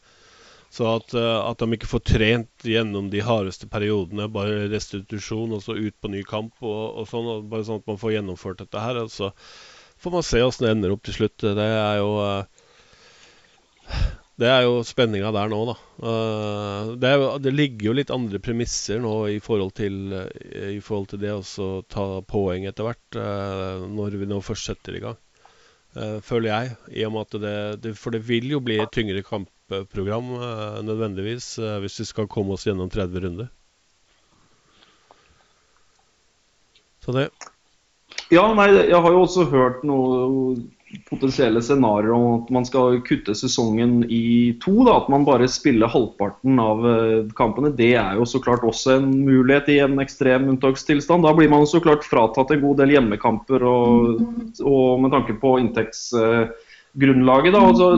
Så 0.73 0.87
at, 0.89 1.13
uh, 1.13 1.45
at, 1.45 1.61
de 1.61 1.77
ikke 1.77 1.91
får 1.91 2.01
trent 2.09 2.65
gjennom 2.65 3.11
de 3.13 3.21
hardeste 3.21 3.67
periodene, 3.69 4.25
bare 4.33 4.65
restitusjon 4.71 5.53
og 5.53 5.61
så 5.61 5.75
ut 5.77 5.93
på 6.01 6.09
ny 6.09 6.23
kamp 6.25 6.55
og, 6.65 6.97
og 6.97 7.05
sånn. 7.11 7.29
Og 7.29 7.45
bare 7.51 7.67
sånn 7.67 7.83
at 7.83 7.91
man 7.91 7.99
får 8.01 8.15
gjennomført 8.15 8.63
dette 8.63 8.81
her. 8.81 9.03
Og 9.03 9.11
så 9.13 9.29
får 10.01 10.15
man 10.15 10.25
se 10.25 10.41
åssen 10.41 10.65
det 10.65 10.71
ender 10.73 10.95
opp 10.95 11.03
til 11.05 11.19
slutt. 11.19 11.45
Det 11.45 11.67
er 11.67 11.99
jo 12.01 12.15
uh, 12.17 12.62
det 14.41 14.49
er 14.49 14.63
jo 14.65 14.79
spenninga 14.87 15.29
der 15.35 15.51
nå, 15.51 15.59
da. 15.69 15.75
Uh, 16.01 16.93
det, 16.99 17.09
er, 17.09 17.25
det, 17.43 17.53
ligger 17.53 17.89
jo 17.89 17.95
litt 17.99 18.13
andre 18.13 18.41
premisser 18.43 19.01
nå 19.03 19.13
i 19.35 19.39
forhold 19.43 19.75
til, 19.77 19.99
i 20.73 20.79
forhold 20.83 21.11
til 21.13 21.21
det 21.21 21.35
å 21.37 21.69
ta 21.91 22.07
poeng 22.27 22.65
etter 22.69 22.89
hvert, 22.89 23.19
uh, 23.19 23.85
når 23.85 24.17
vi 24.21 24.29
nå 24.31 24.41
først 24.45 24.71
setter 24.71 24.97
i 24.97 25.03
gang. 25.05 25.19
Føler 26.25 26.47
jeg. 26.49 26.69
I 26.97 27.03
og 27.05 27.11
med 27.13 27.35
at 27.35 27.75
det, 27.83 27.91
For 28.01 28.09
det 28.09 28.23
vil 28.25 28.47
jo 28.49 28.57
bli 28.65 28.79
et 28.81 28.89
tyngre 28.89 29.21
kampprogram 29.21 30.31
nødvendigvis 30.87 31.51
hvis 31.83 31.99
vi 32.01 32.05
skal 32.09 32.25
komme 32.25 32.55
oss 32.55 32.65
gjennom 32.65 32.89
30 32.89 33.21
runder. 33.21 33.51
Så 37.05 37.13
det. 37.13 37.27
Ja, 38.31 38.45
nei, 38.55 38.69
jeg 38.73 38.99
har 39.05 39.11
jo 39.11 39.23
også 39.25 39.45
hørt 39.51 39.83
noe 39.85 40.55
potensielle 41.09 41.61
scenarioer 41.61 42.13
om 42.15 42.25
at 42.35 42.49
man 42.53 42.65
skal 42.67 42.99
kutte 43.07 43.35
sesongen 43.37 44.03
i 44.11 44.53
to. 44.63 44.73
Da, 44.85 44.97
at 45.01 45.09
man 45.11 45.25
bare 45.27 45.49
spiller 45.51 45.91
halvparten 45.91 46.59
av 46.61 46.85
eh, 46.89 47.31
kampene. 47.37 47.73
Det 47.77 47.93
er 47.99 48.19
jo 48.19 48.27
så 48.29 48.41
klart 48.43 48.65
også 48.67 48.97
en 48.97 49.09
mulighet 49.25 49.71
i 49.73 49.79
en 49.85 49.97
ekstrem 50.03 50.49
unntakstilstand. 50.53 51.25
Da 51.25 51.33
blir 51.37 51.51
man 51.51 51.67
så 51.69 51.81
klart 51.83 52.05
fratatt 52.07 52.53
en 52.53 52.63
god 52.63 52.83
del 52.83 52.95
hjemmekamper 52.97 53.65
og, 53.67 54.21
og 54.61 55.03
med 55.03 55.15
tanke 55.15 55.37
på 55.41 55.57
inntektsgrunnlaget. 55.63 57.57
da, 57.57 57.65
og 57.65 57.81
så 57.81 57.89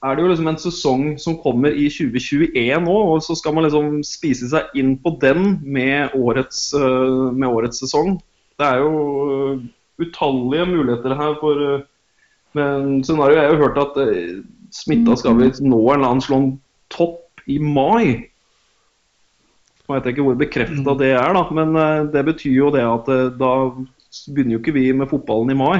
er 0.00 0.16
det 0.16 0.24
jo 0.24 0.30
liksom 0.30 0.48
en 0.48 0.62
sesong 0.62 1.04
som 1.20 1.36
kommer 1.42 1.74
i 1.76 1.90
2021 1.92 2.86
nå, 2.86 2.96
og 3.12 3.20
så 3.24 3.36
skal 3.36 3.52
man 3.56 3.66
liksom 3.66 4.00
spise 4.06 4.48
seg 4.48 4.72
inn 4.80 4.94
på 5.02 5.12
den 5.20 5.58
med 5.60 6.16
årets, 6.16 6.70
eh, 6.78 7.28
med 7.36 7.48
årets 7.50 7.82
sesong. 7.84 8.16
Det 8.60 8.66
er 8.66 8.80
jo 8.80 9.60
utallige 10.00 10.68
muligheter 10.68 11.16
her 11.16 11.34
for 11.40 11.82
men 12.56 12.98
scenarioet 13.06 13.38
er 13.38 13.46
jeg 13.46 13.54
jo 13.54 13.62
hørt 13.64 13.78
at 13.82 14.00
eh, 14.02 14.40
smitta 14.74 15.16
skal 15.18 15.38
vi 15.38 15.50
nå 15.62 15.78
en 15.78 16.00
eller 16.00 16.08
annen 16.08 16.24
slån 16.24 16.50
topp 16.90 17.44
i 17.50 17.58
mai. 17.62 18.26
Jeg 19.90 19.94
vet 19.96 20.10
ikke 20.12 20.26
hvor 20.26 20.38
bekrefta 20.38 20.94
det 20.98 21.12
er, 21.14 21.32
da, 21.36 21.44
men 21.54 21.78
eh, 21.78 22.10
det 22.14 22.26
betyr 22.26 22.56
jo 22.56 22.74
det 22.74 22.84
at 22.86 23.10
eh, 23.10 23.30
da 23.38 23.54
begynner 24.30 24.56
jo 24.56 24.62
ikke 24.62 24.76
vi 24.76 24.90
med 24.96 25.10
fotballen 25.10 25.54
i 25.54 25.58
mai. 25.58 25.78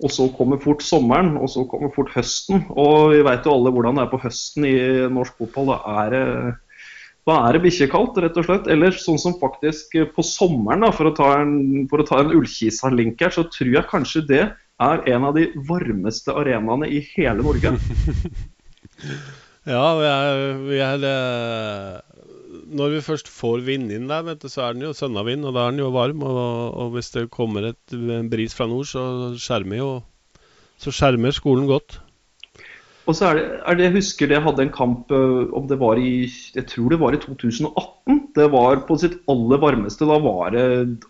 Og 0.00 0.12
så 0.12 0.30
kommer 0.32 0.60
fort 0.60 0.80
sommeren, 0.80 1.34
og 1.36 1.50
så 1.52 1.66
kommer 1.68 1.92
fort 1.92 2.08
høsten. 2.14 2.62
Og 2.72 3.12
vi 3.12 3.20
vet 3.26 3.44
jo 3.44 3.52
alle 3.52 3.72
hvordan 3.74 3.98
det 3.98 4.06
er 4.06 4.12
på 4.12 4.22
høsten 4.22 4.64
i 4.64 4.76
norsk 5.12 5.36
fotball. 5.36 5.74
Da 5.74 5.96
er 6.06 6.14
det, 6.14 6.22
da 7.28 7.36
er 7.44 7.56
det 7.56 7.60
bikkjekaldt, 7.66 8.16
rett 8.24 8.38
og 8.40 8.46
slett. 8.46 8.70
Eller 8.72 8.96
sånn 8.96 9.20
som 9.20 9.36
faktisk 9.42 9.98
på 10.16 10.24
sommeren, 10.24 10.86
da, 10.86 10.92
for 10.96 11.10
å 11.10 11.14
ta 11.18 11.34
en, 11.42 11.84
for 11.92 12.00
en 12.16 12.32
Ullkisa-link 12.32 13.20
her, 13.20 13.34
så 13.36 13.44
tror 13.52 13.74
jeg 13.76 13.90
kanskje 13.92 14.24
det 14.30 14.42
er 14.80 15.02
en 15.14 15.26
av 15.28 15.36
de 15.36 15.48
varmeste 15.68 16.34
arenaene 16.36 16.88
i 16.88 17.02
hele 17.12 17.44
Norge. 17.44 17.74
ja, 19.74 19.86
vi 20.00 20.08
er, 20.08 20.44
vi 20.66 20.80
er 20.84 21.04
Når 22.70 22.94
vi 22.94 23.02
først 23.04 23.28
får 23.28 23.64
vind 23.66 23.92
inn 23.92 24.08
der, 24.10 24.34
du, 24.34 24.48
så 24.48 24.68
er 24.68 24.76
den 24.76 24.86
jo 24.88 24.94
sønnavind, 24.96 25.44
og 25.44 25.56
da 25.56 25.66
er 25.66 25.74
den 25.74 25.84
jo 25.84 25.90
varm. 25.94 26.24
Og, 26.26 26.78
og 26.84 26.94
hvis 26.96 27.12
det 27.16 27.28
kommer 27.34 27.72
et, 27.72 27.98
bris 28.32 28.56
fra 28.56 28.68
nord, 28.70 28.88
så 28.90 29.34
skjermer 29.36 29.82
jo 29.82 29.90
så 30.80 30.92
skjermer 30.94 31.34
skolen 31.36 31.68
godt. 31.68 31.98
Og 33.10 33.16
så 33.18 33.30
er 33.30 33.38
det, 33.38 33.44
er 33.66 33.78
det, 33.78 33.86
Jeg 33.88 33.96
husker 33.98 34.30
det 34.30 34.42
hadde 34.44 34.64
en 34.66 34.72
kamp 34.74 35.10
eh, 35.14 35.50
om 35.56 35.66
det 35.70 35.80
var 35.80 35.98
i 35.98 36.28
jeg 36.54 36.66
tror 36.70 36.94
det 36.94 37.00
var 37.00 37.16
i 37.16 37.20
2018. 37.22 38.20
Det 38.36 38.46
var 38.52 38.84
på 38.86 38.96
sitt 39.02 39.18
aller 39.30 39.60
varmeste. 39.62 40.06
Da 40.06 40.20
var 40.22 40.54
det 40.54 40.64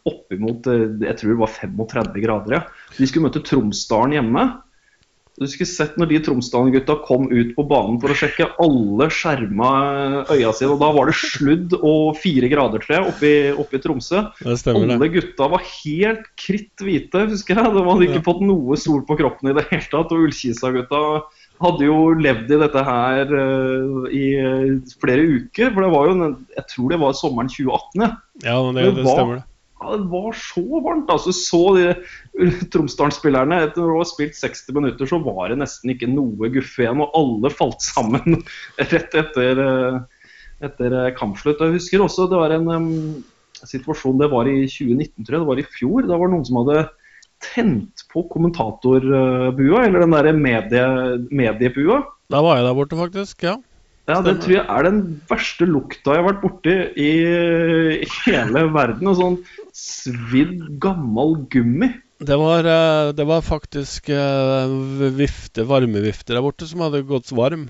oppimot 0.08 0.68
eh, 0.72 0.88
jeg 1.04 1.20
tror 1.20 1.34
det 1.34 1.42
var 1.44 1.54
35 1.58 2.24
grader. 2.24 2.56
Ja. 2.56 2.64
De 2.96 3.08
skulle 3.08 3.28
møte 3.28 3.44
Tromsdalen 3.44 4.16
hjemme. 4.16 4.48
Du 5.40 5.46
skulle 5.48 5.70
sett 5.70 5.94
når 5.96 6.10
de 6.10 6.18
Tromsdalen-gutta 6.26 6.98
kom 7.06 7.30
ut 7.30 7.54
på 7.56 7.64
banen 7.64 7.96
for 8.02 8.12
å 8.12 8.16
sjekke 8.18 8.50
alle 8.60 9.06
skjerma 9.14 9.70
øya 10.28 10.50
sine. 10.52 10.74
og 10.74 10.82
Da 10.82 10.90
var 10.92 11.08
det 11.08 11.16
sludd 11.16 11.76
og 11.78 12.18
fire 12.20 12.50
grader, 12.52 12.82
tror 12.82 12.96
jeg, 12.96 13.06
oppe 13.08 13.30
i, 13.30 13.38
oppe 13.62 13.78
i 13.78 13.80
Tromsø. 13.80 14.26
Stemmer, 14.60 14.84
alle 14.84 15.08
gutta 15.14 15.48
var 15.54 15.64
helt 15.64 16.28
kritt 16.36 16.84
hvite, 16.84 17.24
husker 17.32 17.56
jeg. 17.56 17.72
De 17.72 17.86
hadde 17.86 18.08
ikke 18.10 18.20
ja. 18.20 18.26
fått 18.26 18.44
noe 18.44 18.76
sol 18.80 19.00
på 19.08 19.16
kroppen 19.22 19.48
i 19.48 19.56
det 19.56 19.64
hele 19.70 19.88
tatt. 19.88 20.12
Og 20.12 20.26
Ullkisa-gutta 20.26 21.00
hadde 21.60 21.86
jo 21.86 21.98
levd 22.16 22.50
i 22.54 22.58
dette 22.62 22.82
her 22.86 23.30
uh, 23.34 24.08
i 24.08 24.24
uh, 24.40 24.90
flere 25.02 25.26
uker. 25.36 25.72
For 25.74 25.84
det 25.84 25.92
var 25.92 26.10
jo, 26.10 26.32
jeg 26.56 26.66
tror 26.72 26.92
det 26.92 27.00
var 27.02 27.16
sommeren 27.18 27.52
2018. 27.52 28.04
Ja, 28.04 28.10
ja 28.46 28.58
men 28.64 28.78
det, 28.78 28.86
det, 28.96 29.06
var, 29.06 29.18
stemmer 29.18 29.40
det. 29.40 29.46
Ja, 29.80 29.96
det 29.96 30.08
var 30.12 30.36
så 30.36 30.64
varmt. 30.84 31.12
altså 31.12 31.34
Så 31.36 31.62
de 31.76 31.84
Tromsdalen-spillerne 32.72 33.62
Etter 33.66 33.88
å 33.88 33.98
ha 34.00 34.06
spilt 34.08 34.38
60 34.38 34.76
minutter, 34.76 35.08
så 35.08 35.20
var 35.24 35.52
det 35.52 35.60
nesten 35.60 35.94
ikke 35.94 36.08
noe 36.12 36.52
guffe 36.52 36.84
igjen. 36.84 37.02
Og 37.04 37.18
alle 37.18 37.52
falt 37.52 37.84
sammen 37.84 38.40
rett 38.94 39.18
etter, 39.24 39.60
uh, 39.60 40.00
etter 40.64 40.96
kampslutt. 41.18 41.60
Jeg 41.60 41.76
husker 41.76 42.06
også 42.06 42.28
det 42.30 42.40
var 42.40 42.56
en 42.56 42.72
um, 42.72 42.88
situasjon 43.60 44.20
det 44.20 44.30
var 44.32 44.48
i 44.48 44.62
2019, 44.64 45.26
tror 45.26 45.36
jeg. 45.36 45.44
Det 45.44 45.52
var 45.52 45.62
i 45.62 45.68
fjor. 45.76 46.08
Da 46.08 46.16
var 46.16 46.28
det 46.28 46.38
noen 46.38 46.48
som 46.48 46.62
hadde 46.62 46.88
tent 47.44 48.04
på 48.12 48.24
kommentatorbua, 48.30 49.84
eller 49.86 50.04
den 50.04 50.14
derre 50.16 50.36
medie, 50.36 50.86
mediebua. 51.30 52.02
Da 52.30 52.42
var 52.44 52.60
jeg 52.60 52.68
der 52.68 52.78
borte, 52.78 52.98
faktisk. 53.00 53.44
Ja. 53.48 53.56
Ja, 54.10 54.20
Det 54.26 54.40
tror 54.42 54.56
jeg 54.56 54.66
er 54.66 54.86
den 54.86 55.00
verste 55.28 55.66
lukta 55.68 56.16
jeg 56.16 56.22
har 56.22 56.32
vært 56.32 56.42
borti 56.42 56.72
i 56.98 57.10
hele 58.24 58.64
verden. 58.74 59.06
En 59.06 59.18
sånn 59.18 59.36
svidd, 59.76 60.56
gammel 60.82 61.36
gummi. 61.52 61.92
Det 62.20 62.36
var, 62.36 62.66
eh, 62.68 63.12
det 63.16 63.24
var 63.24 63.40
faktisk 63.40 64.10
eh, 64.12 64.72
vifte, 65.16 65.64
varmevifte 65.64 66.34
der 66.34 66.44
borte 66.44 66.66
som 66.68 66.82
hadde 66.84 67.04
gått 67.08 67.30
varm. 67.32 67.68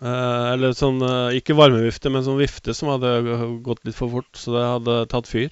Eh, 0.00 0.46
eller 0.54 0.72
sånn 0.76 1.02
Ikke 1.36 1.56
varmevifte, 1.58 2.12
men 2.12 2.24
sånn 2.24 2.40
vifte 2.40 2.74
som 2.76 2.94
hadde 2.94 3.12
gått 3.66 3.82
litt 3.84 3.98
for 3.98 4.12
fort, 4.12 4.30
så 4.38 4.54
det 4.54 4.64
hadde 4.70 4.96
tatt 5.12 5.28
fyr. 5.28 5.50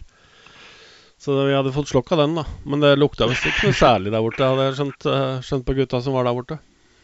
Så 1.23 1.45
vi 1.47 1.55
hadde 1.55 1.71
fått 1.73 1.89
slokka 1.89 2.17
den, 2.19 2.35
da. 2.35 2.43
Men 2.67 2.81
det 2.83 2.97
lukta 2.99 3.29
visst 3.31 3.45
ikke 3.47 3.69
noe 3.69 3.79
særlig 3.79 4.11
der 4.11 4.23
borte, 4.25 4.43
hadde 4.43 4.65
jeg 4.67 4.75
skjønt, 4.79 5.05
eh, 5.07 5.35
skjønt 5.47 5.65
på 5.69 5.75
gutta 5.77 6.01
som 6.03 6.17
var 6.19 6.27
der 6.27 6.35
borte. 6.35 6.57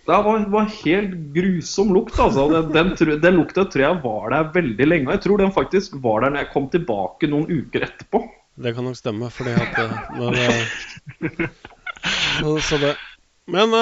Det 0.08 0.16
var, 0.24 0.46
var 0.50 0.70
helt 0.72 1.12
grusom 1.36 1.92
lukt. 1.94 2.16
altså. 2.18 2.48
Den, 2.50 2.72
den, 2.74 3.20
den 3.22 3.36
lukta 3.38 3.68
tror 3.70 3.84
jeg 3.84 4.00
var 4.02 4.32
der 4.34 4.48
veldig 4.56 4.88
lenge. 4.88 5.06
Og 5.06 5.14
jeg 5.14 5.22
tror 5.22 5.38
den 5.38 5.52
faktisk 5.54 5.94
var 6.02 6.24
der 6.24 6.34
når 6.34 6.42
jeg 6.42 6.50
kom 6.56 6.66
tilbake 6.72 7.30
noen 7.30 7.46
uker 7.46 7.86
etterpå. 7.86 8.24
Det 8.58 8.72
kan 8.74 8.88
nok 8.88 8.98
stemme, 8.98 9.28
fordi 9.30 9.52
at 9.54 9.78
eh, 9.84 10.00
når, 10.18 10.40
eh, 10.42 11.44
så, 12.40 12.56
så 12.72 12.80
det. 12.82 12.90
Men 13.54 13.76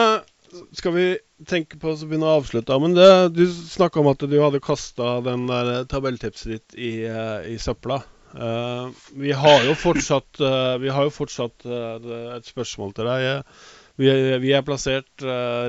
skal 0.76 0.94
vi 0.98 1.06
tenke 1.48 1.80
på 1.80 1.94
å 1.94 1.96
begynne 2.02 2.28
å 2.28 2.36
avslutte? 2.42 2.76
Ja, 2.76 2.82
Men 2.82 2.92
det, 2.98 3.08
du 3.32 3.46
snakka 3.48 4.02
om 4.02 4.10
at 4.12 4.20
du 4.20 4.36
hadde 4.36 4.60
kasta 4.60 5.22
den 5.24 5.48
der 5.48 5.88
tabelltipset 5.88 6.52
ditt 6.58 6.76
i, 6.76 6.92
i 7.48 7.56
søpla. 7.56 8.02
Eh, 8.36 8.88
vi 9.16 9.32
har 9.32 9.64
jo 9.64 9.74
fortsatt, 9.78 10.40
uh, 10.44 10.76
har 10.76 11.08
jo 11.08 11.12
fortsatt 11.14 11.64
uh, 11.64 12.36
et 12.36 12.48
spørsmål 12.48 12.92
til 12.96 13.08
deg. 13.08 13.44
Vi 13.96 14.10
er, 14.12 14.34
vi 14.42 14.50
er 14.52 14.64
plassert 14.64 15.22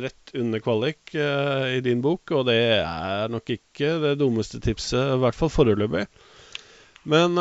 rett 0.03 0.33
under 0.35 0.59
kvalik 0.59 1.13
i 1.15 1.77
din 1.79 2.01
bok, 2.03 2.33
og 2.35 2.41
det 2.49 2.57
er 2.83 3.29
nok 3.31 3.53
ikke 3.53 3.93
det 4.03 4.17
dummeste 4.19 4.59
tipset, 4.59 4.99
i 4.99 5.21
hvert 5.21 5.37
fall 5.37 5.47
foreløpig. 5.47 6.01
Men 7.07 7.39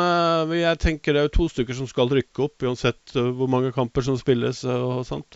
jeg 0.55 0.79
tenker 0.79 1.11
det 1.11 1.19
er 1.19 1.27
jo 1.27 1.33
to 1.41 1.47
stykker 1.51 1.75
som 1.75 1.89
skal 1.91 2.07
rykke 2.07 2.45
opp, 2.45 2.63
uansett 2.63 3.11
hvor 3.11 3.51
mange 3.51 3.73
kamper 3.75 4.07
som 4.07 4.15
spilles 4.15 4.63
og 4.63 5.03
sånt. 5.09 5.35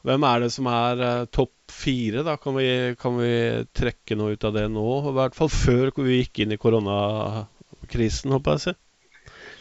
Hvem 0.00 0.26
er 0.30 0.46
det 0.46 0.50
som 0.56 0.70
er 0.72 1.04
topp 1.28 1.52
fire, 1.68 2.24
da? 2.24 2.38
Kan 2.40 2.56
vi, 2.56 2.70
kan 2.96 3.20
vi 3.20 3.34
trekke 3.76 4.16
noe 4.16 4.32
ut 4.32 4.48
av 4.48 4.56
det 4.56 4.64
nå? 4.72 4.86
I 5.10 5.14
hvert 5.20 5.36
fall 5.36 5.52
før 5.52 5.92
vi 6.00 6.22
gikk 6.22 6.40
inn 6.46 6.56
i 6.56 6.60
koronakrisen, 6.64 8.32
håper 8.32 8.56
jeg 8.56 8.62
å 8.62 8.64
si. 8.64 8.76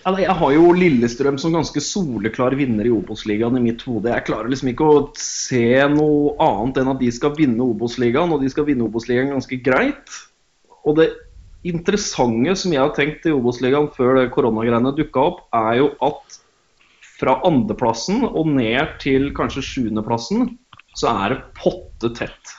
Jeg 0.04 0.36
har 0.36 0.52
jo 0.52 0.72
Lillestrøm 0.76 1.38
som 1.40 1.54
ganske 1.56 1.80
soleklar 1.80 2.58
vinner 2.60 2.90
i 2.90 2.92
Obos-ligaen 2.92 3.56
i 3.56 3.62
mitt 3.64 3.86
hode. 3.88 4.12
Jeg 4.12 4.26
klarer 4.28 4.50
liksom 4.52 4.74
ikke 4.74 4.88
å 4.88 5.04
se 5.16 5.80
noe 5.94 6.34
annet 6.44 6.82
enn 6.82 6.92
at 6.92 7.00
de 7.00 7.12
skal 7.16 7.32
vinne 7.38 7.64
Obos-ligaen, 7.64 8.34
og 8.36 8.44
de 8.44 8.50
skal 8.52 8.68
vinne 8.68 8.84
Obos-ligaen 8.84 9.32
ganske 9.32 9.60
greit. 9.64 10.18
Og 10.84 10.98
det 11.00 11.08
interessante 11.64 12.58
som 12.60 12.76
jeg 12.76 12.84
har 12.84 12.92
tenkt 12.98 13.30
i 13.30 13.32
Obos-ligaen 13.32 13.88
før 13.96 14.20
koronagreiene 14.34 14.92
dukka 14.98 15.24
opp, 15.24 15.40
er 15.56 15.80
jo 15.80 15.88
at 16.04 16.40
fra 17.16 17.38
andreplassen 17.48 18.26
og 18.28 18.52
ned 18.58 18.98
til 19.00 19.32
kanskje 19.38 19.64
sjuendeplassen, 19.70 20.50
så 21.00 21.16
er 21.24 21.38
det 21.38 21.44
potte 21.56 22.12
tett. 22.20 22.58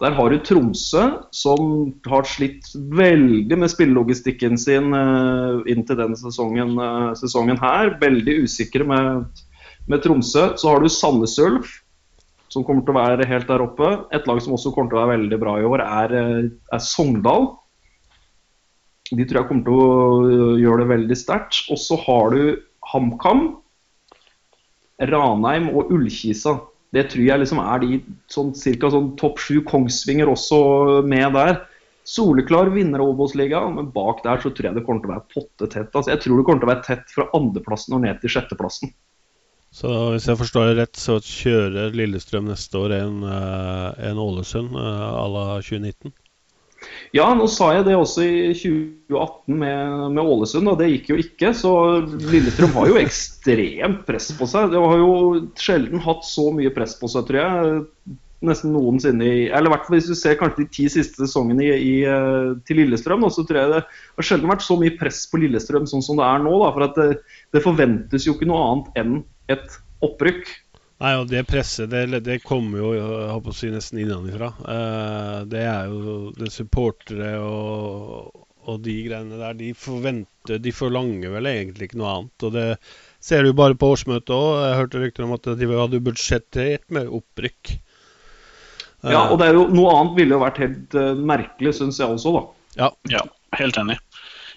Der 0.00 0.14
har 0.16 0.32
du 0.32 0.38
Tromsø, 0.40 1.02
som 1.36 1.90
har 2.08 2.24
slitt 2.24 2.70
veldig 2.96 3.58
med 3.60 3.68
spillelogistikken 3.68 4.56
sin 4.56 4.94
inntil 5.68 5.68
inn 5.68 5.84
denne 5.98 6.16
sesongen, 6.16 6.72
eh, 6.80 7.10
sesongen 7.20 7.60
her. 7.60 7.92
Veldig 8.00 8.38
usikre 8.46 8.86
med, 8.88 9.42
med 9.92 10.00
Tromsø. 10.00 10.54
Så 10.56 10.72
har 10.72 10.80
du 10.80 10.88
Sandnes 10.88 11.36
Ulf, 11.44 11.82
som 12.48 12.64
kommer 12.64 12.86
til 12.86 12.96
å 12.96 13.02
være 13.02 13.28
helt 13.28 13.50
der 13.50 13.66
oppe. 13.66 13.92
Et 14.16 14.24
lag 14.24 14.40
som 14.40 14.56
også 14.56 14.72
kommer 14.72 14.88
til 14.88 15.02
å 15.02 15.04
være 15.04 15.18
veldig 15.18 15.40
bra 15.42 15.58
i 15.60 15.68
år, 15.68 15.84
er, 15.84 16.16
eh, 16.16 16.48
er 16.48 16.80
Sogndal. 16.80 17.50
De 19.10 19.26
tror 19.26 19.42
jeg 19.42 19.50
kommer 19.50 19.68
til 19.68 19.84
å 19.84 20.56
gjøre 20.62 20.80
det 20.80 20.92
veldig 20.94 21.20
sterkt. 21.26 21.60
Og 21.68 21.76
så 21.82 22.00
har 22.06 22.32
du 22.32 22.56
HamKam, 22.88 23.50
Ranheim 25.12 25.68
og 25.76 25.92
Ullkisa. 25.92 26.56
Det 26.94 27.04
tror 27.12 27.22
jeg 27.22 27.42
liksom 27.42 27.60
er 27.62 27.82
de 27.82 27.98
sånn 28.32 28.54
ca. 28.54 28.90
Sånn 28.90 29.12
topp 29.20 29.38
sju. 29.42 29.60
Kongsvinger 29.66 30.30
også 30.32 30.60
med 31.06 31.36
der. 31.38 31.60
Soleklar 32.10 32.72
vinner 32.74 33.02
av 33.02 33.12
Obos-ligaen, 33.12 33.76
men 33.76 33.92
bak 33.94 34.24
der 34.24 34.40
så 34.42 34.50
tror 34.50 34.70
jeg 34.70 34.78
det 34.78 34.82
kommer 34.86 35.04
til 35.04 35.12
å 35.12 35.14
være 35.14 35.28
pottetett. 35.34 35.92
Altså, 35.92 36.10
jeg 36.10 36.22
tror 36.24 36.40
det 36.40 36.46
kommer 36.48 36.62
til 36.62 36.68
å 36.68 36.72
være 36.72 36.86
tett 36.88 37.12
fra 37.14 37.28
andreplassen 37.36 37.94
og 37.94 38.02
ned 38.06 38.18
til 38.22 38.32
sjetteplassen. 38.34 38.94
Så 39.70 39.90
hvis 40.10 40.26
jeg 40.26 40.40
forstår 40.40 40.70
det 40.70 40.78
rett, 40.80 40.98
så 40.98 41.20
kjører 41.22 41.94
Lillestrøm 41.94 42.48
neste 42.50 42.80
år 42.80 42.96
en, 42.96 43.22
eh, 43.22 44.08
en 44.10 44.18
Ålesund 44.18 44.74
eh, 44.74 45.04
à 45.22 45.28
la 45.30 45.44
2019? 45.62 46.10
Ja, 47.16 47.26
nå 47.34 47.46
sa 47.50 47.72
jeg 47.74 47.86
det 47.88 47.96
også 47.98 48.22
i 48.22 48.52
2018 48.54 49.56
med, 49.58 50.04
med 50.14 50.22
Ålesund, 50.22 50.70
og 50.70 50.78
det 50.78 50.90
gikk 50.92 51.10
jo 51.12 51.18
ikke. 51.20 51.52
Så 51.56 51.72
Lillestrøm 52.30 52.74
har 52.78 52.90
jo 52.92 53.00
ekstremt 53.00 54.04
press 54.08 54.30
på 54.38 54.48
seg. 54.50 54.70
De 54.72 54.80
har 54.80 55.02
jo 55.02 55.14
sjelden 55.58 56.02
hatt 56.04 56.26
så 56.26 56.48
mye 56.54 56.72
press 56.74 56.94
på 57.00 57.10
seg, 57.10 57.26
tror 57.28 57.40
jeg. 57.40 57.82
Nesten 58.46 58.72
noensinne 58.72 59.26
i 59.26 59.40
Eller 59.52 59.68
i 59.68 59.72
hvert 59.74 59.82
fall 59.84 59.98
hvis 59.98 60.06
du 60.08 60.16
ser 60.16 60.38
kanskje 60.40 60.62
de 60.62 60.70
ti 60.72 60.86
siste 60.88 61.26
sesongene 61.26 61.66
i, 61.66 61.74
i, 61.74 61.96
eh, 62.08 62.54
til 62.64 62.80
Lillestrøm, 62.80 63.26
så 63.28 63.44
tror 63.44 63.60
jeg 63.60 63.74
det 63.74 63.82
har 63.84 64.28
sjelden 64.30 64.54
vært 64.54 64.64
så 64.64 64.78
mye 64.80 64.96
press 64.96 65.26
på 65.28 65.42
Lillestrøm 65.42 65.90
sånn 65.90 66.06
som 66.06 66.22
det 66.22 66.24
er 66.24 66.40
nå. 66.46 66.54
Da, 66.62 66.72
for 66.72 66.96
det, 66.96 67.10
det 67.52 67.66
forventes 67.66 68.24
jo 68.28 68.38
ikke 68.38 68.48
noe 68.48 68.64
annet 68.70 69.02
enn 69.02 69.20
et 69.52 69.80
opprykk. 70.06 70.48
Nei, 71.00 71.14
og 71.16 71.30
det 71.30 71.46
presset, 71.48 71.88
det, 71.88 72.20
det 72.26 72.42
kommer 72.44 72.82
jo 72.82 72.90
jeg 72.92 73.28
håper 73.32 73.54
å 73.54 73.56
si, 73.56 73.70
nesten 73.72 74.02
innenfra. 74.02 74.50
Eh, 74.68 75.36
det 75.48 75.62
er 75.64 75.88
jo 75.88 76.16
det 76.36 76.50
supportere 76.52 77.30
og, 77.40 78.42
og 78.68 78.82
de 78.84 78.96
greiene 79.06 79.38
der. 79.40 79.54
De 79.56 79.70
forventer, 79.72 80.60
de 80.60 80.74
forlanger 80.76 81.32
vel 81.38 81.48
egentlig 81.48 81.88
ikke 81.88 82.00
noe 82.02 82.12
annet. 82.18 82.44
Og 82.44 82.52
det 82.58 82.66
ser 83.24 83.48
du 83.48 83.54
bare 83.56 83.78
på 83.80 83.94
årsmøtet 83.94 84.34
òg. 84.36 84.50
Jeg 84.66 84.76
hørte 84.82 85.02
rykter 85.06 85.24
om 85.28 85.32
at 85.38 85.48
de 85.62 85.70
hadde 85.72 86.02
budsjettert 86.10 86.84
med 86.92 87.08
opprykk. 87.20 87.72
Eh, 89.00 89.14
Ja, 89.14 89.24
og 89.32 89.38
det 89.40 89.48
er 89.48 89.56
jo 89.56 89.64
Noe 89.72 89.96
annet 89.96 90.20
ville 90.20 90.36
jo 90.36 90.44
vært 90.44 90.60
helt 90.60 91.00
eh, 91.00 91.14
merkelig, 91.16 91.78
syns 91.80 92.02
jeg 92.02 92.12
også, 92.12 92.36
da. 92.36 92.44
ja. 92.82 92.92
Ja, 93.16 93.24
helt 93.56 93.80
enig. 93.80 93.96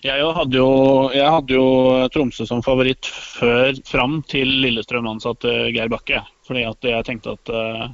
Jeg 0.04 0.20
hadde 0.36 0.60
jo, 0.60 0.68
jeg 1.16 1.32
hadde 1.32 1.56
jo 1.56 1.68
Tromsø 2.12 2.44
som 2.44 2.60
favoritt 2.66 3.08
før, 3.08 3.72
fram 3.88 4.18
til 4.28 4.50
Lillestrøm 4.60 5.08
ansatte 5.08 5.54
Geir 5.72 5.88
Bakke. 5.88 6.20
Fordi 6.48 6.68
at 6.68 6.88
jeg 6.88 7.08
tenkte 7.08 7.36
at, 7.38 7.50
eh, 7.50 7.86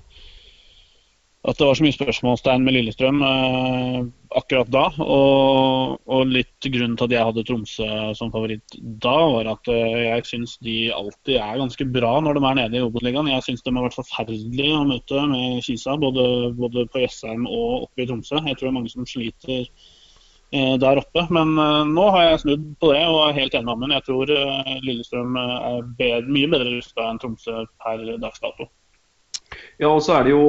at 1.50 1.60
det 1.60 1.68
var 1.68 1.78
så 1.78 1.86
mye 1.86 1.96
spørsmålstegn 1.96 2.66
med 2.66 2.76
Lillestrøm 2.76 3.22
eh, 3.26 4.00
akkurat 4.40 4.72
da. 4.74 4.86
Og, 5.04 6.00
og 6.10 6.34
litt 6.34 6.66
grunnen 6.66 6.98
til 7.00 7.08
at 7.08 7.16
jeg 7.16 7.28
hadde 7.30 7.46
Tromsø 7.48 7.90
som 8.18 8.34
favoritt 8.34 8.80
da, 9.06 9.16
var 9.36 9.52
at 9.54 9.72
eh, 9.74 10.02
jeg 10.08 10.28
syns 10.32 10.58
de 10.66 10.78
alltid 10.96 11.38
er 11.38 11.62
ganske 11.62 11.88
bra 11.94 12.16
når 12.26 12.40
de 12.40 12.44
er 12.50 12.60
nede 12.64 12.82
i 12.82 12.84
Obos-ligaen. 12.88 13.32
Jeg 13.32 13.48
syns 13.48 13.66
de 13.66 13.76
har 13.76 13.88
vært 13.88 14.00
forferdelige 14.02 14.82
å 14.82 14.90
møte 14.90 15.24
med 15.32 15.64
Kisa, 15.68 15.96
både, 16.02 16.28
både 16.60 16.90
på 16.92 17.06
Jessheim 17.06 17.48
og 17.48 17.88
oppe 17.88 18.04
i 18.04 18.10
Tromsø. 18.10 18.42
Jeg 18.44 18.58
tror 18.58 18.70
det 18.70 18.74
er 18.74 18.80
mange 18.82 18.94
som 18.94 19.08
sliter 19.10 19.66
der 20.52 21.02
oppe. 21.02 21.26
Men 21.30 21.58
eh, 21.58 21.86
nå 21.90 22.10
har 22.16 22.26
jeg 22.26 22.42
snudd 22.44 22.68
på 22.82 22.92
det 22.94 23.06
og 23.08 23.22
er 23.28 23.40
helt 23.40 23.56
enig 23.56 23.68
med 23.68 23.76
Amund. 23.76 23.96
Jeg 23.98 24.06
tror 24.08 24.36
eh, 24.36 24.76
Lillestrøm 24.86 25.40
eh, 25.40 25.56
er 25.72 25.90
bedre, 26.02 26.36
mye 26.38 26.52
bedre 26.52 26.76
rusta 26.78 27.10
enn 27.10 27.22
Tromsø 27.22 27.66
per 27.84 28.06
dags 28.22 28.44
dato. 28.44 28.70
Ja, 29.82 29.90
og 29.90 30.02
så 30.06 30.20
er 30.20 30.28
det 30.28 30.36
jo 30.36 30.46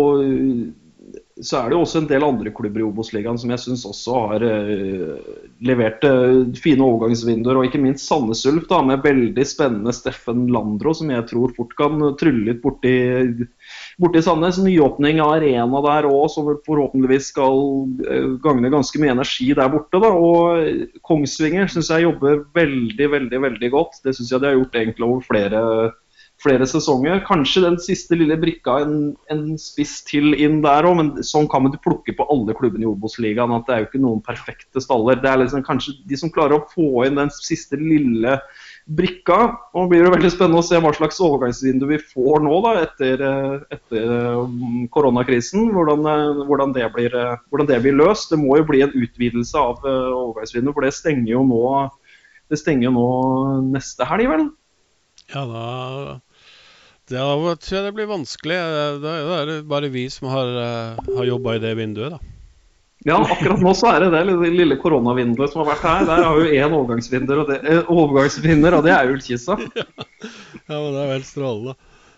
så 1.41 1.57
er 1.57 1.71
det 1.71 1.77
jo 1.77 1.85
også 1.85 2.03
en 2.03 2.09
del 2.11 2.25
andre 2.25 2.51
klubber 2.53 2.83
i 2.83 2.85
Obos-ligaen 2.85 3.39
som 3.41 3.53
jeg 3.53 3.63
syns 3.63 3.87
også 3.89 4.17
har 4.29 4.45
eh, 4.45 5.31
levert 5.65 6.05
eh, 6.05 6.43
fine 6.61 6.85
overgangsvinduer. 6.85 7.57
Og 7.57 7.69
ikke 7.69 7.81
minst 7.81 8.05
Sandnes 8.05 8.43
Ulf 8.51 8.67
da, 8.69 8.83
med 8.85 9.05
veldig 9.05 9.47
spennende 9.49 9.95
Steffen 9.97 10.47
Landro, 10.53 10.93
som 10.97 11.13
jeg 11.13 11.25
tror 11.31 11.55
fort 11.57 11.73
kan 11.79 11.97
trylle 12.21 12.51
litt 12.51 12.61
borti, 12.65 12.93
borti 14.01 14.23
Sandnes. 14.25 14.59
Nyåpning 14.65 15.21
av 15.23 15.35
arena 15.37 15.83
der 15.87 16.09
òg, 16.11 16.27
som 16.33 16.51
forhåpentligvis 16.67 17.31
skal 17.33 17.65
eh, 18.07 18.29
gagne 18.45 18.73
ganske 18.73 19.01
mye 19.03 19.15
energi 19.15 19.51
der 19.57 19.73
borte. 19.73 20.01
Da. 20.03 20.11
Og 20.11 21.01
Kongsvinger 21.07 21.71
syns 21.71 21.93
jeg 21.93 22.09
jobber 22.09 22.45
veldig, 22.57 23.11
veldig, 23.17 23.43
veldig 23.49 23.73
godt. 23.77 24.01
Det 24.05 24.17
syns 24.17 24.33
jeg 24.33 24.43
de 24.43 24.51
har 24.51 24.61
gjort 24.61 24.81
egentlig 24.83 25.09
over 25.09 25.27
flere 25.29 25.65
flere 26.41 26.67
sesonger. 26.69 27.21
Kanskje 27.27 27.65
den 27.67 27.77
siste 27.83 28.17
lille 28.17 28.37
brikka 28.41 28.79
en, 28.85 28.95
en 29.33 29.45
spiss 29.61 29.99
til 30.09 30.33
inn 30.33 30.61
der 30.65 30.89
òg, 30.89 30.97
men 30.97 31.11
sånn 31.27 31.49
kan 31.51 31.65
man 31.65 31.75
ikke 31.75 31.87
plukke 31.89 32.17
på 32.17 32.27
alle 32.33 32.57
klubbene 32.57 32.87
i 32.87 32.91
Obos-ligaen. 32.91 33.53
at 33.57 33.67
Det 33.69 33.75
er 33.75 33.83
jo 33.83 33.89
ikke 33.91 34.03
noen 34.07 34.23
perfekte 34.25 34.83
staller. 34.83 35.21
Det 35.21 35.31
er 35.31 35.43
liksom 35.43 35.65
kanskje 35.67 35.99
de 36.09 36.21
som 36.21 36.33
klarer 36.33 36.59
å 36.59 36.67
få 36.73 37.05
inn 37.07 37.21
den 37.21 37.33
siste 37.37 37.79
lille 37.81 38.39
brikka. 38.91 39.39
og 39.75 39.91
blir 39.91 40.03
det 40.05 40.13
veldig 40.15 40.31
spennende 40.33 40.61
å 40.61 40.67
se 40.67 40.79
hva 40.83 40.93
slags 40.97 41.21
overgangsvindu 41.23 41.87
vi 41.91 41.99
får 42.11 42.43
nå 42.43 42.57
da, 42.65 42.73
etter, 42.85 43.23
eh, 43.23 43.77
etter 43.77 44.15
eh, 44.17 44.55
koronakrisen. 44.95 45.71
Hvordan, 45.75 46.07
eh, 46.11 46.43
hvordan, 46.49 46.75
det 46.75 46.89
blir, 46.95 47.15
hvordan 47.51 47.71
det 47.71 47.81
blir 47.85 47.99
løst. 48.01 48.33
Det 48.33 48.41
må 48.41 48.59
jo 48.59 48.67
bli 48.67 48.83
en 48.87 48.97
utvidelse 48.97 49.59
av 49.59 49.85
overgangsvinduet, 49.87 50.75
for 50.75 50.87
det 50.87 50.97
stenger 50.97 51.33
jo 51.37 51.45
nå, 51.47 51.63
stenger 52.59 52.95
nå 52.95 53.07
neste 53.71 54.09
helg, 54.11 54.33
vel? 54.33 54.51
Ja, 55.31 55.47
da 55.47 56.19
Da 57.11 57.55
tror 57.59 57.75
jeg 57.75 57.87
det 57.87 57.95
blir 57.95 58.11
vanskelig. 58.11 58.59
Eh, 58.59 58.99
Da 59.03 59.15
er 59.41 59.47
det 59.47 59.63
bare 59.71 59.91
vi 59.91 60.09
som 60.11 60.29
har, 60.31 60.51
har 60.99 61.31
jobba 61.31 61.57
i 61.57 61.63
det 61.63 61.77
vinduet, 61.79 62.19
da. 62.19 62.40
Ja, 63.09 63.17
akkurat 63.17 63.63
nå 63.65 63.73
så 63.77 63.95
er 63.95 64.05
det 64.05 64.11
det 64.13 64.35
det 64.43 64.51
lille 64.53 64.77
koronavinduet 64.81 65.53
som 65.53 65.63
har 65.63 65.71
vært 65.71 65.87
her. 65.89 66.03
Der 66.09 66.25
har 66.27 66.37
jo 66.37 66.51
én 66.53 66.75
overgangsvinner, 66.77 67.41
og 67.41 67.49
det, 67.49 67.61
eh, 67.65 67.89
overgangsvinner, 67.89 68.77
og 68.77 68.85
det 68.85 68.93
er 68.97 69.15
Ullkissa. 69.15 69.57
Ja, 70.71 70.77
men 70.77 70.93
det 70.95 71.01
er 71.01 71.07
jo 71.07 71.15
helt 71.17 71.27
strålende. 71.27 71.73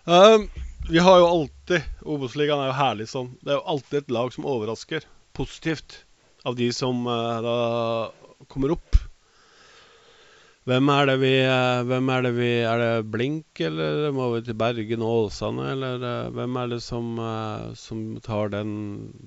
Um, 0.05 0.43
vi 0.91 0.99
har 1.01 1.21
jo 1.21 1.29
alltid 1.29 2.03
Obos-ligaen 2.05 2.59
er 2.61 2.67
jo 2.69 2.75
herlig 2.77 3.07
sånn. 3.09 3.31
Det 3.41 3.53
er 3.53 3.57
jo 3.57 3.71
alltid 3.73 3.97
et 4.01 4.11
lag 4.13 4.33
som 4.35 4.45
overrasker 4.45 5.07
positivt 5.33 5.95
av 6.45 6.59
de 6.59 6.67
som 6.75 7.07
uh, 7.07 7.39
da 7.41 7.55
kommer 8.51 8.75
opp. 8.75 8.99
Hvem 10.63 10.89
er 10.93 11.09
det 11.09 11.15
vi 11.19 11.31
eh, 11.43 11.81
Hvem 11.89 12.09
er 12.13 12.23
det 12.23 12.31
vi 12.37 12.49
Er 12.63 12.79
det 12.79 13.07
Blink, 13.11 13.59
eller 13.59 14.13
må 14.15 14.29
vi 14.35 14.43
til 14.45 14.55
Bergen 14.55 15.03
og 15.03 15.25
Åsane, 15.25 15.73
eller 15.73 16.05
eh, 16.07 16.29
hvem 16.37 16.59
er 16.61 16.69
det 16.71 16.79
som, 16.85 17.17
eh, 17.19 17.73
som 17.75 18.05
tar 18.23 18.53
den 18.53 18.71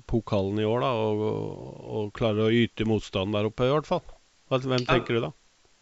pokalen 0.09 0.63
i 0.63 0.65
år, 0.65 0.81
da, 0.87 0.95
og, 0.97 1.21
og, 1.85 2.09
klarer 2.17 2.47
å 2.47 2.63
yte 2.65 2.89
motstand 2.89 3.37
der 3.37 3.51
oppe, 3.51 3.69
i 3.69 3.75
hvert 3.75 3.89
fall? 3.89 4.05
Hvem 4.49 4.89
tenker 4.89 5.19
du 5.19 5.27
da? 5.27 5.33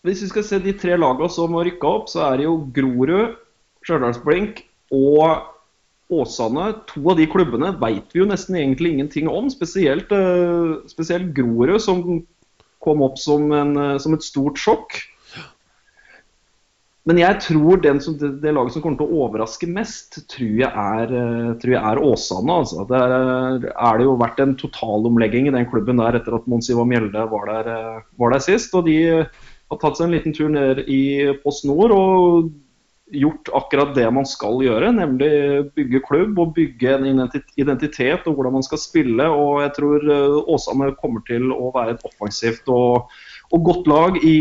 Hvis 0.05 0.25
vi 0.25 0.33
skal 0.33 0.47
se 0.49 0.61
de 0.65 0.75
tre 0.77 0.99
lagene 0.99 1.31
som 1.31 1.55
har 1.55 1.69
rykka 1.69 1.95
opp, 2.01 2.11
så 2.11 2.27
er 2.27 2.41
det 2.41 2.49
jo 2.49 2.59
Grorud, 2.75 3.39
Stjørdalsblink 3.87 4.65
og 4.97 5.47
Åsane. 6.13 6.67
To 6.91 7.07
av 7.15 7.21
de 7.21 7.31
klubbene 7.31 7.73
veit 7.81 8.11
vi 8.13 8.25
jo 8.25 8.29
nesten 8.29 8.59
egentlig 8.59 8.97
ingenting 8.97 9.31
om. 9.31 9.47
Spesielt, 9.53 10.13
spesielt 10.91 11.33
Grorud, 11.37 11.79
som 11.85 12.03
kom 12.85 13.05
opp 13.05 13.21
som, 13.21 13.49
en, 13.57 13.77
som 14.01 14.17
et 14.17 14.25
stort 14.25 14.61
sjokk. 14.61 14.99
Men 17.05 17.19
jeg 17.21 17.37
tror 17.45 17.83
som, 18.01 18.17
det, 18.17 18.31
det 18.41 18.53
laget 18.57 18.73
som 18.73 18.83
kommer 18.85 18.97
til 18.97 19.11
å 19.13 19.25
overraske 19.27 19.69
mest, 19.69 20.23
tror 20.33 20.61
jeg 20.63 20.71
er, 20.71 21.11
eh, 21.13 21.51
tror 21.61 21.75
jeg 21.75 21.83
er 21.91 22.01
Åsane. 22.01 22.59
Altså. 22.63 22.87
Det 22.89 23.01
er, 23.01 23.67
er 23.75 23.99
det 24.01 24.07
jo 24.07 24.15
vært 24.23 24.41
en 24.41 24.55
totalomlegging 24.61 25.51
i 25.51 25.53
den 25.53 25.69
klubben 25.69 26.01
der 26.01 26.17
etter 26.17 26.39
at 26.39 26.49
Mons 26.49 26.71
Ivar 26.73 26.89
Mjelde 26.89 27.27
var 27.29 27.51
der, 27.51 27.73
eh, 27.75 27.99
var 28.21 28.33
der 28.33 28.45
sist. 28.47 28.73
Og 28.73 28.89
de 28.89 28.97
har 29.21 29.81
tatt 29.83 30.01
seg 30.01 30.09
en 30.09 30.15
liten 30.17 30.37
tur 30.37 30.49
ned 30.53 30.81
i 30.89 31.03
Post 31.43 31.67
Nord 31.69 31.93
og 31.93 32.49
gjort 33.13 33.51
akkurat 33.53 33.93
det 33.93 34.07
man 34.17 34.25
skal 34.25 34.63
gjøre, 34.65 34.89
nemlig 34.97 35.29
bygge 35.77 36.01
klubb 36.07 36.39
og 36.41 36.55
bygge 36.57 36.95
en 36.97 37.21
identitet 37.61 38.25
og 38.25 38.39
hvordan 38.39 38.57
man 38.57 38.65
skal 38.65 38.81
spille. 38.81 39.27
Og 39.29 39.61
jeg 39.61 39.75
tror 39.77 40.09
eh, 40.09 40.39
Åsane 40.57 40.89
kommer 41.03 41.21
til 41.29 41.53
å 41.53 41.69
være 41.77 41.99
et 41.99 42.09
offensivt 42.09 42.73
og, 42.73 43.13
og 43.53 43.69
godt 43.69 43.93
lag 43.93 44.19
i 44.25 44.39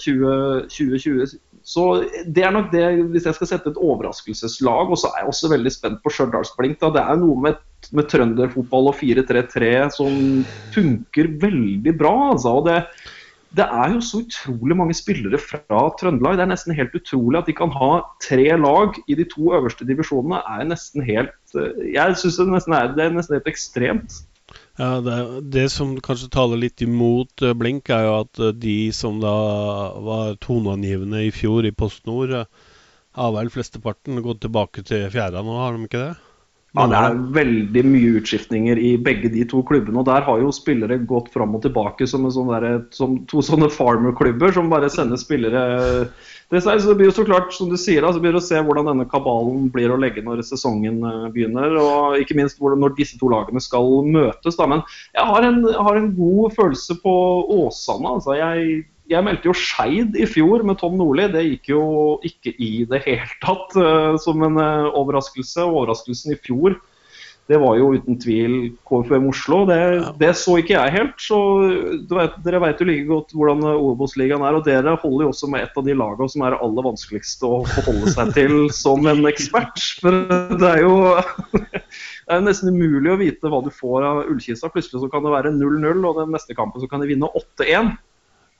20, 0.00 0.72
2020. 0.72 1.36
Så 1.68 1.84
det 2.24 2.46
er 2.46 2.52
nok 2.54 2.70
det, 2.72 2.84
hvis 3.12 3.26
jeg 3.28 3.36
skal 3.36 3.50
sette 3.50 3.72
et 3.74 3.80
overraskelseslag. 3.82 4.88
Og 4.88 5.00
så 5.00 5.10
er 5.10 5.22
jeg 5.22 5.32
også 5.34 5.50
veldig 5.52 5.72
spent 5.74 6.00
på 6.00 6.12
Stjørdalsblink. 6.14 6.80
Det 6.80 7.02
er 7.02 7.20
noe 7.20 7.36
med, 7.44 7.60
med 7.92 8.08
trønderfotball 8.08 8.88
og 8.88 8.96
4-3-3 8.96 9.70
som 9.92 10.16
funker 10.72 11.28
veldig 11.42 11.94
bra. 12.00 12.14
altså. 12.30 12.54
Og 12.56 12.70
det, 12.70 12.78
det 13.58 13.66
er 13.68 13.92
jo 13.92 14.00
så 14.04 14.22
utrolig 14.22 14.78
mange 14.80 14.96
spillere 14.96 15.40
fra 15.40 15.82
Trøndelag. 16.00 16.38
Det 16.40 16.46
er 16.46 16.52
nesten 16.54 16.78
helt 16.78 16.96
utrolig 16.96 17.42
at 17.42 17.52
de 17.52 17.58
kan 17.60 17.76
ha 17.76 17.92
tre 18.24 18.48
lag 18.56 18.96
i 19.04 19.18
de 19.20 19.28
to 19.28 19.52
øverste 19.58 19.84
divisjonene. 19.88 20.40
er 20.40 21.04
helt 21.04 21.56
eh, 21.56 21.92
Jeg 21.98 22.16
syns 22.16 22.40
det, 22.40 22.48
det 22.96 23.04
er 23.04 23.16
nesten 23.18 23.36
helt 23.36 23.52
ekstremt. 23.52 24.22
Ja, 24.78 25.00
det, 25.02 25.14
det 25.50 25.64
som 25.74 25.96
kanskje 25.98 26.28
taler 26.30 26.60
litt 26.62 26.82
imot 26.84 27.42
eh, 27.42 27.54
Blink, 27.58 27.88
er 27.90 28.04
jo 28.06 28.12
at 28.20 28.38
eh, 28.38 28.52
de 28.54 28.76
som 28.94 29.18
da 29.18 29.32
var 30.06 30.36
toneangivende 30.44 31.24
i 31.26 31.32
fjor 31.34 31.66
i 31.66 31.74
Post 31.74 32.06
Nord, 32.06 32.30
eh, 32.30 32.68
har 33.18 33.32
vel 33.34 33.50
flesteparten 33.50 34.22
gått 34.22 34.44
tilbake 34.44 34.84
til 34.86 35.08
fjæra 35.10 35.42
nå, 35.42 35.56
har 35.58 35.74
de 35.74 35.88
ikke 35.88 36.04
det? 36.04 36.27
Ja, 36.76 36.84
Det 36.86 36.98
er 37.00 37.20
veldig 37.32 37.82
mye 37.88 38.16
utskiftninger 38.20 38.76
i 38.76 38.96
begge 39.00 39.30
de 39.32 39.44
to 39.48 39.62
klubbene. 39.62 39.98
og 39.98 40.04
Der 40.04 40.20
har 40.26 40.38
jo 40.38 40.50
spillere 40.52 40.98
gått 41.00 41.30
fram 41.32 41.54
og 41.56 41.62
tilbake 41.64 42.06
som, 42.06 42.26
en 42.26 42.30
sånn 42.34 42.50
derre- 42.52 42.92
som 42.92 43.24
to 43.26 43.40
sånne 43.40 43.70
farmer-klubber 43.72 44.52
som 44.52 44.68
bare 44.68 44.90
sender 44.90 45.16
spillere 45.16 46.08
det, 46.50 46.62
så 46.62 46.76
det 46.76 46.96
blir 46.96 47.10
jo 47.10 47.12
så 47.12 47.26
klart, 47.28 47.52
som 47.52 47.68
du 47.68 47.76
sier, 47.76 48.00
så 48.00 48.20
blir 48.20 48.32
det 48.32 48.40
å 48.40 48.44
se 48.46 48.56
hvordan 48.56 48.86
denne 48.88 49.04
kabalen 49.10 49.66
blir 49.68 49.92
å 49.92 49.98
legge 50.00 50.22
når 50.24 50.40
sesongen 50.48 51.02
eh, 51.04 51.26
begynner. 51.34 51.74
Og 51.76 52.22
ikke 52.22 52.36
minst 52.38 52.60
når 52.60 52.96
disse 52.96 53.18
to 53.20 53.28
lagene 53.28 53.60
skal 53.60 53.84
møtes. 54.08 54.56
Da. 54.56 54.64
Men 54.66 54.80
jeg 55.12 55.26
har 55.28 55.44
en, 55.44 55.60
jeg 55.68 55.84
har 55.88 55.96
en 56.00 56.14
god 56.16 56.56
følelse 56.56 56.96
på 57.02 57.14
Åsane. 57.52 58.14
Altså, 58.16 58.38
jeg, 58.40 58.86
jeg 59.08 59.24
meldte 59.24 59.48
jo 59.48 59.56
Skeid 59.56 60.18
i 60.20 60.26
fjor 60.28 60.64
med 60.68 60.78
Tom 60.80 60.98
Nordli. 61.00 61.28
Det 61.32 61.44
gikk 61.46 61.72
jo 61.72 61.82
ikke 62.26 62.52
i 62.60 62.84
det 62.88 63.02
hele 63.06 63.40
tatt 63.44 63.76
eh, 63.80 64.14
som 64.20 64.44
en 64.44 64.60
eh, 64.60 64.92
overraskelse. 65.00 65.64
Overraskelsen 65.64 66.36
i 66.36 66.40
fjor 66.44 66.78
det 67.48 67.56
var 67.62 67.78
jo 67.78 67.94
uten 67.96 68.18
tvil 68.20 68.54
KFUM 68.84 69.30
Oslo. 69.30 69.62
Det, 69.68 69.78
det 70.20 70.34
så 70.36 70.58
ikke 70.60 70.74
jeg 70.74 70.92
helt. 70.92 71.14
så 71.16 71.38
du 72.04 72.12
vet, 72.18 72.34
Dere 72.44 72.60
vet 72.60 72.82
jo 72.82 72.88
like 72.90 73.06
godt 73.08 73.32
hvordan 73.32 73.64
Obos-ligaen 73.70 74.44
er. 74.44 74.58
Og 74.58 74.66
dere 74.66 74.98
holder 75.00 75.24
jo 75.24 75.30
også 75.32 75.48
med 75.48 75.64
et 75.64 75.78
av 75.80 75.86
de 75.86 75.94
lagene 75.96 76.28
som 76.28 76.44
er 76.44 76.58
aller 76.58 76.88
vanskeligste 76.90 77.48
å 77.48 77.62
forholde 77.70 78.12
seg 78.12 78.34
til 78.36 78.56
som 78.82 79.08
en 79.08 79.24
ekspert. 79.30 79.80
For 80.02 80.20
det 80.60 80.74
er 80.74 80.84
jo 80.84 80.98
det 81.56 82.36
er 82.36 82.44
nesten 82.44 82.76
umulig 82.76 83.14
å 83.14 83.20
vite 83.22 83.48
hva 83.48 83.62
du 83.64 83.72
får 83.72 84.04
av 84.10 84.22
Ullkisa. 84.26 84.68
Plutselig 84.74 85.00
så 85.06 85.08
kan 85.08 85.24
det 85.24 85.32
være 85.32 85.54
0-0, 85.56 86.04
og 86.04 86.20
den 86.20 86.36
neste 86.36 86.58
kampen 86.58 86.84
så 86.84 86.90
kan 86.90 87.00
de 87.00 87.08
vinne 87.14 87.32
8-1. 87.32 87.94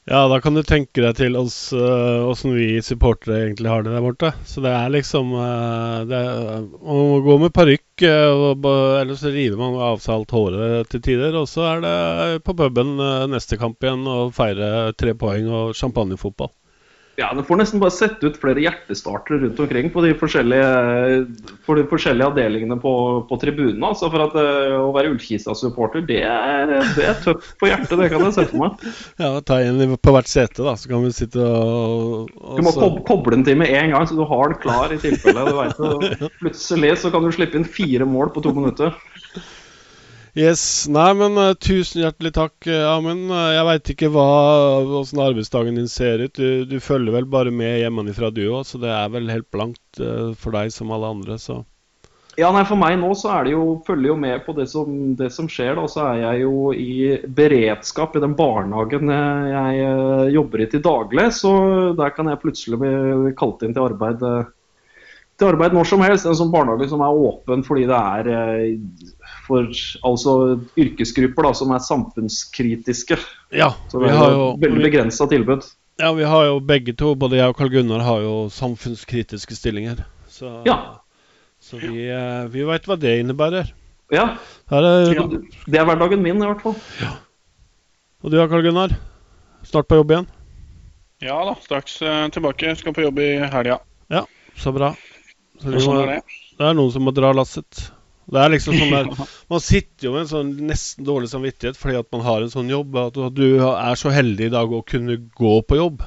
Ja, 0.08 0.22
da 0.28 0.38
kan 0.40 0.54
du 0.56 0.62
tenke 0.64 1.02
deg 1.04 1.18
til 1.18 1.34
oss 1.36 1.56
åssen 1.76 2.54
vi 2.56 2.78
supportere 2.80 3.42
egentlig 3.42 3.68
har 3.68 3.82
det 3.84 3.92
der 3.92 4.04
borte. 4.04 4.30
Så 4.48 4.62
det 4.64 4.70
er 4.72 4.94
liksom 4.94 5.34
eh, 5.36 5.98
det 6.08 6.20
er, 6.20 6.62
Man 6.64 7.10
må 7.10 7.18
gå 7.26 7.36
med 7.42 7.52
parykk, 7.52 8.04
eh, 8.08 9.12
så 9.20 9.32
river 9.34 9.60
man 9.60 9.76
av 9.90 10.00
seg 10.00 10.14
alt 10.14 10.32
håret 10.32 10.88
til 10.94 11.02
tider. 11.04 11.36
Og 11.36 11.44
så 11.50 11.66
er 11.74 11.84
det 11.84 11.92
på 12.46 12.56
puben 12.56 12.96
eh, 12.96 13.26
neste 13.28 13.60
kamp 13.60 13.84
igjen 13.84 14.08
og 14.08 14.32
feire 14.38 14.94
tre 14.96 15.12
poeng 15.12 15.52
og 15.52 15.76
champagnefotball. 15.76 16.54
Ja, 17.18 17.32
Du 17.34 17.40
får 17.42 17.58
nesten 17.58 17.80
bare 17.82 17.90
sette 17.90 18.28
ut 18.30 18.36
flere 18.38 18.62
hjertestartere 18.62 19.40
rundt 19.42 19.58
omkring 19.64 19.88
på 19.90 20.02
de 20.04 20.12
forskjellige, 20.14 21.48
for 21.66 21.74
de 21.80 21.82
forskjellige 21.90 22.28
avdelingene 22.30 22.76
på, 22.78 22.92
på 23.26 23.38
tribunene. 23.42 23.88
Altså, 23.90 24.06
for 24.12 24.22
at 24.28 24.36
eh, 24.38 24.76
Å 24.78 24.92
være 24.94 25.10
Ullkisa-supporter, 25.16 26.04
det, 26.06 26.20
det 26.94 27.08
er 27.08 27.18
tøft 27.24 27.56
på 27.58 27.70
hjertet, 27.72 27.96
det 27.98 28.10
kan 28.12 28.22
jeg 28.28 28.36
se 28.38 28.46
for 28.52 28.62
meg. 28.62 28.86
Ja, 29.24 29.32
ta 29.42 29.58
en 29.66 29.96
på 29.98 30.14
hvert 30.14 30.30
sete, 30.30 30.62
da, 30.62 30.76
så 30.78 30.92
kan 30.92 31.02
vi 31.02 31.10
sitte 31.16 31.42
og, 31.42 32.30
og 32.38 32.60
Du 32.60 32.62
må 32.68 32.72
så- 32.76 32.84
kob 32.86 33.00
koble 33.08 33.34
den 33.34 33.42
til 33.48 33.58
med 33.58 33.72
en 33.74 33.96
gang, 33.96 34.06
så 34.06 34.14
du 34.14 34.22
har 34.28 34.52
den 34.54 34.62
klar 34.62 34.94
i 34.94 35.00
tilfelle. 35.02 35.42
Du 35.48 35.58
vet, 35.58 36.22
plutselig 36.42 36.94
så 37.02 37.10
kan 37.14 37.26
du 37.26 37.32
slippe 37.34 37.58
inn 37.58 37.66
fire 37.66 38.06
mål 38.06 38.30
på 38.36 38.44
to 38.46 38.54
minutter. 38.54 38.94
Yes, 40.36 40.62
Nei, 40.92 41.08
men 41.16 41.38
uh, 41.40 41.54
tusen 41.56 42.02
hjertelig 42.02 42.34
takk, 42.36 42.56
uh, 42.68 42.84
Amund. 42.92 43.30
Uh, 43.32 43.48
jeg 43.54 43.64
veit 43.68 43.90
ikke 43.94 44.10
hva, 44.12 44.26
åssen 45.00 45.22
arbeidsdagen 45.24 45.78
din 45.80 45.88
ser 45.90 46.26
ut. 46.26 46.36
Du, 46.36 46.66
du 46.68 46.76
følger 46.84 47.16
vel 47.16 47.28
bare 47.30 47.54
med 47.54 47.80
hjemmefra 47.80 48.30
du 48.34 48.44
òg, 48.50 48.66
så 48.68 48.80
det 48.82 48.92
er 48.92 49.08
vel 49.14 49.32
helt 49.32 49.48
blankt 49.54 50.02
for 50.38 50.54
deg 50.54 50.70
som 50.74 50.92
alle 50.94 51.10
andre, 51.16 51.40
så 51.42 51.62
Ja, 52.38 52.52
nei, 52.54 52.62
For 52.68 52.78
meg 52.78 53.00
nå 53.00 53.08
så 53.18 53.32
er 53.34 53.48
det 53.48 53.54
jo, 53.56 53.62
følger 53.86 54.12
jo 54.12 54.18
med 54.20 54.44
på 54.46 54.52
det 54.54 54.68
som, 54.70 54.92
det 55.18 55.32
som 55.34 55.48
skjer. 55.50 55.72
da, 55.74 55.88
Så 55.90 56.04
er 56.04 56.20
jeg 56.22 56.44
jo 56.44 56.68
i 56.70 57.16
beredskap 57.40 58.14
i 58.14 58.22
den 58.22 58.36
barnehagen 58.38 59.10
eh, 59.10 59.48
jeg 59.50 60.36
jobber 60.36 60.62
i 60.62 60.68
til 60.70 60.84
daglig. 60.84 61.24
Så 61.34 61.50
der 61.98 62.14
kan 62.14 62.30
jeg 62.30 62.42
plutselig 62.44 62.78
bli 62.78 63.32
kalt 63.38 63.64
inn 63.66 63.74
til 63.74 63.88
arbeid, 63.88 64.22
eh, 64.22 64.46
til 65.38 65.48
arbeid 65.52 65.74
når 65.76 65.86
som 65.86 66.02
helst. 66.02 66.26
En 66.26 66.34
sånn 66.38 66.50
barnehage 66.52 66.88
som 66.90 67.00
er 67.04 67.14
åpen 67.14 67.62
fordi 67.66 67.86
det 67.88 67.98
er 67.98 68.30
eh, 68.34 69.02
for 69.46 69.68
altså 70.04 70.34
yrkesgrupper 70.78 71.46
da, 71.48 71.52
som 71.56 71.70
er 71.72 71.82
samfunnskritiske. 71.84 73.18
Ja, 73.56 73.70
Så 73.88 73.98
vi 74.02 74.08
det 74.08 74.14
er 74.14 74.18
har 74.18 74.32
jo 74.34 74.46
veldig 74.60 74.82
begrensa 74.84 75.28
tilbud. 75.30 75.64
ja, 75.98 76.12
vi 76.12 76.24
har 76.24 76.44
jo 76.46 76.58
begge 76.60 76.92
to, 76.96 77.14
både 77.14 77.36
jeg 77.40 77.48
og 77.48 77.56
Karl 77.58 77.70
Gunnar, 77.72 78.02
har 78.06 78.20
jo 78.22 78.34
samfunnskritiske 78.50 79.56
stillinger. 79.56 80.04
Så, 80.28 80.62
Ja. 80.66 81.00
så 81.60 81.76
vi, 81.80 82.10
uh, 82.10 82.46
vi 82.48 82.62
veit 82.64 82.84
hva 82.86 82.98
det 82.98 83.18
innebærer. 83.22 83.72
Ja, 84.12 84.36
Her 84.70 84.82
er, 84.84 85.12
ja, 85.14 85.24
det 85.66 85.78
er 85.80 85.84
hverdagen 85.84 86.22
min 86.22 86.36
i 86.42 86.46
hvert 86.46 86.62
fall. 86.62 86.76
Ja. 87.02 87.14
Og 88.24 88.30
du 88.30 88.36
da, 88.36 88.46
Karl 88.48 88.62
Gunnar? 88.62 88.94
Snart 89.64 89.88
på 89.88 89.96
jobb 89.98 90.10
igjen? 90.10 90.26
Ja 91.20 91.34
da, 91.44 91.54
straks 91.60 92.00
eh, 92.02 92.28
tilbake. 92.30 92.76
Skal 92.78 92.94
på 92.94 93.02
jobb 93.02 93.18
i 93.18 93.38
helga. 93.50 93.80
Ja, 94.08 94.22
Så 94.56 94.72
bra. 94.72 94.92
Så 95.62 95.70
må, 95.90 96.00
er 96.02 96.10
det. 96.12 96.18
det 96.58 96.66
er 96.68 96.76
noen 96.78 96.92
som 96.94 97.06
må 97.06 97.14
dra 97.16 97.32
lasset. 97.36 97.88
Det 98.28 98.40
er 98.42 98.52
liksom 98.52 98.76
sånn 98.76 98.92
der 98.92 99.08
Man 99.52 99.62
sitter 99.64 100.08
jo 100.08 100.12
med 100.14 100.26
en 100.26 100.30
sånn 100.30 100.52
nesten 100.68 101.06
dårlig 101.06 101.30
samvittighet 101.32 101.78
fordi 101.80 101.96
at 102.02 102.08
man 102.12 102.24
har 102.26 102.44
en 102.44 102.52
sånn 102.52 102.70
jobb. 102.72 102.96
At 103.00 103.18
du- 103.34 103.58
er 103.64 103.98
så 103.98 104.12
heldig 104.14 104.48
i 104.50 104.54
dag 104.54 104.72
å 104.72 104.84
kunne 104.86 105.16
gå 105.38 105.54
på 105.64 105.80
jobb. 105.80 106.04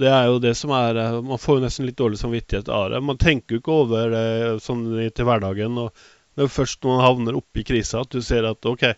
Det 0.00 0.10
er 0.10 0.26
jo 0.26 0.40
det 0.42 0.56
som 0.58 0.72
er 0.74 0.96
eh, 0.98 1.20
Man 1.22 1.38
får 1.38 1.58
jo 1.58 1.64
nesten 1.66 1.86
litt 1.86 1.98
dårlig 1.98 2.18
samvittighet 2.18 2.68
av 2.68 2.90
det. 2.90 3.02
Man 3.02 3.20
tenker 3.20 3.56
jo 3.56 3.62
ikke 3.62 3.80
over 3.84 4.14
det 4.14 4.62
sånn 4.64 4.86
til 5.14 5.28
hverdagen. 5.28 5.78
Og 5.82 5.92
det 6.34 6.42
er 6.42 6.48
jo 6.48 6.56
først 6.56 6.82
når 6.82 6.96
man 6.96 7.04
havner 7.04 7.38
oppi 7.38 7.66
krisa 7.66 8.02
at 8.02 8.10
du 8.14 8.22
ser 8.22 8.46
at 8.48 8.66
OK, 8.66 8.88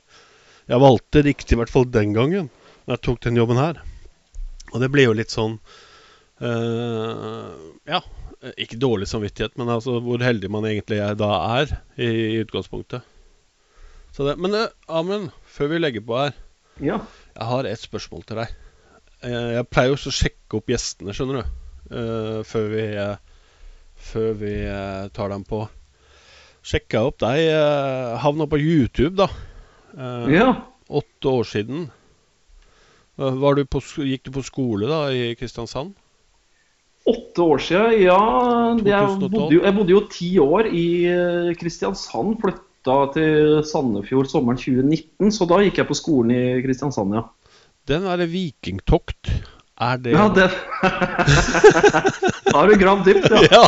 jeg 0.66 0.82
valgte 0.82 1.24
riktig 1.24 1.57
i 1.57 1.61
hvert 1.61 1.72
fall 1.72 1.84
den 1.92 2.14
gangen 2.16 2.48
når 2.86 2.96
jeg 2.96 3.04
tok 3.09 3.20
den 3.26 3.40
jobben 3.40 3.61
her. 3.61 3.82
Og 4.72 4.80
det 4.82 4.88
blir 4.92 5.09
jo 5.09 5.16
litt 5.16 5.32
sånn 5.32 5.59
uh, 6.42 7.52
Ja. 7.86 8.00
Eh, 8.47 8.55
Ikke 8.64 8.78
dårlig 8.80 9.09
samvittighet, 9.11 9.57
men 9.61 9.68
altså 9.74 9.99
hvor 10.05 10.22
heldig 10.24 10.51
man 10.55 10.64
egentlig 10.70 11.01
er, 11.03 11.14
da 11.18 11.30
er 11.61 11.74
i, 11.99 12.09
i 12.09 12.40
utgangspunktet. 12.44 13.03
Så 14.16 14.24
det, 14.30 14.38
men 14.40 14.55
eh, 14.57 14.70
Amund, 14.88 15.28
før 15.53 15.74
vi 15.74 15.82
legger 15.82 16.05
på 16.07 16.16
her, 16.22 16.36
Ja. 16.80 16.99
jeg 17.36 17.47
har 17.51 17.66
et 17.68 17.80
spørsmål 17.82 18.24
til 18.28 18.40
deg. 18.42 18.55
Eh, 19.24 19.53
Jeg 19.59 19.68
pleier 19.72 19.90
jo 19.92 19.97
også 19.99 20.12
å 20.12 20.16
sjekke 20.22 20.59
opp 20.61 20.72
gjestene, 20.72 21.14
skjønner 21.16 21.42
du, 21.42 21.55
Uh, 21.86 22.40
før 22.42 22.64
vi, 22.72 22.80
uh, 22.99 23.12
før 24.09 24.32
vi 24.40 24.49
uh, 24.66 25.05
tar 25.14 25.30
dem 25.30 25.44
på. 25.47 25.61
Sjekka 26.66 27.05
opp 27.07 27.20
deg. 27.22 27.44
Uh, 27.55 28.16
Havna 28.18 28.49
på 28.51 28.59
YouTube, 28.59 29.14
da. 29.20 29.28
Ja. 30.26 30.49
Åtte 30.90 31.30
år 31.30 31.47
siden. 31.47 31.84
Var 33.14 33.55
du 33.55 33.62
på, 33.70 33.78
gikk 34.03 34.26
du 34.26 34.32
på 34.34 34.42
skole 34.44 34.90
da 34.90 34.99
i 35.14 35.30
Kristiansand? 35.38 35.94
Åtte 37.07 37.42
år 37.42 37.59
siden, 37.62 38.02
ja. 38.02 38.18
Jeg 38.82 39.30
bodde 39.30 39.54
jo, 39.54 39.61
jeg 39.62 39.74
bodde 39.76 39.92
jo 39.94 40.00
ti 40.11 40.38
år 40.42 40.66
i 40.66 41.07
eh, 41.07 41.52
Kristiansand. 41.59 42.34
Flytta 42.42 42.96
til 43.14 43.62
Sandefjord 43.66 44.26
sommeren 44.30 44.59
2019, 44.59 45.30
så 45.34 45.46
da 45.46 45.61
gikk 45.62 45.78
jeg 45.82 45.88
på 45.90 45.98
skolen 45.98 46.30
i 46.34 46.62
Kristiansand, 46.64 47.14
ja. 47.14 47.22
Den 47.86 48.02
derre 48.09 48.26
Vikingtokt, 48.26 49.30
er 49.78 49.96
det 50.02 50.12
Ja, 50.16 50.26
det 50.34 50.50
Da 52.50 52.59
har 52.59 52.66
du 52.72 52.74
gravd 52.80 53.07
dypt, 53.07 53.30
ja. 53.30 53.38
Ja! 53.54 53.66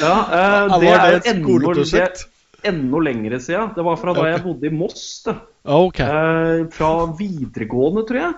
ja 0.00 0.16
eh, 0.38 0.72
det 0.72 0.80
det 0.80 0.88
er 0.94 1.16
et 1.18 1.26
det 1.26 1.36
skoleprosjekt? 1.42 2.24
er 2.24 2.28
enda 2.72 2.98
lengre 3.02 3.40
siden. 3.42 3.74
Det 3.76 3.82
var 3.84 3.96
fra 4.00 4.14
da 4.16 4.22
jeg 4.30 4.42
bodde 4.44 4.68
i 4.68 4.72
Moss. 4.72 5.22
Det. 5.26 5.34
Ja, 5.66 5.78
OK. 5.78 6.00
Eh, 6.00 6.66
fra 6.72 6.90
videregående, 7.18 8.06
tror 8.08 8.20
jeg. 8.22 8.32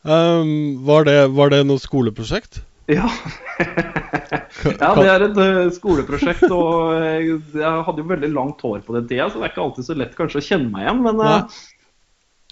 Um, 0.00 0.80
var, 0.86 1.04
det, 1.04 1.28
var 1.36 1.50
det 1.52 1.60
noe 1.68 1.78
skoleprosjekt? 1.82 2.62
Ja. 2.90 3.10
ja, 4.82 4.92
det 4.96 5.10
er 5.10 5.24
et 5.28 5.36
eh, 5.38 5.66
skoleprosjekt, 5.76 6.46
og 6.50 6.94
jeg, 6.98 7.36
jeg 7.54 7.82
hadde 7.86 8.02
jo 8.02 8.08
veldig 8.10 8.30
langt 8.34 8.64
hår 8.66 8.80
på 8.86 8.96
den 8.96 9.06
tida, 9.10 9.28
så 9.28 9.38
det 9.38 9.46
er 9.46 9.52
ikke 9.52 9.66
alltid 9.66 9.86
så 9.86 9.96
lett 9.98 10.16
kanskje 10.18 10.40
å 10.40 10.46
kjenne 10.46 10.72
meg 10.72 10.86
igjen. 10.86 11.04
Men 11.06 11.22
eh, 11.26 11.60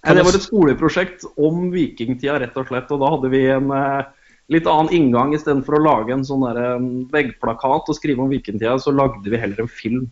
eh, 0.04 0.14
det 0.18 0.26
var 0.28 0.38
et 0.38 0.46
skoleprosjekt 0.46 1.26
om 1.34 1.66
vikingtida, 1.74 2.38
rett 2.44 2.60
og 2.60 2.70
slett. 2.70 2.92
Og 2.94 3.02
da 3.02 3.10
hadde 3.16 3.32
vi 3.34 3.42
en 3.54 3.72
eh, 3.74 4.28
litt 4.54 4.68
annen 4.70 4.94
inngang. 4.94 5.34
Istedenfor 5.36 5.78
å 5.78 5.82
lage 5.84 6.14
en 6.14 6.26
sånn 6.28 6.46
der, 6.46 6.60
eh, 6.64 6.86
veggplakat 7.14 7.90
og 7.90 7.98
skrive 7.98 8.24
om 8.24 8.32
vikingtida, 8.32 8.78
så 8.78 8.94
lagde 8.94 9.26
vi 9.26 9.40
heller 9.40 9.64
en 9.64 9.72
film. 9.72 10.06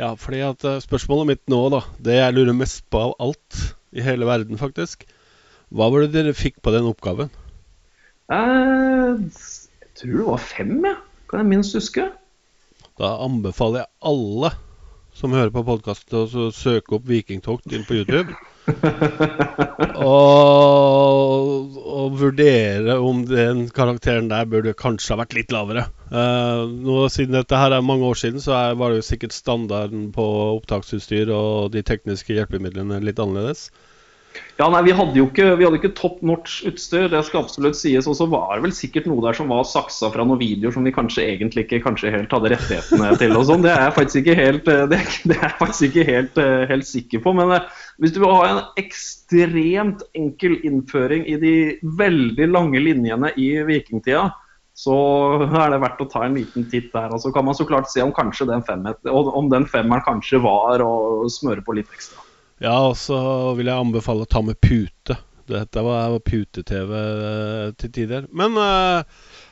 Ja, 0.00 0.14
fordi 0.18 0.42
at 0.42 0.64
eh, 0.66 0.82
spørsmålet 0.82 1.30
mitt 1.30 1.44
nå, 1.50 1.62
da, 1.72 1.84
det 2.02 2.18
jeg 2.18 2.36
lurer 2.36 2.56
mest 2.58 2.84
på 2.90 3.00
av 3.08 3.16
alt 3.22 3.62
i 3.94 4.02
hele 4.02 4.26
verden, 4.26 4.58
faktisk 4.58 5.06
Hva 5.74 5.86
var 5.90 6.02
det 6.02 6.14
dere 6.14 6.34
fikk 6.36 6.60
på 6.62 6.72
den 6.74 6.86
oppgaven? 6.90 7.30
Eh, 8.32 9.16
jeg 9.20 9.90
tror 10.00 10.14
det 10.18 10.28
var 10.28 10.44
fem, 10.48 10.76
jeg. 10.84 11.00
Kan 11.30 11.42
jeg 11.42 11.50
minst 11.50 11.76
huske. 11.76 12.06
Da 13.00 13.16
anbefaler 13.24 13.84
jeg 13.84 13.92
alle 14.12 14.54
som 15.14 15.34
hører 15.34 15.52
på 15.54 15.62
podkast, 15.62 16.10
å 16.10 16.50
søke 16.50 16.96
opp 16.96 17.04
Vikingtokt 17.06 17.70
inn 17.74 17.84
på 17.86 18.00
YouTube. 18.00 18.34
og, 20.02 21.76
og 21.78 22.16
vurdere 22.18 22.96
om 22.98 23.22
den 23.28 23.68
karakteren 23.74 24.30
der 24.32 24.48
burde 24.50 24.74
kanskje 24.74 25.14
ha 25.14 25.20
vært 25.22 25.36
litt 25.38 25.54
lavere. 25.54 25.86
Uh, 26.10 26.66
nå 26.66 27.06
Siden 27.14 27.38
dette 27.38 27.60
her 27.60 27.76
er 27.76 27.86
mange 27.86 28.08
år 28.10 28.18
siden, 28.18 28.42
så 28.42 28.56
er, 28.58 28.78
var 28.80 28.90
det 28.90 29.04
jo 29.04 29.08
sikkert 29.12 29.36
standarden 29.36 30.08
på 30.16 30.26
opptaksutstyr 30.56 31.30
og 31.34 31.70
de 31.76 31.84
tekniske 31.86 32.34
hjelpemidlene 32.34 32.98
litt 33.04 33.22
annerledes. 33.22 33.68
Ja, 34.58 34.68
nei, 34.70 34.80
Vi 34.86 34.92
hadde 34.94 35.18
jo 35.18 35.24
ikke, 35.28 35.46
hadde 35.58 35.78
ikke 35.80 35.90
top 35.98 36.20
notch 36.26 36.60
utstyr, 36.68 37.08
det 37.10 37.20
skal 37.26 37.42
absolutt 37.44 37.78
sies. 37.78 38.06
Og 38.10 38.14
så 38.18 38.26
var 38.30 38.54
det 38.56 38.64
vel 38.68 38.74
sikkert 38.76 39.08
noe 39.10 39.22
der 39.24 39.36
som 39.38 39.50
var 39.50 39.64
saksa 39.66 40.10
fra 40.14 40.26
noen 40.26 40.38
videoer 40.40 40.74
som 40.74 40.86
vi 40.86 40.92
kanskje 40.94 41.24
egentlig 41.26 41.64
ikke 41.66 41.80
kanskje 41.86 42.12
helt 42.14 42.34
hadde 42.34 42.52
rettighetene 42.54 43.10
til. 43.20 43.34
og 43.38 43.46
sånn. 43.50 43.64
Det 43.66 43.72
er 43.74 43.82
jeg 43.88 43.96
faktisk 43.98 44.20
ikke 44.22 44.36
helt, 44.40 44.70
eh, 44.70 44.84
det, 44.92 45.00
er- 45.02 45.18
det 45.32 45.38
er 45.42 45.56
faktisk 45.58 45.88
ikke 45.90 46.06
helt, 46.10 46.38
eh, 46.42 46.64
helt 46.70 46.88
sikker 46.90 47.22
på. 47.26 47.34
Men 47.40 47.54
eh, 47.58 47.68
hvis 48.02 48.14
du 48.14 48.20
vil 48.22 48.34
ha 48.34 48.46
en 48.52 48.62
ekstremt 48.84 50.02
enkel 50.18 50.56
innføring 50.66 51.26
i 51.30 51.36
de 51.42 51.54
veldig 51.98 52.48
lange 52.50 52.82
linjene 52.82 53.32
i 53.38 53.50
vikingtida, 53.66 54.28
så 54.74 54.94
er 55.46 55.70
det 55.70 55.82
verdt 55.84 56.00
å 56.02 56.08
ta 56.10 56.24
en 56.26 56.34
liten 56.34 56.64
titt 56.70 56.88
der. 56.94 57.12
Og 57.14 57.20
så 57.22 57.30
kan 57.34 57.46
man 57.46 57.54
så 57.54 57.66
klart 57.68 57.86
se 57.92 58.02
om 58.02 58.10
den 58.10 58.64
femmet, 58.66 58.98
om 59.06 59.48
den 59.50 59.66
femmeren 59.70 60.02
kanskje 60.02 60.42
var 60.42 60.82
å 60.82 61.28
smøre 61.30 61.62
på 61.62 61.76
litt 61.78 61.90
ekstra. 61.94 62.23
Ja, 62.62 62.74
og 62.86 62.96
så 62.98 63.18
vil 63.58 63.70
jeg 63.70 63.78
anbefale 63.78 64.26
å 64.26 64.30
ta 64.30 64.42
med 64.44 64.60
pute. 64.62 65.16
Dette 65.50 65.82
var, 65.84 66.14
pute-TV 66.24 66.92
eh, 66.96 67.72
til 67.76 67.90
tider. 67.92 68.28
Men 68.32 68.54
uh, 68.56 69.02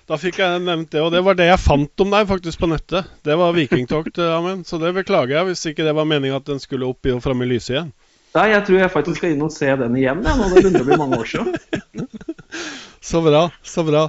da 0.09 0.17
fikk 0.21 0.39
jeg 0.41 0.63
nevnt 0.65 0.93
det, 0.95 1.03
og 1.05 1.13
det 1.13 1.21
var 1.27 1.37
det 1.37 1.51
jeg 1.51 1.61
fant 1.61 2.05
om 2.05 2.15
deg 2.15 2.31
faktisk 2.31 2.63
på 2.63 2.71
nettet. 2.73 3.11
Det 3.27 3.37
var 3.39 3.53
Vikingtokt, 3.57 4.17
eh, 4.23 4.33
Amund. 4.39 4.65
Så 4.69 4.81
det 4.81 4.95
beklager 4.97 5.37
jeg 5.37 5.51
hvis 5.51 5.67
ikke 5.69 5.87
det 5.87 5.95
var 5.99 6.09
meninga 6.09 6.41
at 6.41 6.49
den 6.49 6.63
skulle 6.63 6.89
opp 6.89 7.07
i 7.07 7.13
og 7.13 7.21
fram 7.25 7.45
i 7.45 7.51
lyset 7.51 7.75
igjen. 7.75 7.93
Nei, 8.33 8.47
jeg 8.55 8.65
tror 8.65 8.79
jeg 8.81 8.93
faktisk 8.95 9.21
skal 9.21 9.35
inn 9.35 9.45
og 9.45 9.53
se 9.53 9.69
den 9.83 9.97
igjen. 10.01 10.23
jeg, 10.25 10.39
nå 10.39 10.49
det 10.49 10.63
begynner 10.63 10.85
å 10.85 10.89
bli 10.89 11.01
mange 11.03 11.21
år 11.21 11.33
siden. 11.35 12.07
Så 13.13 13.19
bra, 13.21 13.49
så 13.67 13.83
bra. 13.83 14.07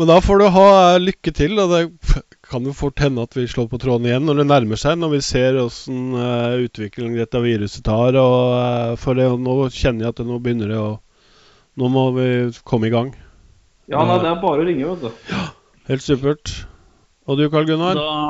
Men 0.00 0.08
da 0.10 0.16
får 0.20 0.40
du 0.40 0.46
ha 0.50 0.68
lykke 0.98 1.32
til. 1.36 1.60
Og 1.62 1.70
det 1.70 1.82
kan 2.52 2.66
jo 2.68 2.74
fort 2.76 3.00
hende 3.02 3.24
at 3.24 3.34
vi 3.36 3.46
slår 3.48 3.66
på 3.72 3.80
tråden 3.80 4.06
igjen 4.08 4.26
når 4.28 4.42
det 4.42 4.46
nærmer 4.50 4.80
seg. 4.80 4.98
Når 5.00 5.14
vi 5.16 5.20
ser 5.24 5.58
åssen 5.62 6.12
uh, 6.14 6.60
utvikling 6.62 7.16
dette 7.18 7.40
viruset 7.42 7.84
tar. 7.88 8.18
Og, 8.20 8.36
uh, 8.52 8.92
for 9.00 9.18
det, 9.18 9.26
nå 9.40 9.56
kjenner 9.72 10.06
jeg 10.06 10.14
at 10.14 10.20
det 10.20 10.28
nå 10.28 10.38
begynner 10.44 10.74
det 10.74 10.82
å 10.82 10.92
Nå 11.80 11.88
må 11.88 12.02
vi 12.12 12.24
komme 12.68 12.90
i 12.90 12.92
gang. 12.92 13.14
Ja, 13.88 14.02
nei, 14.04 14.18
det 14.20 14.28
er 14.28 14.42
bare 14.42 14.60
å 14.60 14.64
ringe, 14.68 14.90
vet 14.90 15.06
du. 15.06 15.36
Helt 15.88 16.04
supert. 16.04 16.50
Og 17.24 17.38
du, 17.40 17.46
Karl 17.48 17.64
Gunnar? 17.64 17.96
Da, 17.96 18.26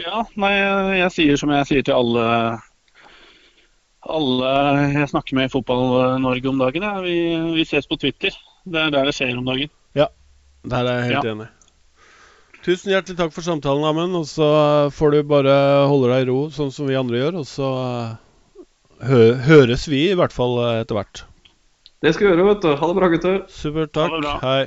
ja, 0.00 0.22
nei, 0.40 0.54
jeg 1.02 1.12
sier 1.12 1.36
som 1.36 1.52
jeg 1.52 1.68
sier 1.68 1.84
til 1.84 1.92
alle 1.92 2.24
alle 4.06 4.52
jeg 4.94 5.10
snakker 5.10 5.36
med 5.36 5.48
i 5.48 5.52
Fotball-Norge 5.52 6.50
om 6.50 6.60
dagen. 6.62 6.86
Ja. 6.86 6.94
Vi, 7.04 7.16
vi 7.56 7.66
ses 7.68 7.88
på 7.90 7.98
Twitter. 8.00 8.34
Det 8.64 8.86
er 8.86 8.94
der 8.94 9.10
det 9.10 9.14
skjer 9.18 9.36
om 9.36 9.46
dagen. 9.48 9.72
Ja, 9.98 10.08
Der 10.64 10.88
er 10.88 11.00
jeg 11.00 11.10
helt 11.10 11.24
Ja. 11.24 11.32
enig. 11.36 11.48
Tusen 12.66 12.90
hjertelig 12.90 13.14
takk 13.20 13.30
for 13.30 13.46
samtalen, 13.46 13.84
Amund. 13.86 14.16
Og 14.18 14.24
så 14.26 14.46
eh, 14.58 14.92
får 14.94 15.14
du 15.14 15.20
bare 15.30 15.54
holde 15.86 16.10
deg 16.10 16.24
i 16.24 16.28
ro, 16.32 16.38
sånn 16.50 16.72
som 16.74 16.88
vi 16.90 16.98
andre 16.98 17.20
gjør. 17.20 17.36
Og 17.44 17.46
så 17.46 17.68
eh, 17.78 18.64
hø 19.06 19.20
høres 19.46 19.86
vi 19.86 20.08
i 20.08 20.16
hvert 20.18 20.34
fall 20.34 20.58
eh, 20.64 20.80
etter 20.82 20.98
hvert. 20.98 21.22
Det 22.02 22.10
skal 22.14 22.26
vi 22.26 22.32
gjøre, 22.32 22.48
vet 22.50 22.64
du. 22.66 22.72
Ha 22.80 22.88
det 22.90 22.96
bra, 22.98 23.10
gutter. 23.12 23.38
Supert. 23.54 23.94
Ha 23.94 24.08
Takk. 24.08 24.16
det 24.16 24.24
bra. 24.24 24.34
Hei. 24.42 24.64